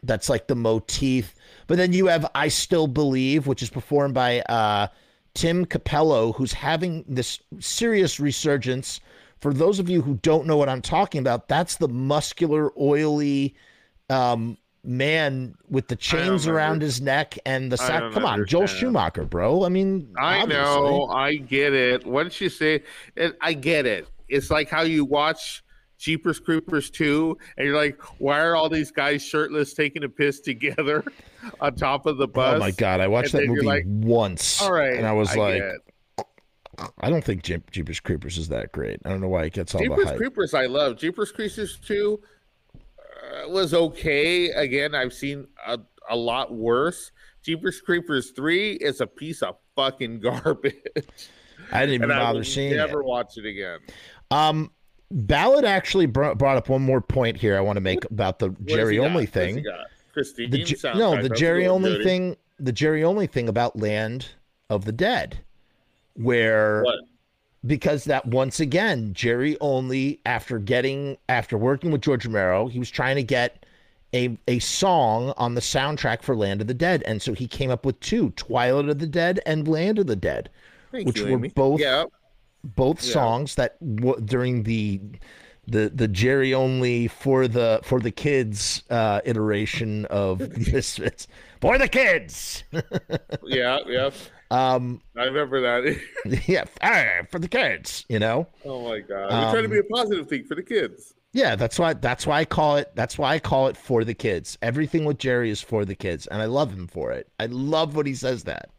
[0.04, 1.36] that's like the motif.
[1.68, 4.88] But then you have I Still Believe, which is performed by uh,
[5.34, 9.00] Tim Cappello, who's having this serious resurgence.
[9.42, 13.56] For those of you who don't know what I'm talking about, that's the muscular, oily
[14.10, 14.58] um,
[14.88, 18.12] man with the chains around his neck and the sack.
[18.14, 18.68] Come on, Joel.
[18.68, 19.66] Schumacher, bro.
[19.66, 20.64] I mean, I obviously.
[20.64, 22.06] know, I get it.
[22.06, 22.84] Once you say
[23.16, 24.08] it, I get it.
[24.30, 25.64] It's like how you watch
[25.98, 30.40] Jeepers Creepers 2, and you're like, why are all these guys shirtless taking a piss
[30.40, 31.04] together
[31.60, 32.56] on top of the bus?
[32.56, 34.96] Oh my god, I watched And that movie like, once, All right.
[34.96, 35.62] and I was like.
[37.00, 39.00] I don't think Jeepers Creepers is that great.
[39.04, 39.98] I don't know why it gets all the hype.
[39.98, 40.18] Jeepers.
[40.18, 40.96] Creepers, I love.
[41.00, 42.28] Jeepers Creepers 2 uh,
[43.50, 44.50] was okay.
[44.52, 47.12] Again, I've seen a, a lot worse.
[47.44, 50.76] Jeepers Creepers 3 is a piece of fucking garbage.
[51.72, 52.88] I didn't even and bother seeing never it.
[52.88, 53.80] Never watch it again.
[54.32, 54.72] Um,
[55.12, 57.58] Ballad actually br- brought up one more point here.
[57.58, 59.06] I want to make about the What Jerry got?
[59.06, 59.64] only he thing.
[59.64, 59.86] got?
[60.14, 62.04] Christine The no, the Jerry only Jody.
[62.04, 62.38] thing.
[62.60, 64.30] The Jerry only thing about Land
[64.70, 65.40] of the Dead,
[66.16, 66.96] where What?
[67.66, 72.90] Because that once again Jerry only after getting after working with George Romero, he was
[72.90, 73.66] trying to get
[74.14, 77.70] a a song on the soundtrack for Land of the Dead, and so he came
[77.72, 80.50] up with two: Twilight of the Dead and Land of the Dead,
[80.92, 81.50] Thank which you, were Amy.
[81.50, 82.06] both Yeah,
[82.64, 83.12] both Yeah.
[83.14, 85.02] songs that w- during the
[85.68, 90.40] the the Jerry only for the for the kids uh, iteration of
[90.72, 91.28] Misfits
[91.60, 92.64] for the kids.
[93.44, 94.10] yeah, yeah.
[94.50, 96.00] Um, I remember that.
[96.48, 98.06] yeah, ah, for the kids.
[98.10, 98.48] You know.
[98.66, 101.14] oh my god, we're trying to be a positive thing for the kids.
[101.34, 104.14] Yeah, that's why that's why I call it that's why I call it for the
[104.14, 104.58] kids.
[104.62, 107.30] Everything with Jerry is for the kids, and I love him for it.
[107.40, 108.70] I love when he says that.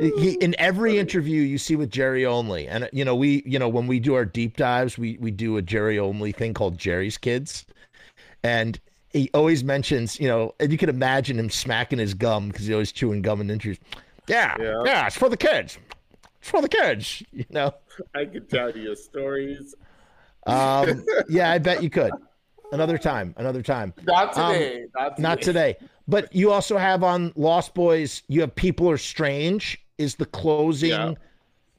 [0.00, 3.68] He, in every interview you see with Jerry only, and you know we you know
[3.68, 7.18] when we do our deep dives, we we do a Jerry only thing called Jerry's
[7.18, 7.66] Kids,
[8.42, 12.66] and he always mentions you know, and you can imagine him smacking his gum because
[12.66, 13.78] he always chewing gum in interviews.
[14.28, 14.82] Yeah, Yeah.
[14.84, 15.78] yeah, it's for the kids.
[16.40, 17.22] It's for the kids.
[17.32, 17.74] You know.
[18.14, 19.74] I could tell you stories.
[20.46, 22.12] Um, yeah, I bet you could.
[22.72, 23.92] Another time, another time.
[24.04, 24.86] Not Um, today.
[24.94, 25.22] not today.
[25.22, 25.76] Not today.
[26.08, 30.90] But you also have on Lost Boys, you have People Are Strange is the closing.
[30.90, 31.14] Yeah.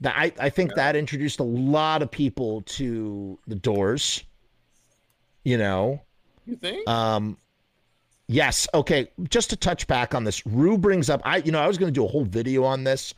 [0.02, 4.24] That I, I think that introduced a lot of people to the doors.
[5.44, 6.02] You know.
[6.46, 6.88] You think?
[6.88, 7.38] Um
[8.28, 8.68] yes.
[8.74, 9.10] Okay.
[9.30, 11.92] Just to touch back on this, Rue brings up I you know, I was gonna
[11.92, 13.14] do a whole video on this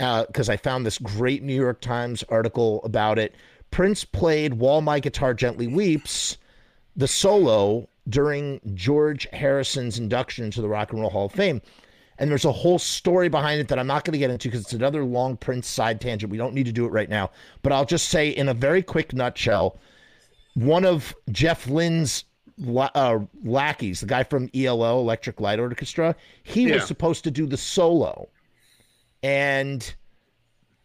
[0.00, 3.34] uh, because I found this great New York Times article about it.
[3.70, 6.38] Prince played While My Guitar Gently Weeps,
[6.96, 11.62] the solo during George Harrison's induction into the Rock and Roll Hall of Fame.
[12.18, 14.62] And there's a whole story behind it that I'm not going to get into because
[14.62, 16.30] it's another long Prince side tangent.
[16.30, 17.30] We don't need to do it right now.
[17.62, 19.78] But I'll just say, in a very quick nutshell,
[20.54, 22.24] one of Jeff Lynne's
[22.94, 26.74] uh, lackeys, the guy from ELO, Electric Light Orchestra, he Yeah.
[26.74, 28.28] was supposed to do the solo.
[29.22, 29.94] And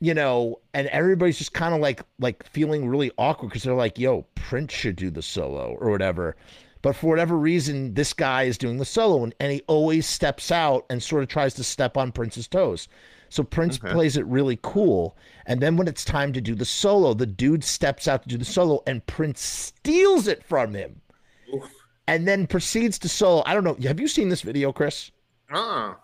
[0.02, 3.98] you know, and everybody's just kind of like like feeling really awkward because they're like,
[3.98, 6.36] "Yo, Prince should do the solo or whatever."
[6.82, 10.52] But for whatever reason, this guy is doing the solo, and, and he always steps
[10.52, 12.88] out and sort of tries to step on Prince's toes.
[13.30, 15.18] So Prince plays it really cool,
[15.48, 18.38] and then when it's time to do the solo, the dude steps out to do
[18.38, 21.02] the solo, and Prince steals it from him,
[22.08, 23.44] and then proceeds to solo.
[23.46, 23.78] I don't know.
[23.88, 25.12] Have you seen this video, Chris?
[25.52, 25.96] Uh-uh.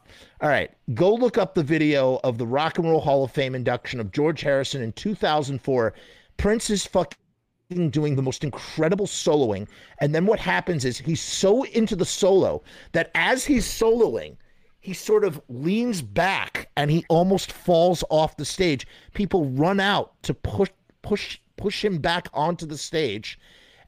[0.42, 3.56] All right, go look up the video of the Rock and Roll Hall of Fame
[3.56, 5.94] induction of George Harrison in 2004.
[6.38, 9.68] Prince is fucking doing the most incredible soloing,
[10.00, 14.36] and then what happens is he's so into the solo that as he's soloing,
[14.80, 18.88] he sort of leans back and he almost falls off the stage.
[19.14, 20.70] People run out to push
[21.04, 23.40] push push him back onto the stage,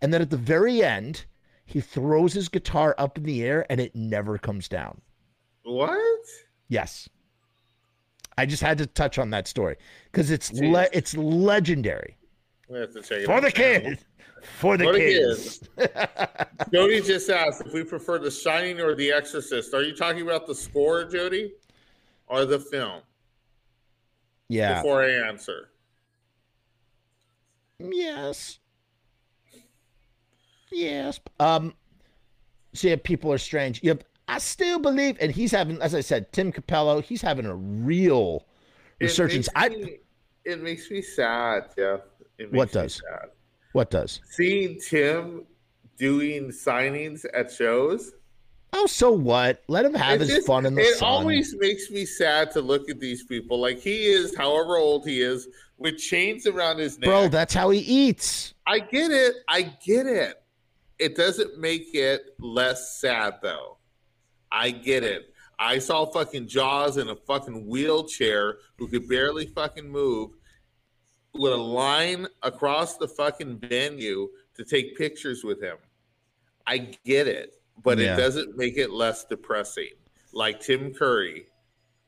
[0.02, 1.26] and then at the very end,
[1.66, 5.02] he throws his guitar up in the air and it never comes down.
[5.64, 6.26] What?
[6.68, 7.10] Yes.
[8.38, 9.76] I just had to touch on that story
[10.12, 12.18] because it's le- it's legendary
[12.68, 14.04] We have to check for the kids.
[14.60, 15.70] For the For the kids.
[16.74, 19.74] Jody just asked if we prefer The Shining or The Exorcist.
[19.74, 21.54] Are you talking about the score, Jody,
[22.28, 23.02] or the film?
[24.50, 24.82] Yeah.
[24.82, 25.70] Before I answer.
[27.80, 28.60] Yes.
[30.74, 31.20] Yes.
[31.40, 31.74] Um.
[32.74, 33.82] So yeah, people are strange.
[33.84, 34.04] Yep.
[34.28, 37.02] I still believe, and he's having, as I said, Tim Cappello.
[37.04, 38.46] He's having a real
[39.00, 39.50] It resurgence.
[39.54, 39.70] makes I.
[39.70, 39.98] me-
[40.46, 42.02] it makes me sad, Jeff.
[42.38, 43.02] It makes What me does?
[43.10, 43.30] sad.
[43.74, 44.20] What does?
[44.32, 45.46] Seeing Tim
[45.98, 48.12] doing signings at shows.
[48.74, 49.62] Oh, so what?
[49.68, 51.08] Let him have It his just- fun in the it sun.
[51.08, 53.60] always makes me sad to look at these people.
[53.60, 55.48] Like he is, however old he is,
[55.78, 57.08] with chains around his neck.
[57.10, 58.54] Bro, that's how he eats.
[58.68, 59.36] I get it.
[59.48, 60.43] I get it.
[61.00, 63.78] It doesn't make it less sad though.
[64.52, 65.34] I get it.
[65.60, 70.32] I saw fucking Jaws in a fucking wheelchair who could barely fucking move
[71.34, 75.78] with a line across the fucking venue to take pictures with him.
[76.68, 78.14] I get it, but Yeah.
[78.14, 79.92] it doesn't make it less depressing.
[80.32, 81.48] Like Tim Curry.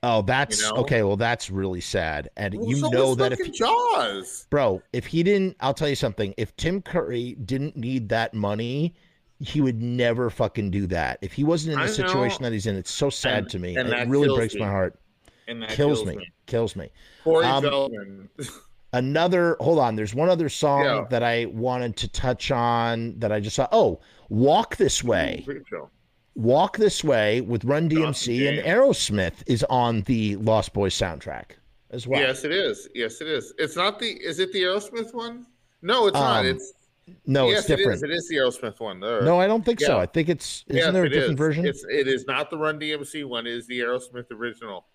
[0.07, 0.81] Oh, that's You know?
[0.81, 1.01] okay.
[1.01, 2.29] Well, that's really sad.
[2.37, 4.45] And Well, you so know that if Jaws.
[4.51, 6.33] Bro, if he didn't, I'll tell you something.
[6.37, 8.93] If Tim Curry didn't need that money,
[9.39, 11.17] he would never fucking do that.
[11.21, 12.49] If he wasn't in the I situation know.
[12.49, 13.75] that he's in, it's so sad And- to me.
[13.77, 14.59] and It really breaks me.
[14.61, 14.99] my heart.
[15.47, 16.31] And that Kills, me.
[16.45, 16.89] Kills me.
[17.23, 18.29] Corey Um, Feldman.
[18.93, 19.95] Another, hold on.
[19.95, 21.05] There's one other song Yeah.
[21.09, 23.67] that I wanted to touch on that I just saw.
[23.71, 23.99] Oh,
[24.29, 25.45] Walk This Way.
[26.35, 31.51] Walk This Way with Run DMC and Aerosmith is on the Lost Boys soundtrack
[31.91, 32.19] as well.
[32.19, 32.89] Yes, it is.
[32.93, 33.53] Yes, it is.
[33.57, 34.07] It's not the.
[34.07, 35.45] Is it the Aerosmith one?
[35.81, 36.41] No, it's not.
[36.41, 36.73] Um, It's
[37.25, 38.03] No, yes, it's different.
[38.03, 38.11] It is.
[38.11, 38.99] It is the Aerosmith one.
[38.99, 39.21] There.
[39.21, 39.97] No, I don't think so.
[39.97, 41.37] I think it's, isn't Yes, there a different is.
[41.37, 41.65] version?
[41.65, 43.47] It's it is not the Run DMC one.
[43.47, 44.85] It is the Aerosmith original.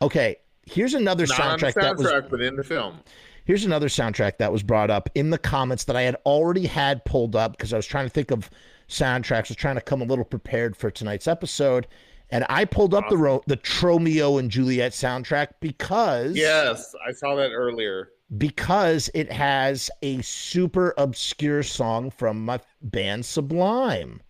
[0.00, 0.36] Okay,
[0.66, 3.00] here's another Not the soundtrack that was soundtrack, but in the film.
[3.44, 7.04] here's another soundtrack that was brought up in the comments that I had already had
[7.04, 8.48] pulled up because I was trying to think of
[8.92, 9.48] soundtracks.
[9.48, 11.86] Was trying to come a little prepared for tonight's episode,
[12.30, 17.34] and I pulled up the ro- the Tromeo and Juliet soundtrack because Yes, I saw
[17.36, 18.10] that earlier.
[18.38, 24.20] because it has a super obscure song from my band Sublime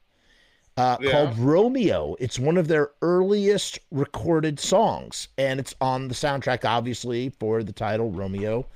[0.76, 1.10] uh, Yeah.
[1.10, 2.16] called Romeo.
[2.18, 7.72] It's one of their earliest recorded songs, and it's on the soundtrack, obviously, for the
[7.72, 8.66] title Romeo,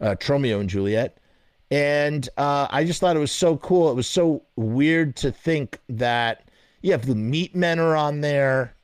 [0.00, 1.18] uh, Tromeo and Juliet.
[1.72, 3.90] And uh, I just thought it was so cool.
[3.90, 6.44] It was so weird to think that
[6.82, 8.74] you have the Meatmen are on there.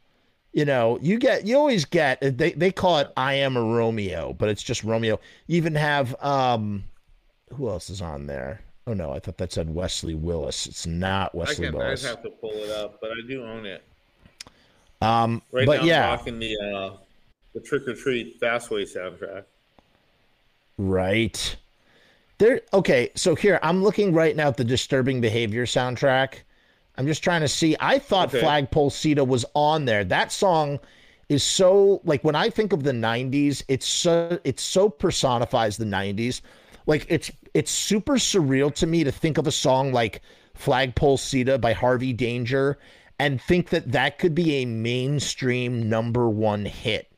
[0.54, 4.32] You know, you get you always get they they call it I am a Romeo,
[4.32, 5.20] but it's just Romeo.
[5.48, 6.82] You even have um
[7.52, 8.62] who else is on there?
[8.86, 10.66] Oh no, I thought that said Wesley Willis.
[10.66, 11.74] It's not Wesley can.
[11.74, 12.04] I'd Willis.
[12.06, 13.84] have to pull it up, but I do own it.
[15.02, 16.96] Um, Right but now, yeah, I'm rocking the uh,
[17.52, 19.44] the Trick or Treat Fastway soundtrack.
[20.78, 21.56] right.
[22.38, 22.60] There.
[22.72, 26.34] Okay, so here I'm looking right now at the Disturbing Behavior soundtrack.
[26.96, 27.76] I'm just trying to see.
[27.80, 28.40] I thought Okay.
[28.40, 30.04] Flagpole Sitta was on there.
[30.04, 30.78] That song
[31.28, 35.84] is so like when I think of the '90s, it's so it so personifies the
[35.84, 36.40] '90s.
[36.86, 40.22] Like it's it's super surreal to me to think of a song like
[40.54, 42.78] Flagpole Sitta by Harvey Danger
[43.18, 47.10] and think that that could be a mainstream number one hit.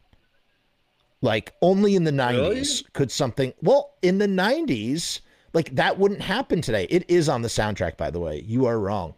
[1.22, 5.20] Like only in the 90s could something well in the 90s
[5.52, 6.86] like that wouldn't happen today.
[6.88, 8.42] It is on the soundtrack by the way.
[8.46, 9.14] You are wrong.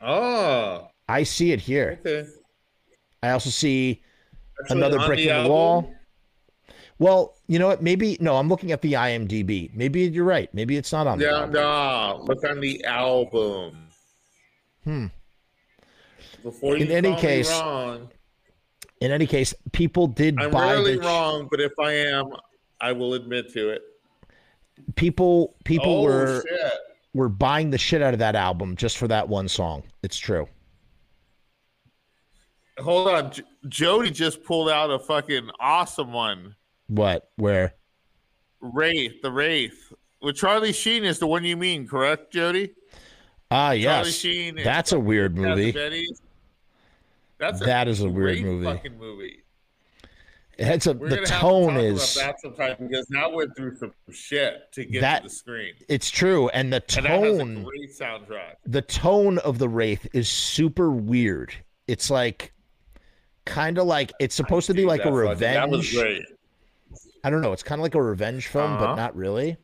[0.00, 1.98] Oh, I see it here.
[2.04, 2.28] okay.
[3.22, 4.02] I also see
[4.60, 5.50] Actually, another brick in the album?
[5.50, 5.94] wall.
[6.98, 7.82] Well, you know what?
[7.82, 9.74] Maybe no, I'm looking at the IMDb.
[9.74, 10.52] Maybe you're right.
[10.54, 11.52] Maybe it's not on the Yeah, album.
[11.54, 12.24] no.
[12.26, 13.88] Look on the album.
[14.84, 15.06] Hmm.
[16.42, 18.10] Before you In any case, wrong,
[19.04, 20.46] In any case, people did buy it.
[20.46, 22.32] I'm buy rarely the wrong, but if I am,
[22.80, 23.82] I will admit to it.
[24.96, 26.72] people people oh were shit!
[27.12, 29.82] were buying the shit out of that album just for that one song.
[30.02, 30.48] It's true.
[32.78, 36.56] Hold on, J- Jody just pulled out a fucking awesome one.
[36.86, 37.30] What?
[37.36, 37.74] Where?
[38.62, 39.92] Wraith, the Wraith.
[40.22, 42.72] With Charlie Sheen is the one you mean, correct, Jody?
[43.50, 44.14] Ah, Charlie yes.
[44.14, 44.56] Sheen.
[44.64, 45.74] That's a weird movie.
[47.38, 48.64] That's a That is a weird movie.
[48.64, 49.40] Fucking movie.
[50.56, 53.92] It's a We're the tone to is about that sometime because that went through some
[54.12, 55.74] shit to get That- to the screen.
[55.88, 58.54] it's true and the And that has a tone great soundtrack.
[58.64, 61.52] the tone of the wraith is super weird.
[61.88, 62.52] It's like
[63.46, 66.24] kind of like it's supposed to be like a fucking- That was revenge.
[66.24, 66.38] great.
[67.24, 67.52] I don't know.
[67.52, 68.94] It's kind of like a revenge film, but Uh-huh.
[68.94, 69.56] not really.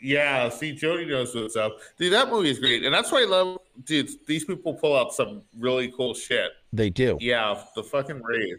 [0.00, 1.78] Yeah, see, Jody knows what's up.
[1.98, 2.84] Dude, that movie is great.
[2.84, 6.50] And that's why I love, dude, these people pull out some really cool shit.
[6.72, 7.18] They do.
[7.20, 8.58] Yeah, the fucking rave.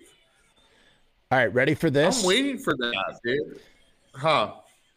[1.32, 2.22] All right, ready for this?
[2.22, 3.60] I'm waiting for that, dude.
[4.14, 4.54] Huh.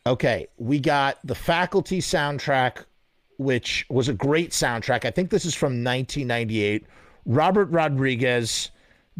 [0.06, 2.84] Okay, we got the faculty soundtrack,
[3.38, 5.04] which was a great soundtrack.
[5.04, 6.86] I think this is from 1998.
[7.26, 8.70] Robert Rodriguez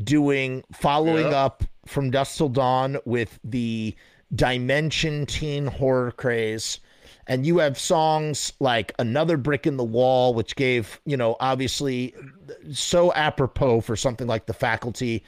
[0.02, 3.94] doing following up from Dusk Till Dawn with the
[4.34, 6.80] Dimension teen horror craze.
[7.26, 12.14] And you have songs like Another Brick in the Wall, which gave, you know, obviously
[12.72, 15.22] so apropos for something like the faculty.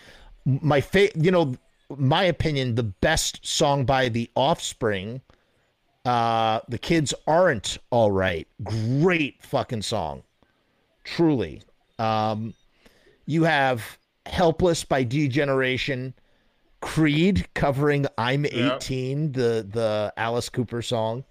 [0.44, 1.54] My fa- you know,
[1.96, 5.20] my opinion, the best song by the offspring
[6.04, 8.46] uh, the kids aren't all right.
[8.62, 10.22] Great fucking song.
[11.04, 11.62] Truly.
[11.98, 12.54] Um,
[13.26, 16.14] you have Helpless by D Generation,
[16.80, 18.76] Creed covering I'm Yeah.
[18.76, 21.24] 18, the the Alice Cooper song.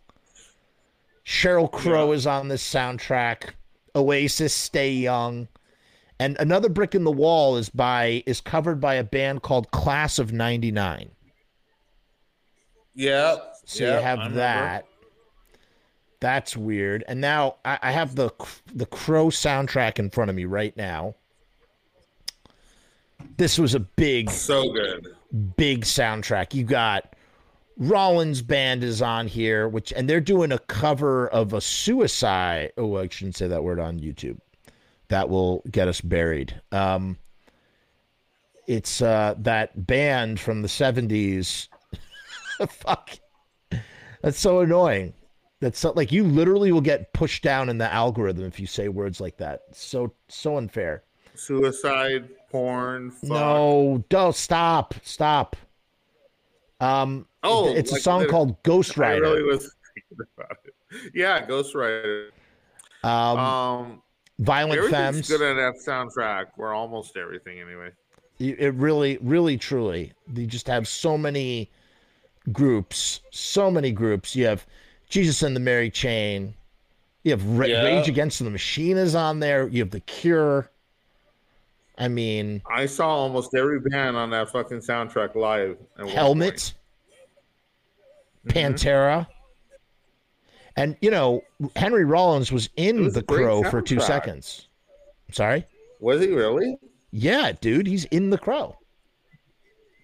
[1.25, 2.15] Sheryl Crow Yeah.
[2.17, 3.51] is on this soundtrack.
[3.95, 5.47] Oasis Stay Young.
[6.19, 10.19] And another brick in the wall is by is covered by a band called Class
[10.19, 11.11] of 99.
[12.95, 13.37] Yeah.
[13.65, 14.85] So yeah, you have that.
[16.19, 17.03] That's weird.
[17.07, 18.29] And now I, I have the
[18.73, 21.15] the Crow soundtrack in front of me right now.
[23.37, 25.15] This was a big, So good.
[25.55, 26.53] big soundtrack.
[26.53, 27.15] You got
[27.77, 32.71] Rollins Band is on here, which and they're doing a cover of a suicide.
[32.77, 34.39] Oh, I shouldn't say that word on YouTube.
[35.07, 36.59] That will get us buried.
[36.71, 37.17] Um,
[38.67, 41.69] it's uh, that band from the seventies.
[42.69, 43.11] Fuck,
[44.21, 45.13] that's so annoying.
[45.59, 48.89] That's so, like you literally will get pushed down in the algorithm if you say
[48.89, 49.61] words like that.
[49.71, 51.03] So so unfair.
[51.35, 53.09] Suicide, porn.
[53.09, 53.29] Fuck.
[53.29, 55.55] No, don't stop, stop.
[56.79, 59.21] Um, Oh, it's a like song the- called Ghost I Rider.
[59.21, 61.11] really was thinking about it.
[61.13, 62.29] Yeah, Ghost Rider.
[63.03, 64.01] um, Um,
[64.39, 65.27] Violent Femmes.
[65.27, 66.47] good on that soundtrack.
[66.57, 67.89] We're almost everything anyway.
[68.39, 70.11] It really, really, truly.
[70.33, 71.69] You just have so many
[72.51, 74.35] groups, so many groups.
[74.35, 74.65] You have
[75.09, 76.53] Jesus and the Mary Chain.
[77.23, 77.83] You have Ra- Yeah.
[77.83, 79.67] Rage Against the Machine is on there.
[79.67, 80.69] You have The Cure.
[81.97, 85.77] I mean, I saw almost every band on that fucking soundtrack live.
[85.99, 86.73] at Helmet.
[88.47, 88.75] Point.
[88.77, 89.27] Pantera.
[90.75, 91.41] And you know,
[91.75, 94.67] Henry Rollins was in was The Crow for two seconds.
[95.31, 95.65] Sorry?
[95.99, 96.77] Was he really?
[97.11, 98.77] Yeah, dude, he's in The Crow.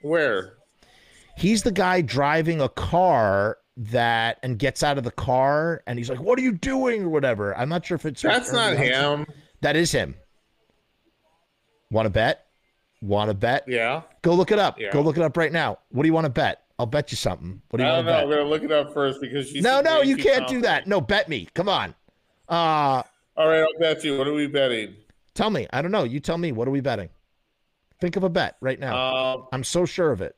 [0.02, 0.54] Where?
[1.38, 6.10] He's the guy driving a car that and gets out of the car and he's
[6.10, 7.58] like, "What are you doing?" or whatever.
[7.58, 9.26] I'm not sure if it's That's not him.
[9.62, 10.16] That is him.
[11.90, 12.46] Want to bet?
[13.02, 13.64] Want to bet?
[13.68, 14.02] Yeah.
[14.22, 14.80] Go look it up.
[14.80, 14.92] Yeah.
[14.92, 15.80] Go look it up right now.
[15.90, 16.64] What do you want to bet?
[16.80, 17.62] I'll bet you something.
[17.70, 18.28] What do you I want don't to know.
[18.30, 18.40] bet?
[18.40, 20.88] I'm gonna look it up first because she's No, no, you can't do that.
[20.88, 21.48] No, bet me.
[21.54, 21.94] Come on.
[22.48, 23.04] Uh
[23.38, 24.18] All right, I'll bet you.
[24.18, 24.96] What are we betting?
[25.36, 25.68] tell me.
[25.72, 26.04] I don't know.
[26.06, 26.52] You tell me.
[26.54, 27.10] What are we betting?
[28.02, 29.16] Think of a bet right now.
[29.36, 30.36] Um, I'm so sure of it.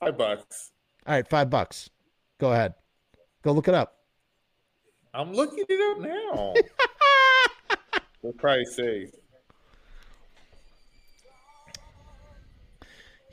[0.00, 0.72] five bucks.
[1.06, 1.90] All right, five bucks.
[2.38, 2.74] Go ahead.
[3.42, 3.98] Go look it up.
[5.14, 6.54] I'm looking it up now.
[8.22, 9.10] For Christ's sake.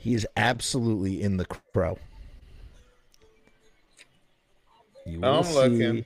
[0.04, 1.96] He is absolutely in the crow.
[5.06, 5.54] You will I'm see.
[5.54, 6.04] looking.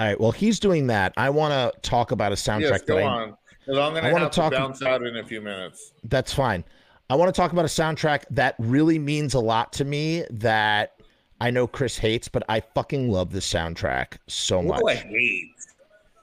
[0.00, 0.20] All right.
[0.20, 1.12] Well, he's doing that.
[1.16, 3.36] I want to talk about a soundtrack Yes, that go I, on.
[3.68, 5.92] I'm wanna have talk- to bounce out in a few minutes.
[6.02, 6.64] That's fine.
[7.08, 10.94] I want to talk about a soundtrack that really means a lot to me that
[11.40, 14.82] I know Chris hates, but I fucking love this soundtrack so much.
[14.82, 15.52] What I hate.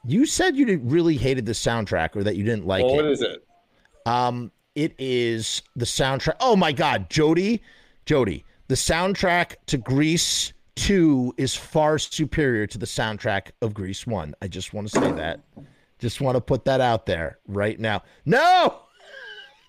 [0.03, 3.11] You said you really hated the soundtrack or that you didn't like Well, what it.
[3.11, 3.45] is it?
[4.09, 6.37] Um, it is the soundtrack.
[6.39, 7.61] Oh my God, Jody,
[8.05, 14.33] Jody, the soundtrack to Grease 2 is far superior to the soundtrack of Grease 1.
[14.41, 15.41] I just want to say that.
[15.99, 18.01] Just want to put that out there right now.
[18.25, 18.81] No!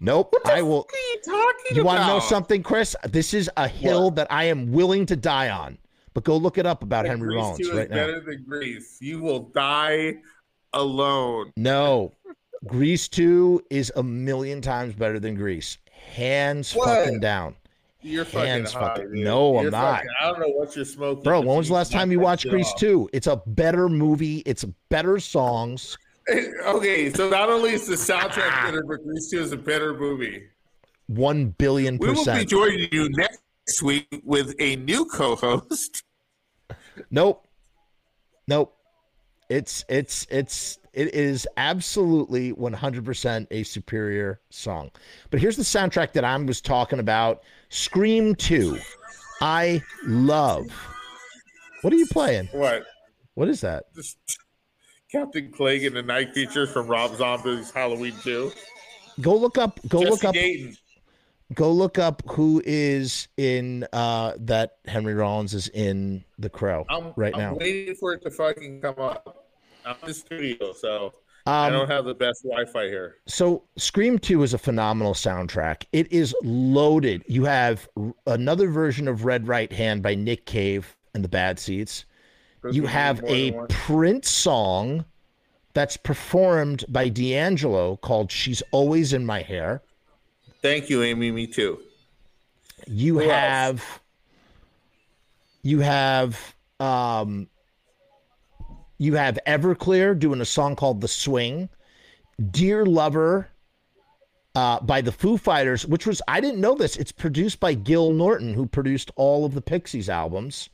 [0.00, 0.34] nope.
[0.44, 0.82] I will.
[0.82, 2.94] What are you talking You want to know something, Chris?
[3.08, 5.76] This is a hill that I am willing to die on.
[6.14, 7.96] But go look it up about Henry Grease Rollins 2 is right now.
[7.96, 8.98] better than Grease.
[9.00, 10.18] You will die
[10.72, 11.52] alone.
[11.56, 12.12] No.
[12.66, 15.78] Grease 2 is a million times better than Grease.
[15.90, 16.86] Hands What?
[17.04, 17.56] fucking down.
[18.02, 19.24] You're fucking Hands high, fucking- dude.
[19.24, 19.96] no, I'm You're not.
[19.96, 21.22] fucking- I don't know what you're smoking.
[21.22, 23.08] Bro, when was the last time you watched Grease 2?
[23.12, 24.38] It's a better movie.
[24.46, 25.96] It's better songs.
[26.64, 28.62] Okay, so not only is the soundtrack ah.
[28.66, 30.44] better, but Grease 2 is a better movie.
[31.08, 32.52] 1 billion percent.
[32.52, 36.04] We will be joining you next week with a new co-host.
[37.10, 37.48] Nope.
[38.46, 38.76] Nope.
[39.48, 44.90] It's it's it's it is absolutely 100% a superior song.
[45.30, 48.78] But here's the soundtrack that I was talking about, Scream 2.
[49.40, 50.66] I love.
[51.82, 52.48] What are you playing?
[52.52, 52.84] What?
[53.34, 53.84] What is that?
[55.10, 58.52] Captain Clegg and the Night Creatures from Rob Zombie's Halloween 2.
[59.20, 60.34] Go look up go Jesse look up
[61.54, 67.12] go look up who is in uh that Henry Rollins is in The Crow I'm,
[67.16, 67.54] right I'm now.
[67.54, 69.39] waiting for it to fucking come up.
[69.84, 71.14] I'm in the studio, so
[71.46, 73.16] I Um, don't have the best Wi-Fi here.
[73.26, 75.84] So Scream 2 is a phenomenal soundtrack.
[75.92, 77.24] It is loaded.
[77.26, 77.88] You have
[78.26, 82.04] another version of Red Right Hand by Nick Cave and the Bad Seeds.
[82.62, 83.52] There's You have a.
[83.68, 85.04] Prince song
[85.72, 89.82] that's performed by D'Angelo called She's Always in My Hair.
[90.60, 91.30] Thank you, Amy.
[91.30, 91.80] Me too.
[92.86, 93.30] You Who else?
[93.32, 94.00] have
[95.62, 97.46] you have um
[99.00, 101.70] you have Everclear doing a song called The Swing.
[102.50, 103.48] Dear Lover
[104.54, 106.96] uh, by the Foo Fighters, which was I didn't know this.
[106.96, 110.68] It's produced by Gil Norton, who produced all of the Pixies albums.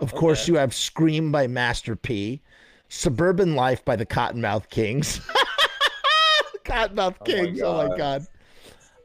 [0.00, 2.40] Of course, you have Scream by Master P,
[2.88, 5.20] Suburban Life by the Cottonmouth Kings.
[6.64, 7.60] Cottonmouth my Kings.
[7.60, 8.26] Oh my god.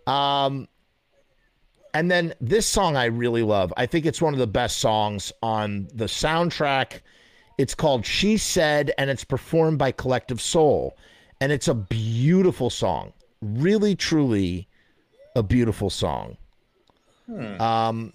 [0.08, 0.70] Um
[1.94, 3.74] and then this song I really love.
[3.76, 7.02] I think it's one of the best songs on the soundtrack.
[7.58, 10.98] It's called She Said and it's performed by Collective Soul.
[11.42, 13.14] And it's a beautiful song.
[13.42, 14.68] Really truly
[15.36, 16.38] a beautiful song.
[17.60, 18.14] Um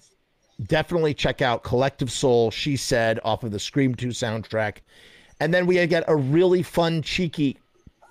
[0.65, 4.77] definitely check out Collective Soul She Said off of the Scream 2 soundtrack.
[5.39, 7.57] And then we get a really fun cheeky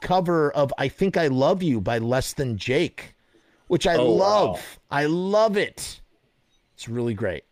[0.01, 3.15] cover of I Think I Love You by Less Than Jake,
[3.67, 4.55] which I Oh, love.
[4.55, 4.61] wow.
[4.91, 6.01] I love it.
[6.75, 7.45] It's really great.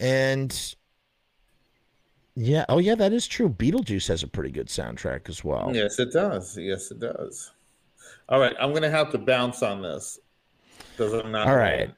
[0.00, 0.74] And
[2.34, 3.48] yeah, oh yeah, that is true.
[3.48, 5.70] Beetlejuice has a pretty good soundtrack as well.
[5.74, 6.56] Yes, it does.
[6.56, 7.52] Yes, it does.
[8.28, 10.18] All right, I'm gonna have to bounce on this
[10.96, 11.48] because I'm not.
[11.48, 11.92] All right.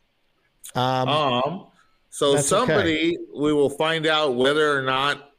[0.74, 1.66] Um, Um.
[2.10, 2.66] So That's okay.
[2.72, 5.32] somebody, we will find out whether or not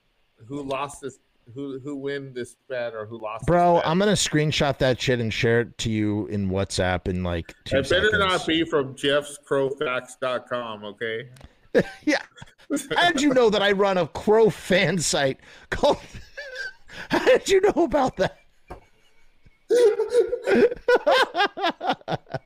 [0.45, 1.19] who lost this,
[1.53, 3.45] who who win this bet or who lost.
[3.45, 3.81] bro.
[3.85, 7.77] I'm gonna screenshot that shit and share it to you in WhatsApp in like two
[7.77, 8.19] It better seconds.
[8.19, 11.29] not be from jeffscrowfacts.com, okay?
[12.05, 12.21] Yeah.
[12.95, 15.39] How did you know that I run a crow fan site
[15.69, 15.97] called?
[17.09, 18.37] How did you know about that?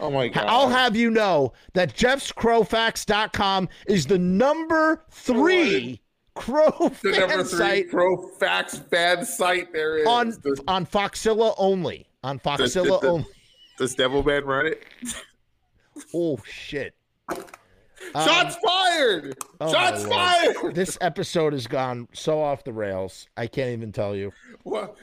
[0.00, 0.46] Oh my god!
[0.48, 6.00] I'll have you know that jeffscrowfacts.com is the number three
[6.34, 10.06] crow the fan number three site pro facts fan site there is.
[10.08, 12.08] on does, on Foxilla only.
[12.24, 13.26] On does- Foxilla does- only.
[13.78, 14.82] does Devilman run it?
[16.12, 16.96] Oh shit!
[18.14, 19.36] Um, Shots fired!
[19.60, 20.74] oh, Shots fired!
[20.74, 23.26] This episode has gone so off the rails.
[23.36, 24.32] I can't even tell you.
[24.64, 24.96] Well,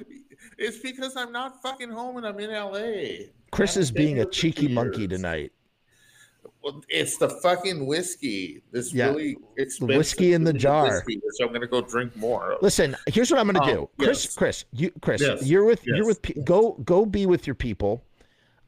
[0.57, 3.25] it's because I'm not fucking home and I'm in LA.
[3.51, 5.51] Chris is being a cheeky two monkey tonight.
[6.61, 8.61] Well, it's the fucking whiskey.
[8.71, 10.85] This Yeah, really expensive whiskey in the jar.
[10.89, 12.57] whiskey, which I'm gonna go drink more.
[12.61, 14.25] Listen, here's what I'm going to Oh, do, Chris.
[14.25, 14.35] yes.
[14.35, 18.03] Chris, you, Chris, Yes, you're with you're with go go be with your people.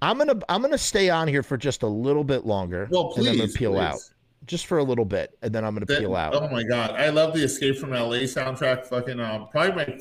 [0.02, 3.26] I'm gonna I'm gonna stay on here for just a little bit longer, Well, and
[3.26, 3.80] then I'm gonna please, peel please.
[3.82, 4.00] out
[4.46, 6.34] just for a little bit, and then I'm gonna That- peel out.
[6.36, 8.86] Oh my god, I love the Escape from LA soundtrack.
[8.86, 10.00] Fucking um, probably my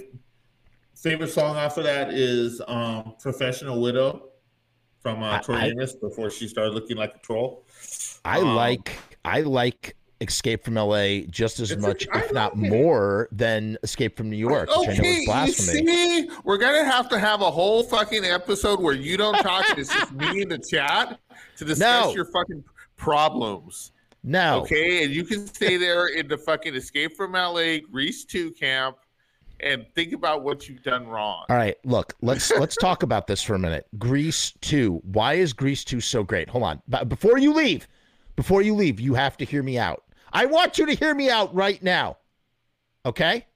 [0.94, 4.28] favorite song after that is um, "Professional Widow"
[5.00, 7.64] from uh, Tori Amos before she started looking like a troll.
[8.24, 11.22] I um, like I like Escape from L.A.
[11.26, 12.58] just as a- much, I if not it.
[12.58, 17.08] more, than Escape from New York, which I know Okay, you see, we're gonna have
[17.10, 20.48] to have a whole fucking episode where you don't talk and it's just me in
[20.50, 21.18] the chat
[21.56, 22.12] to discuss No.
[22.14, 22.62] your fucking
[22.96, 23.92] problems.
[24.22, 28.50] No, Okay, and you can stay there in the fucking Escape from LA Grease 2
[28.52, 28.98] camp
[29.60, 31.44] and think about what you've done wrong.
[31.48, 33.86] All right, look, let's let's talk about this for a minute.
[33.98, 35.00] Grease 2.
[35.04, 36.50] Why is Grease 2 so great?
[36.50, 36.82] Hold on.
[36.86, 37.88] But before you leave,
[38.36, 40.04] before you leave, you have to hear me out.
[40.32, 42.18] I want you to hear me out right now.
[43.06, 43.46] Okay?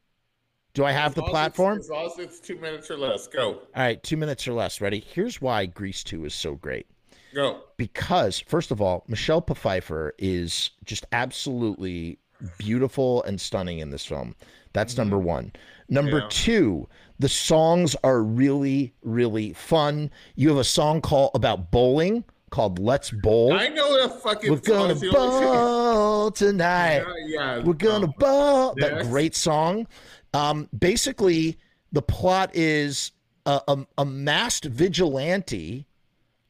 [0.72, 1.72] Do I have the As as platform?
[1.78, 3.50] it's- As long as it's two minutes or less, go.
[3.52, 4.80] All right, 2 minutes or less.
[4.80, 4.98] Ready?
[4.98, 6.86] Here's why Grease 2 is so great.
[7.35, 7.61] Go.
[7.77, 12.19] Because first of all, Michelle Pfeiffer is just absolutely
[12.59, 14.35] beautiful and stunning in this film.
[14.73, 15.52] That's number 1.
[15.89, 16.27] Number Yeah.
[16.31, 16.89] two,
[17.19, 20.11] the songs are really, really fun.
[20.35, 24.59] You have a song called about bowling called "Let's Bowl." I know the fucking We're
[24.59, 27.05] gonna song's the only thing- bowl tonight.
[27.27, 27.62] Yeah, yeah.
[27.65, 28.74] We're gonna um, bowl.
[28.78, 29.86] That great song.
[30.32, 31.59] Um, basically,
[31.93, 33.12] the plot is
[33.47, 35.86] a, a, a masked vigilante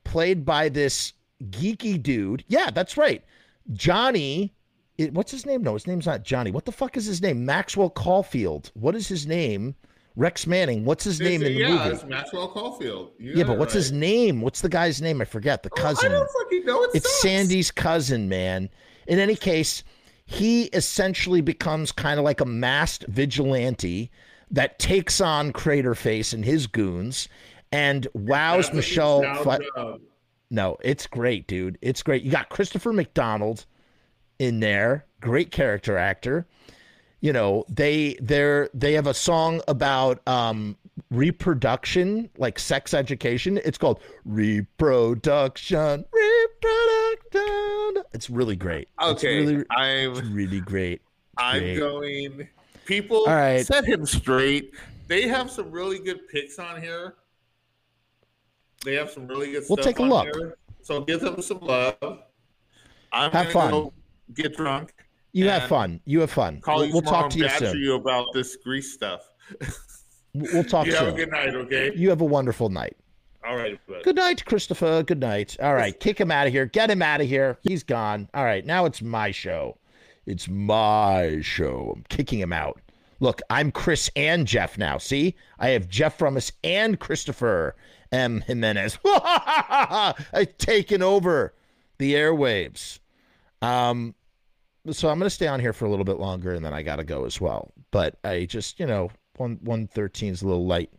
[0.05, 1.13] played by this
[1.45, 2.45] geeky dude.
[2.49, 3.25] Yeah, that's right.
[3.73, 4.55] Johnny.
[4.97, 5.63] It, what's his name?
[5.63, 6.53] No, his name's not Johnny.
[6.53, 7.45] What the fuck is his name?
[7.45, 8.71] Maxwell Caulfield.
[8.75, 9.75] What is his name?
[10.17, 10.85] Rex Manning.
[10.85, 11.91] What's his name in the yeah, movie?
[11.97, 13.11] it's Maxwell Caulfield.
[13.19, 14.41] You Yeah, but what's his name?
[14.41, 15.21] What's the guy's name?
[15.21, 15.65] I forget.
[15.65, 16.13] The Oh, cousin.
[16.13, 16.85] I don't fucking know.
[16.85, 17.23] It It's sucks.
[17.23, 18.69] Sandy's cousin, man.
[19.09, 19.83] In any case,
[20.27, 24.13] he essentially becomes kind of like a masked vigilante
[24.53, 27.29] that takes on Craterface and his goons
[27.73, 29.21] and wows That's Michelle.
[29.23, 30.01] it sounds Pfe- of.
[30.51, 31.79] no, it's great, dude.
[31.83, 32.23] It's great.
[32.23, 33.67] You got Christopher McDonald
[34.39, 36.47] in there, great character actor.
[37.21, 40.77] You know, they they're they have a song about um
[41.11, 43.59] reproduction, like sex education.
[43.65, 46.05] It's called Reproduction.
[46.13, 48.05] Reproduction.
[48.13, 48.89] It's really great.
[49.01, 51.03] It's Okay, really, I'm really great.
[51.37, 51.79] I'm Great.
[51.79, 52.49] going.
[52.85, 53.65] People, All right.
[53.67, 54.73] set him straight.
[55.09, 57.15] They have some really good picks on here.
[58.85, 60.25] They have some really good We'll stuff take a look.
[60.35, 60.57] here.
[60.83, 61.97] So give them some love.
[63.13, 63.71] I'm Have fun.
[63.71, 63.93] Go
[64.35, 64.93] get drunk.
[65.33, 66.01] You have fun.
[66.05, 66.61] You have fun.
[66.61, 67.77] Call We'll, you we'll talk to you soon.
[67.79, 69.23] you about this grease stuff.
[70.35, 71.17] We'll talk you have a soon.
[71.17, 71.93] good night, okay?
[71.97, 72.97] You have a wonderful night.
[73.47, 74.03] All right, bud.
[74.05, 75.03] Good night, Christopher.
[75.03, 75.57] Good night.
[75.61, 76.67] All right, kick him out of here.
[76.67, 77.59] Get him out of here.
[77.63, 78.29] He's gone.
[78.35, 79.77] All right, now it's my show.
[80.27, 81.93] It's my show.
[81.97, 82.81] I'm kicking him out.
[83.21, 84.99] Look, I'm Chris and Jeff now.
[84.99, 87.77] See, I have Jeff from us and Christopher
[88.13, 88.43] M.
[88.43, 88.99] Jimenez.
[89.05, 91.55] I've taken over
[91.99, 92.99] the airwaves.
[93.63, 94.15] Um,
[94.91, 96.83] so I'm going to stay on here for a little bit longer, and then I
[96.83, 97.73] got to go as well.
[97.91, 100.91] But I just, you know, one one thirteen is a little light.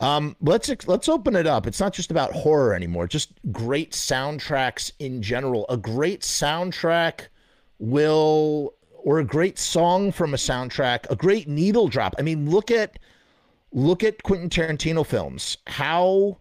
[0.00, 1.66] Um, let's let's open it up.
[1.66, 3.06] It's not just about horror anymore.
[3.06, 5.66] Just great soundtracks in general.
[5.68, 7.28] A great soundtrack
[7.78, 12.14] will, or a great song from a soundtrack, a great needle drop.
[12.18, 12.98] I mean, look at
[13.72, 15.58] look at Quentin Tarantino films.
[15.66, 16.38] How,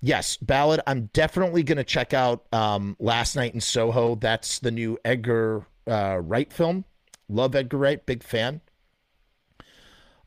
[0.00, 0.80] yes, Ballad.
[0.86, 4.14] I'm definitely going to check out um, Last Night in Soho.
[4.14, 6.84] That's the new Edgar uh, Wright film.
[7.28, 8.04] Love Edgar Wright.
[8.04, 8.60] Big fan.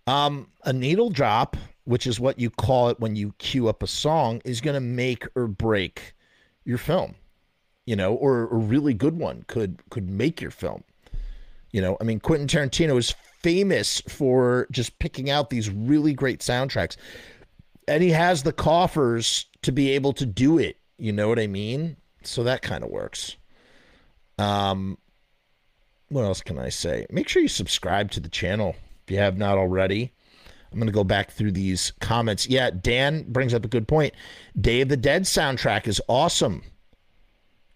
[0.05, 3.87] Um, a needle drop, which is what you call it when you cue up a
[3.87, 6.13] song, is going to make or break
[6.65, 7.15] your film.
[7.85, 10.85] You know, or a really good one could could make your film.
[11.73, 16.39] You know, I mean, Quentin Tarantino is famous for just picking out these really great
[16.39, 16.95] soundtracks,
[17.87, 20.77] and he has the coffers to be able to do it.
[20.97, 21.97] You know what I mean?
[22.23, 23.35] So that kind of works.
[24.37, 24.97] Um,
[26.09, 27.05] what else can I say?
[27.09, 30.13] Make sure you subscribe to the channel if you have not already.
[30.71, 32.47] I'm going to go back through these comments.
[32.47, 34.13] Yeah, Dan brings up a good point.
[34.59, 36.63] Day of the Dead soundtrack is awesome.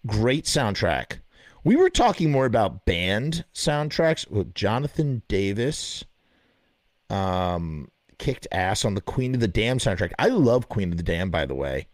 [0.06, 1.18] Great soundtrack.
[1.68, 6.02] We were talking more about band soundtracks with Jonathan Davis.
[7.10, 10.12] Um, kicked ass on the Queen of the Dam soundtrack.
[10.18, 11.88] I love Queen of the Dam, by the way.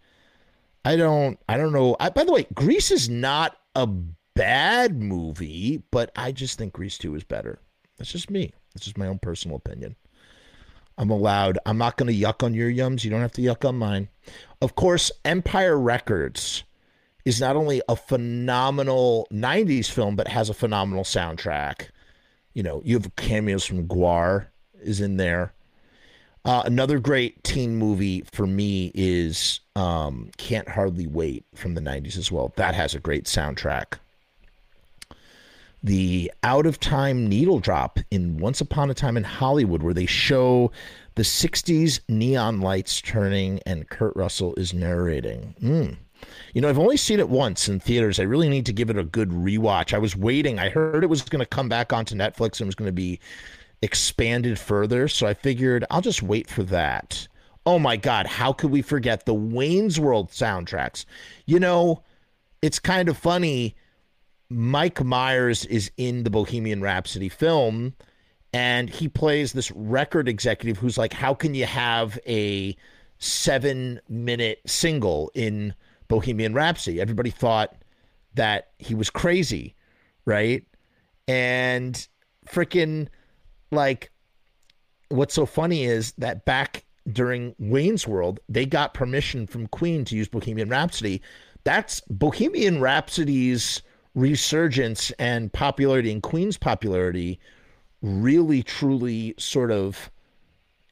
[0.85, 1.97] I don't, I don't know.
[1.99, 3.89] I, by the way, Grease is not a
[4.37, 7.59] bad movie, but I just think Grease 2 is better.
[7.99, 8.53] That's just me.
[8.75, 9.97] That's just my own personal opinion.
[10.99, 11.59] I'm allowed.
[11.67, 13.03] I'm not going to yuck on your yums.
[13.03, 14.09] You don't have to yuck on mine.
[14.63, 16.63] Of course, Empire Records
[17.25, 21.89] is not only a phenomenal 90s film, but has a phenomenal soundtrack.
[22.53, 24.47] You know, you have cameos from GWAR
[24.81, 25.53] is in there.
[26.45, 32.19] Uh, another great teen movie for me is um, Can't Hardly Wait from the 90s
[32.19, 32.53] as well.
[32.57, 33.95] That has a great soundtrack.
[35.83, 40.07] The Out of Time Needle Drop in Once Upon a Time in Hollywood, where they
[40.07, 40.71] show
[41.15, 45.55] the 60s neon lights turning and Kurt Russell is narrating.
[45.63, 45.97] Mm.
[46.53, 48.19] You know, I've only seen it once in theaters.
[48.19, 49.93] I really need to give it a good rewatch.
[49.93, 50.59] I was waiting.
[50.59, 53.21] I heard it was going to come back onto Netflix and was going to be
[53.83, 55.09] expanded further.
[55.09, 57.29] So I figured I'll just wait for that.
[57.67, 61.05] Oh my God, how could we forget the Wayne's World soundtracks?
[61.47, 62.03] You know,
[62.63, 63.75] it's kind of funny.
[64.51, 67.95] Mike Myers is in the Bohemian Rhapsody film,
[68.53, 72.77] and he plays this record executive who's like, How can you have a
[73.19, 75.75] seven minute single in
[76.09, 77.01] Bohemian Rhapsody?
[77.01, 77.77] Everybody thought
[78.35, 79.75] that he was crazy,
[80.25, 80.65] right?
[81.29, 82.07] And
[82.47, 83.09] freaking
[83.71, 84.11] like
[85.09, 90.17] what's so funny is that back during Wayne's World, they got permission from Queen to
[90.17, 91.23] use Bohemian Rhapsody.
[91.65, 93.83] That's Bohemian Rhapsody's
[94.15, 97.41] resurgence and popularity and Queen's popularity
[98.03, 100.11] really truly sort of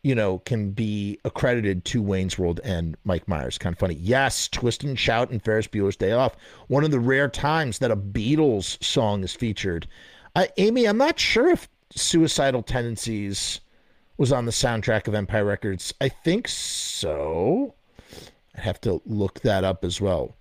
[0.03, 3.59] you know can be accredited to Wayne's World and Mike Myers.
[3.59, 3.95] Kind of funny.
[3.95, 6.37] Yes, Twist and Shout and Ferris Bueller's Day Off.
[6.69, 9.87] One of the rare times that a Beatles song is featured.
[10.35, 13.61] Uh, Amy, I'm not sure if Suicidal Tendencies
[14.17, 15.93] was on the soundtrack of Empire Records.
[16.01, 17.75] I think so.
[18.57, 20.37] I have to look that up as well.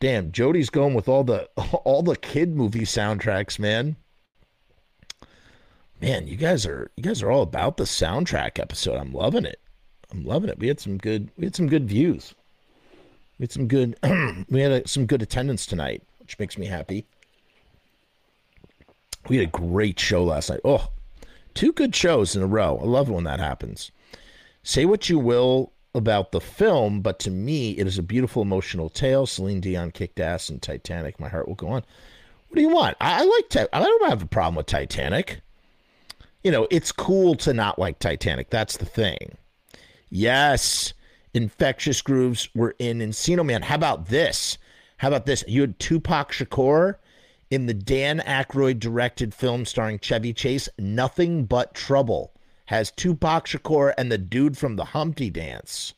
[0.00, 1.48] Damn, Jody's going with all the
[1.84, 3.96] all the kid movie soundtracks, man.
[6.00, 8.96] Man, you guys are you guys are all about the soundtrack episode.
[8.96, 9.60] I'm loving it.
[10.12, 10.58] I'm loving it.
[10.58, 12.34] We had some good we had some good views.
[13.38, 13.96] We had some good
[14.48, 17.06] we had a, some good attendance tonight, which makes me happy.
[19.28, 20.60] We had a great show last night.
[20.64, 20.88] Oh,
[21.54, 22.78] two good shows in a row.
[22.82, 23.90] I love when that happens.
[24.62, 28.90] Say what you will about the film, but to me, it is a beautiful emotional
[28.90, 29.26] tale.
[29.26, 31.20] Celine Dion kicked ass in Titanic.
[31.20, 31.84] My heart will go on.
[32.48, 32.96] What do you want?
[33.00, 33.68] I, I like.
[33.72, 35.40] I don't have a problem with Titanic.
[36.44, 38.50] You know, it's cool to not like Titanic.
[38.50, 39.36] That's the thing.
[40.10, 40.92] Yes,
[41.32, 43.62] infectious grooves were in Encino Man.
[43.62, 44.58] How about this?
[44.98, 45.42] How about this?
[45.48, 46.96] You had Tupac Shakur
[47.50, 52.32] in the Dan Aykroyd directed film starring Chevy Chase, Nothing But Trouble,
[52.66, 55.94] has Tupac Shakur and the dude from the Humpty Dance.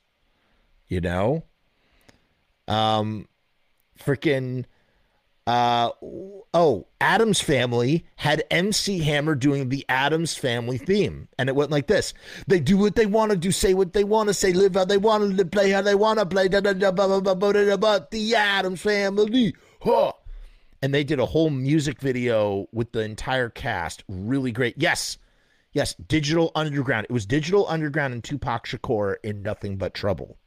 [0.88, 1.44] You know?
[2.68, 3.28] Um,
[3.98, 4.64] freaking.
[5.46, 11.70] Uh, oh, Addams Family had MC Hammer doing the Addams Family theme, and it went
[11.70, 12.14] like this:
[12.48, 14.84] They do what they want to do, say what they want to say, live how
[14.84, 16.48] they want to play how they want to play.
[16.48, 20.12] Da, the Addams Family, huh?
[20.82, 24.04] and they did a whole music video with the entire cast.
[24.08, 24.74] Really great.
[24.78, 25.18] Yes,
[25.72, 27.06] yes, Digital Underground.
[27.08, 30.38] It was Digital Underground and Tupac Shakur in Nothing But Trouble.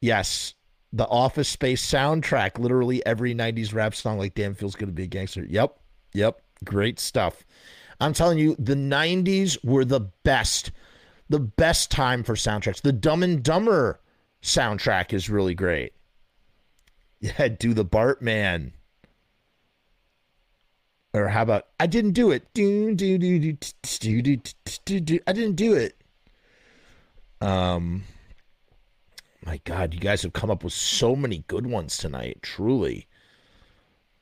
[0.00, 0.54] Yes,
[0.94, 2.58] the Office Space soundtrack.
[2.58, 5.78] Literally every '90s rap song, like "Damn Feels Good to Be a Gangster." Yep,
[6.14, 7.44] yep, great stuff.
[8.00, 10.70] I'm telling you, the '90s were the best,
[11.28, 12.80] the best time for soundtracks.
[12.80, 14.00] The Dumb and Dumber
[14.42, 15.92] soundtrack is really great.
[17.20, 18.72] Yeah, do the Bartman.
[21.14, 22.52] Or how about I didn't do it.
[22.52, 23.56] Do do do do
[24.00, 24.36] do do
[24.84, 25.20] do do.
[25.26, 25.96] I didn't do it.
[27.40, 28.02] Um
[29.46, 32.38] my god, you guys have come up with so many good ones tonight.
[32.42, 33.06] Truly.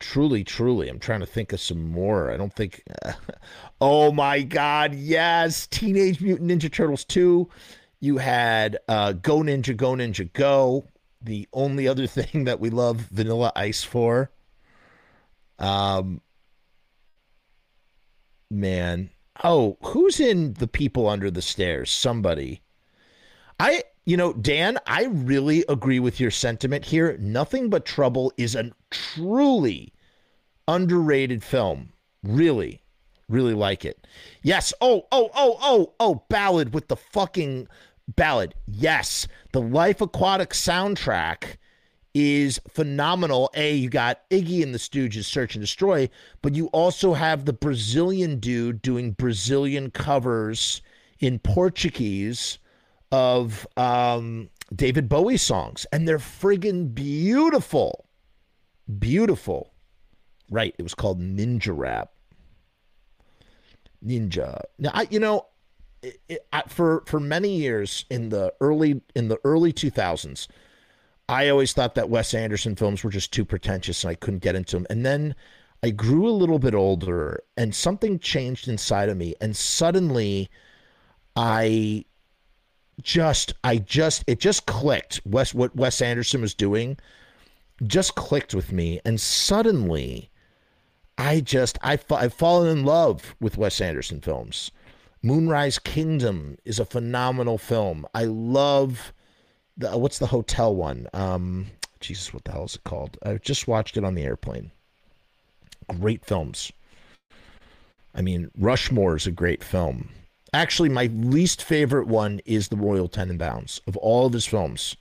[0.00, 0.88] Truly, truly.
[0.88, 2.30] I'm trying to think of some more.
[2.32, 2.82] I don't think
[3.80, 5.66] Oh my god, yes.
[5.68, 7.48] Teenage Mutant Ninja Turtles 2.
[8.00, 10.86] You had uh Go Ninja Go Ninja Go
[11.24, 14.30] the only other thing that we love Vanilla Ice for.
[15.58, 16.20] Um,
[18.50, 19.10] man,
[19.44, 21.90] oh, who's in the people under the stairs?
[21.90, 22.62] Somebody.
[23.60, 27.16] I, you know, Dan, I really agree with your sentiment here.
[27.20, 29.92] Nothing but Trouble is a truly
[30.66, 31.92] underrated film.
[32.22, 32.82] Really,
[33.32, 34.06] Really like it.
[34.42, 34.74] Yes.
[34.82, 37.66] Oh, oh, oh, oh, oh, ballad with the fucking
[38.06, 38.54] ballad.
[38.66, 39.26] Yes.
[39.52, 41.56] The Life Aquatic soundtrack
[42.12, 43.50] is phenomenal.
[43.54, 46.10] A, you got Iggy and the Stooges Search and Destroy,
[46.42, 50.82] but you also have the Brazilian dude doing Brazilian covers
[51.18, 52.58] in Portuguese
[53.12, 58.06] of um, David Bowie songs, and they're friggin' beautiful.
[58.98, 59.72] Beautiful.
[60.51, 60.74] Right.
[60.78, 62.10] It was called Ninja Rap.
[64.05, 64.60] Ninja.
[64.78, 65.47] Now, I, you know,
[66.02, 70.48] it, it, I, for for many years in the early in the early 2000s,
[71.28, 74.56] I always thought that Wes Anderson films were just too pretentious and I couldn't get
[74.56, 74.86] into them.
[74.90, 75.34] And then
[75.82, 80.51] I grew a little bit older and something changed inside of me and suddenly
[81.36, 82.05] I
[83.01, 85.20] just I just it just clicked.
[85.24, 86.98] Wes what Wes Anderson was doing
[87.86, 90.31] just clicked with me and suddenly
[91.19, 94.70] I just I I've fallen in love with Wes Anderson films.
[95.23, 98.06] Moonrise Kingdom is a phenomenal film.
[98.14, 99.12] I love
[99.77, 101.09] the what's the hotel one?
[101.12, 101.66] Um
[102.01, 103.16] Jesus, what the hell is it called?
[103.24, 104.70] I just watched it on the airplane.
[106.01, 106.73] Great films.
[108.14, 110.10] I mean, Rushmore is a great film.
[110.52, 114.96] Actually, my least favorite one is The Royal Tenenbaums of all of his films.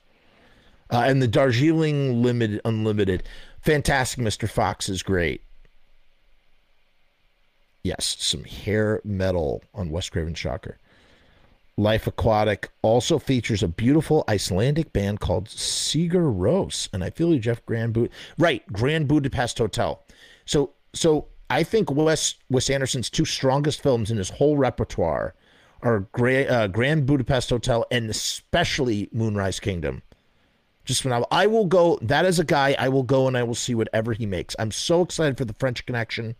[0.89, 3.23] Uh, and the Darjeeling Limited Unlimited.
[3.61, 4.49] Fantastic Mr.
[4.49, 5.41] Fox is great.
[7.83, 10.77] Yes, some hair metal on Wes Craven Shocker.
[11.77, 17.39] Life Aquatic also features a beautiful Icelandic band called Sigur Rós, and I feel you,
[17.39, 20.03] Jeff Grand Bud- right Grand Budapest Hotel.
[20.45, 25.33] So, so I think Wes Wes Anderson's two strongest films in his whole repertoire
[25.83, 30.01] are Gra- uh, Grand Budapest Hotel and especially Moonrise Kingdom.
[30.85, 33.55] Just I, I will go, that is a guy I will go and I will
[33.55, 34.55] see whatever he makes.
[34.57, 36.35] I'm so excited for the French Connection,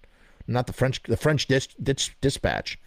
[0.47, 2.79] not the French, the French dis, dis, Dispatch.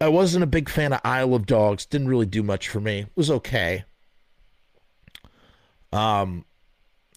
[0.00, 1.86] I wasn't a big fan of Isle of Dogs.
[1.86, 3.00] Didn't really do much for me.
[3.00, 3.84] It was okay.
[5.92, 6.44] Um,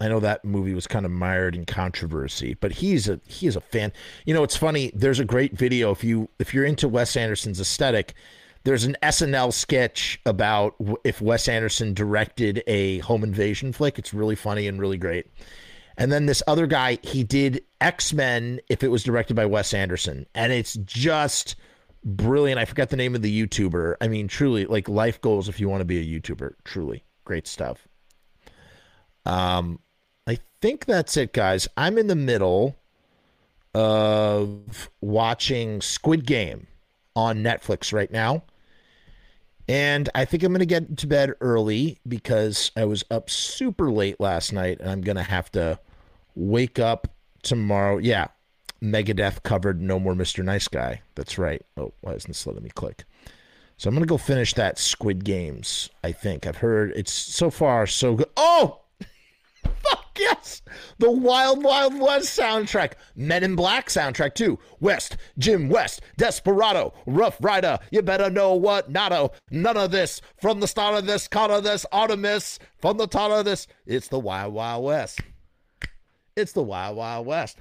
[0.02, 3.56] I know that movie was kind of mired in controversy, but he's a he is
[3.56, 3.92] a fan.
[4.26, 4.92] You know, it's funny.
[4.94, 8.14] There's a great video if you if you're into Wes Anderson's aesthetic.
[8.64, 14.00] There's an SNL sketch about if Wes Anderson directed a home invasion flick.
[14.00, 15.28] It's really funny and really great.
[15.98, 19.74] And then this other guy, he did X Men if it was directed by Wes
[19.74, 21.56] Anderson, and it's just
[22.04, 22.60] brilliant.
[22.60, 23.96] I forgot the name of the YouTuber.
[24.02, 26.56] I mean, truly, like life goals if you want to be a YouTuber.
[26.64, 27.88] Truly, great stuff.
[29.26, 29.80] Um,
[30.28, 31.68] I think that's it, guys.
[31.78, 32.76] I'm in the middle
[33.74, 36.68] of watching Squid Game
[37.16, 38.44] on Netflix right now.
[39.68, 43.92] And I think I'm going to get to bed early because I was up super
[43.92, 45.80] late last night and I'm going to have to
[46.36, 47.08] wake up
[47.44, 47.98] tomorrow.
[47.98, 48.28] Yeah,
[48.82, 50.44] Megadeth covered No More Mr.
[50.44, 51.02] Nice Guy.
[51.16, 51.62] That's right.
[51.78, 53.06] Oh, why isn't this letting me click?
[53.78, 56.46] So I'm going to go finish that Squid Games, I think.
[56.46, 58.30] I've heard it's so far so good.
[58.36, 58.82] Oh!
[59.84, 60.62] Fuck yes!
[61.00, 62.94] The Wild Wild West soundtrack.
[63.16, 64.60] Men in Black soundtrack too.
[64.80, 67.80] West, Jim West, Desperado, Rough Rider.
[67.92, 69.32] You better know what Nato.
[69.52, 70.22] None of this.
[70.40, 72.60] From the start of this, cut of this, Artemis.
[72.80, 75.20] From the top of this, it's the Wild Wild West.
[76.36, 77.58] It's the Wild Wild West.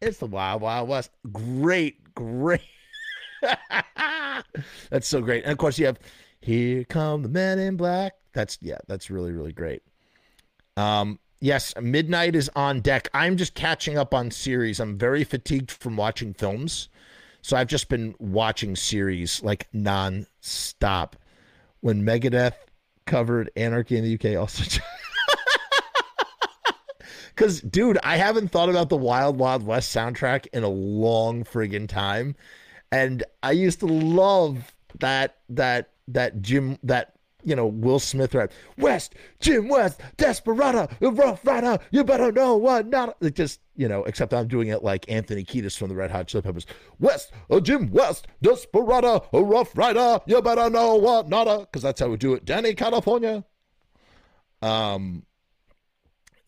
[0.00, 1.10] It's the Wild Wild West.
[1.32, 2.62] Great, great.
[4.90, 5.44] that's so great.
[5.44, 5.98] And of course, you have
[6.40, 8.14] Here Come the Men in Black.
[8.32, 9.82] That's yeah, that's really really great.
[10.80, 13.08] Um, yes, midnight is on deck.
[13.12, 14.80] I'm just catching up on series.
[14.80, 16.88] I'm very fatigued from watching films,
[17.42, 21.16] so I've just been watching series like non-stop.
[21.82, 22.54] When Megadeth
[23.06, 24.64] covered Anarchy in the UK, also.
[27.28, 31.88] Because, dude, I haven't thought about the Wild Wild West soundtrack in a long friggin'
[31.88, 32.36] time,
[32.92, 37.14] and I used to love that that that Jim that
[37.44, 42.86] you know Will Smith rap West Jim West Desperado Rough Rider you better know what
[42.86, 46.10] not it just you know except I'm doing it like Anthony Kiedis from the Red
[46.10, 46.66] Hot Chili Peppers
[46.98, 52.08] West uh, Jim West Desperado Rough Rider you better know what not because that's how
[52.08, 53.44] we do it Dani California
[54.62, 55.24] um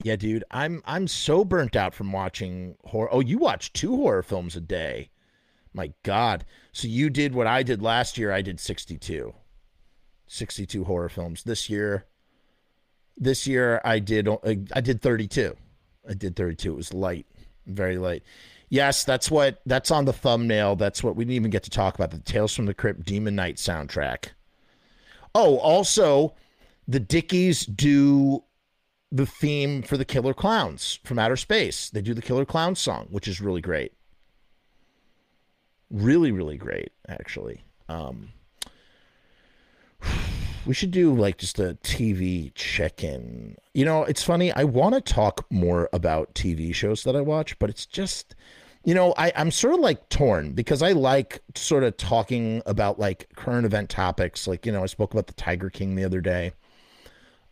[0.05, 3.09] yeah, dude, I'm I'm so burnt out from watching horror.
[3.12, 5.10] Oh, you watch two horror films a day.
[5.73, 6.44] My God.
[6.73, 8.32] So you did what I did last year.
[8.32, 9.32] I did 62.
[10.32, 11.42] 62 horror films.
[11.44, 12.06] This year
[13.16, 14.28] this year I did
[14.74, 15.54] I did 32.
[16.09, 16.72] I did 32.
[16.72, 17.26] It was light.
[17.66, 18.22] Very light.
[18.68, 20.76] Yes, that's what that's on the thumbnail.
[20.76, 23.34] That's what we didn't even get to talk about the Tales from the Crypt Demon
[23.34, 24.30] Knight soundtrack.
[25.34, 26.34] Oh, also
[26.88, 28.42] the Dickies do
[29.10, 31.90] the theme for the Killer Clowns from Outer Space.
[31.90, 33.92] They do the Killer Clowns song, which is really great.
[35.90, 37.62] Really, really great, actually.
[37.90, 38.30] Um,
[40.66, 43.56] we should do like just a TV check in.
[43.74, 44.52] You know, it's funny.
[44.52, 48.34] I want to talk more about TV shows that I watch, but it's just,
[48.84, 52.98] you know, I, I'm sort of like torn because I like sort of talking about
[52.98, 54.47] like current event topics.
[54.47, 56.52] Like, you know, I spoke about the Tiger King the other day.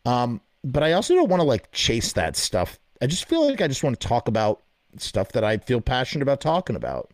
[0.04, 2.78] Um, but I also don't want to like chase that stuff.
[3.02, 4.62] I just feel like I just want to talk about
[4.98, 7.10] stuff that I feel passionate about talking about.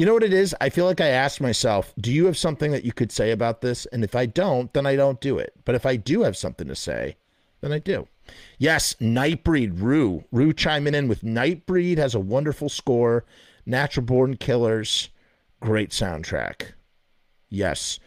[0.00, 0.56] You know what it is?
[0.62, 3.60] I feel like I asked myself, do you have something that you could say about
[3.60, 3.84] this?
[3.92, 5.52] And if I don't, then I don't do it.
[5.66, 7.18] But if I do have something to say,
[7.60, 8.08] then I do.
[8.56, 10.24] Yes, Nightbreed, Rue.
[10.32, 13.26] Rue chiming in with Nightbreed has a wonderful score.
[13.66, 15.10] Natural Born Killers,
[15.60, 16.72] great soundtrack.
[17.50, 18.00] Yes.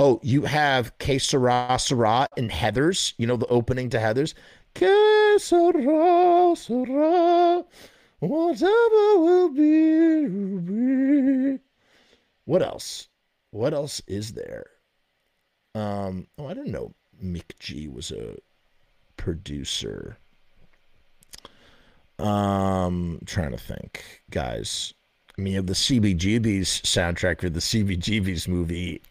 [0.00, 3.14] Oh, you have Que Sera Sera and Heathers.
[3.18, 4.34] You know the opening to Heathers?
[4.74, 7.64] Que Sera Sera.
[8.20, 11.58] Whatever will be, will be.
[12.46, 13.08] What else?
[13.50, 14.66] What else is there?
[15.74, 18.36] Um, oh, I didn't know Mick G was a
[19.16, 20.16] producer.
[22.18, 24.94] Um, trying to think, guys.
[25.36, 29.02] I mean, you have the CBGB's soundtrack for the CBGB's movie.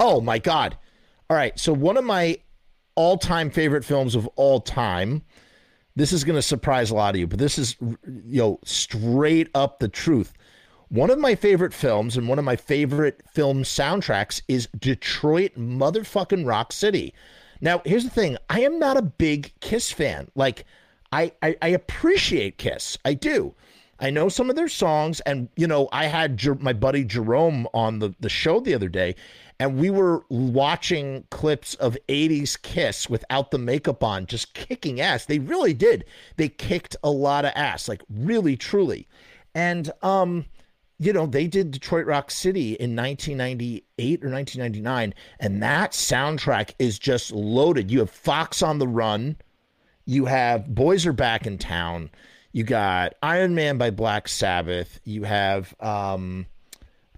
[0.00, 0.76] Oh my God!
[1.30, 2.38] All right, so one of my
[2.96, 5.22] all-time favorite films of all time
[5.96, 9.48] this is going to surprise a lot of you, but this is, you know, straight
[9.54, 10.32] up the truth.
[10.88, 16.46] One of my favorite films and one of my favorite film soundtracks is Detroit motherfucking
[16.46, 17.14] Rock City.
[17.60, 20.30] Now, here's the thing I am not a big Kiss fan.
[20.34, 20.64] Like,
[21.12, 22.98] I, I, I appreciate Kiss.
[23.04, 23.54] I do.
[24.00, 27.68] I know some of their songs, and you know, I had Jer- my buddy Jerome
[27.72, 29.14] on the, the show the other day,
[29.60, 35.26] and we were watching clips of 80s Kiss without the makeup on, just kicking ass.
[35.26, 36.04] They really did.
[36.36, 39.06] They kicked a lot of ass, like really, truly.
[39.54, 40.46] And, um,
[40.98, 46.98] you know, they did Detroit Rock City in 1998 or 1999, and that soundtrack is
[46.98, 47.90] just loaded.
[47.90, 49.36] You have Fox on the Run,
[50.04, 52.10] you have Boys Are Back in Town,
[52.52, 56.46] you got Iron Man by Black Sabbath, you have, um,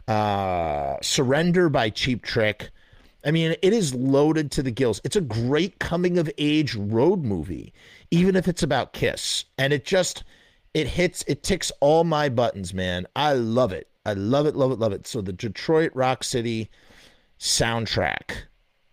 [0.08, 2.70] uh, Surrender by Cheap Trick.
[3.24, 5.00] I mean, it is loaded to the gills.
[5.02, 7.72] It's a great coming of age road movie,
[8.10, 9.44] even if it's about Kiss.
[9.58, 10.22] And it just
[10.74, 13.06] it hits it ticks all my buttons, man.
[13.16, 13.88] I love it.
[14.04, 15.06] I love it, love it, love it.
[15.08, 16.70] So the Detroit Rock City
[17.40, 18.44] soundtrack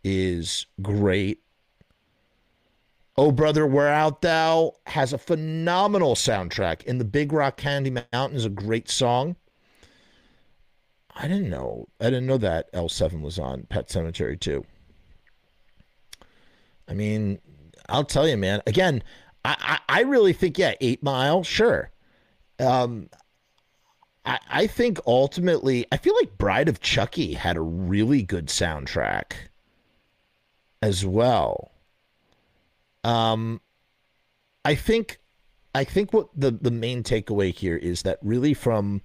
[0.04, 1.42] is great.
[3.16, 6.82] Oh Brother, Where Art Thou has a phenomenal soundtrack.
[6.84, 9.36] In the Big Rock Candy Mountain is a great song.
[11.16, 11.88] I didn't know.
[12.00, 14.66] I didn't know that L7 was on Pet Sematary too.
[16.88, 17.40] I mean,
[17.90, 18.62] I'll tell you, man.
[18.68, 19.04] Again,
[19.46, 21.92] I, I, I really think, yeah, Eight Mile, sure.
[22.60, 23.10] Um,
[24.26, 29.34] I, I think ultimately, I feel like Bride of Chucky had a really good soundtrack
[30.82, 31.72] as well.
[33.04, 33.62] Um,
[34.66, 35.20] I think,
[35.76, 39.02] I think what the the main takeaway here is that really from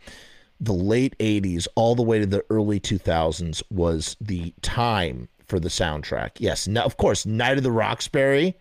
[0.61, 5.69] the late 80s all the way to the early 2000s was the time for the
[5.69, 6.33] soundtrack.
[6.39, 8.57] Yes, now of course, Night of the Roxbury.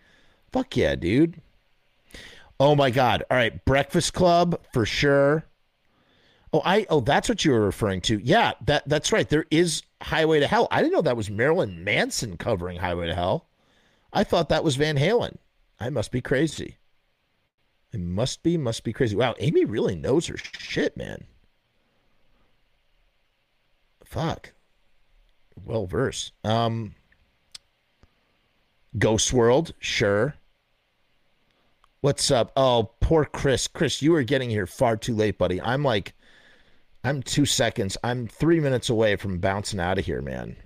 [0.52, 1.40] Fuck yeah, dude.
[2.60, 3.24] Oh my god.
[3.30, 5.44] All right, Breakfast Club for sure.
[6.52, 8.18] Oh, I oh that's what you were referring to.
[8.18, 9.28] Yeah, that that's right.
[9.28, 10.68] There is Highway to Hell.
[10.70, 13.46] I didn't know that was Marilyn Manson covering Highway to Hell.
[14.12, 15.36] I thought that was Van Halen.
[15.78, 16.78] I must be crazy.
[17.92, 19.16] It must be, must be crazy.
[19.16, 21.24] Wow, Amy really knows her shit, man
[24.08, 24.52] fuck.
[25.64, 26.32] Well versed.
[26.44, 26.94] Um
[28.98, 30.34] Ghost World, sure.
[32.00, 32.52] What's up?
[32.56, 33.66] Oh, poor Chris.
[33.66, 35.60] Chris, you are getting here far too late, buddy.
[35.60, 36.14] I'm like
[37.04, 37.96] I'm two seconds.
[38.02, 40.56] I'm three minutes away from bouncing out of here, man.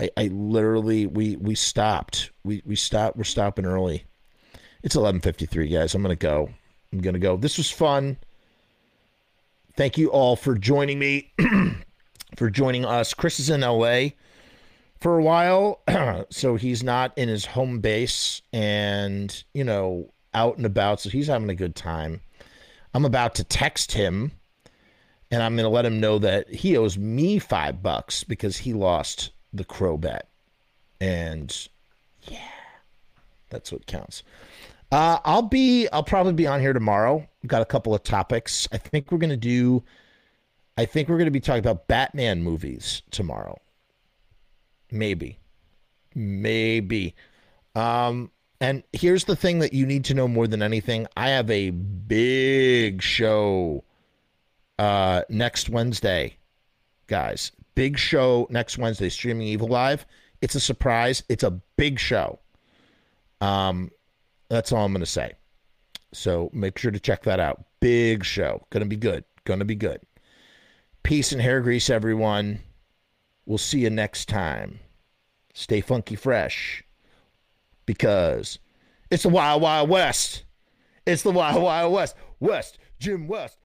[0.00, 2.30] I, I literally we we stopped.
[2.44, 4.04] We we stopped we're stopping early.
[4.82, 5.94] It's eleven fifty three, guys.
[5.94, 6.50] I'm gonna go.
[6.92, 7.36] I'm gonna go.
[7.36, 8.16] This was fun.
[9.76, 11.32] Thank you all for joining me.
[12.36, 13.14] for joining us.
[13.14, 14.08] Chris is in LA
[15.00, 15.80] for a while,
[16.30, 21.00] so he's not in his home base and, you know, out and about.
[21.00, 22.20] So he's having a good time.
[22.94, 24.32] I'm about to text him
[25.30, 28.72] and I'm going to let him know that he owes me five bucks because he
[28.72, 30.28] lost the crow bet.
[31.00, 31.68] And
[32.22, 32.38] yeah,
[33.50, 34.22] that's what counts.
[34.92, 37.26] Uh, I'll be, I'll probably be on here tomorrow.
[37.42, 38.68] We've got a couple of topics.
[38.70, 39.82] I think we're going to do
[40.76, 43.60] I think we're going to be talking about Batman movies tomorrow.
[44.90, 45.38] Maybe.
[46.14, 47.14] Maybe.
[47.74, 48.30] Um,
[48.60, 51.70] and here's the thing that you need to know more than anything I have a
[51.70, 53.84] big show
[54.78, 56.36] uh, next Wednesday,
[57.06, 57.52] guys.
[57.74, 60.06] Big show next Wednesday, streaming Evil Live.
[60.40, 61.22] It's a surprise.
[61.28, 62.38] It's a big show.
[63.40, 63.90] Um,
[64.48, 65.32] that's all I'm going to say.
[66.12, 67.64] So make sure to check that out.
[67.80, 68.64] Big show.
[68.70, 69.24] Going to be good.
[69.44, 70.00] Going to be good.
[71.04, 72.60] Peace and hair grease, everyone.
[73.44, 74.80] We'll see you next time.
[75.52, 76.82] Stay funky fresh
[77.84, 78.58] because
[79.10, 80.44] it's the Wild Wild West.
[81.04, 82.16] It's the Wild Wild West.
[82.40, 83.58] West, Jim West.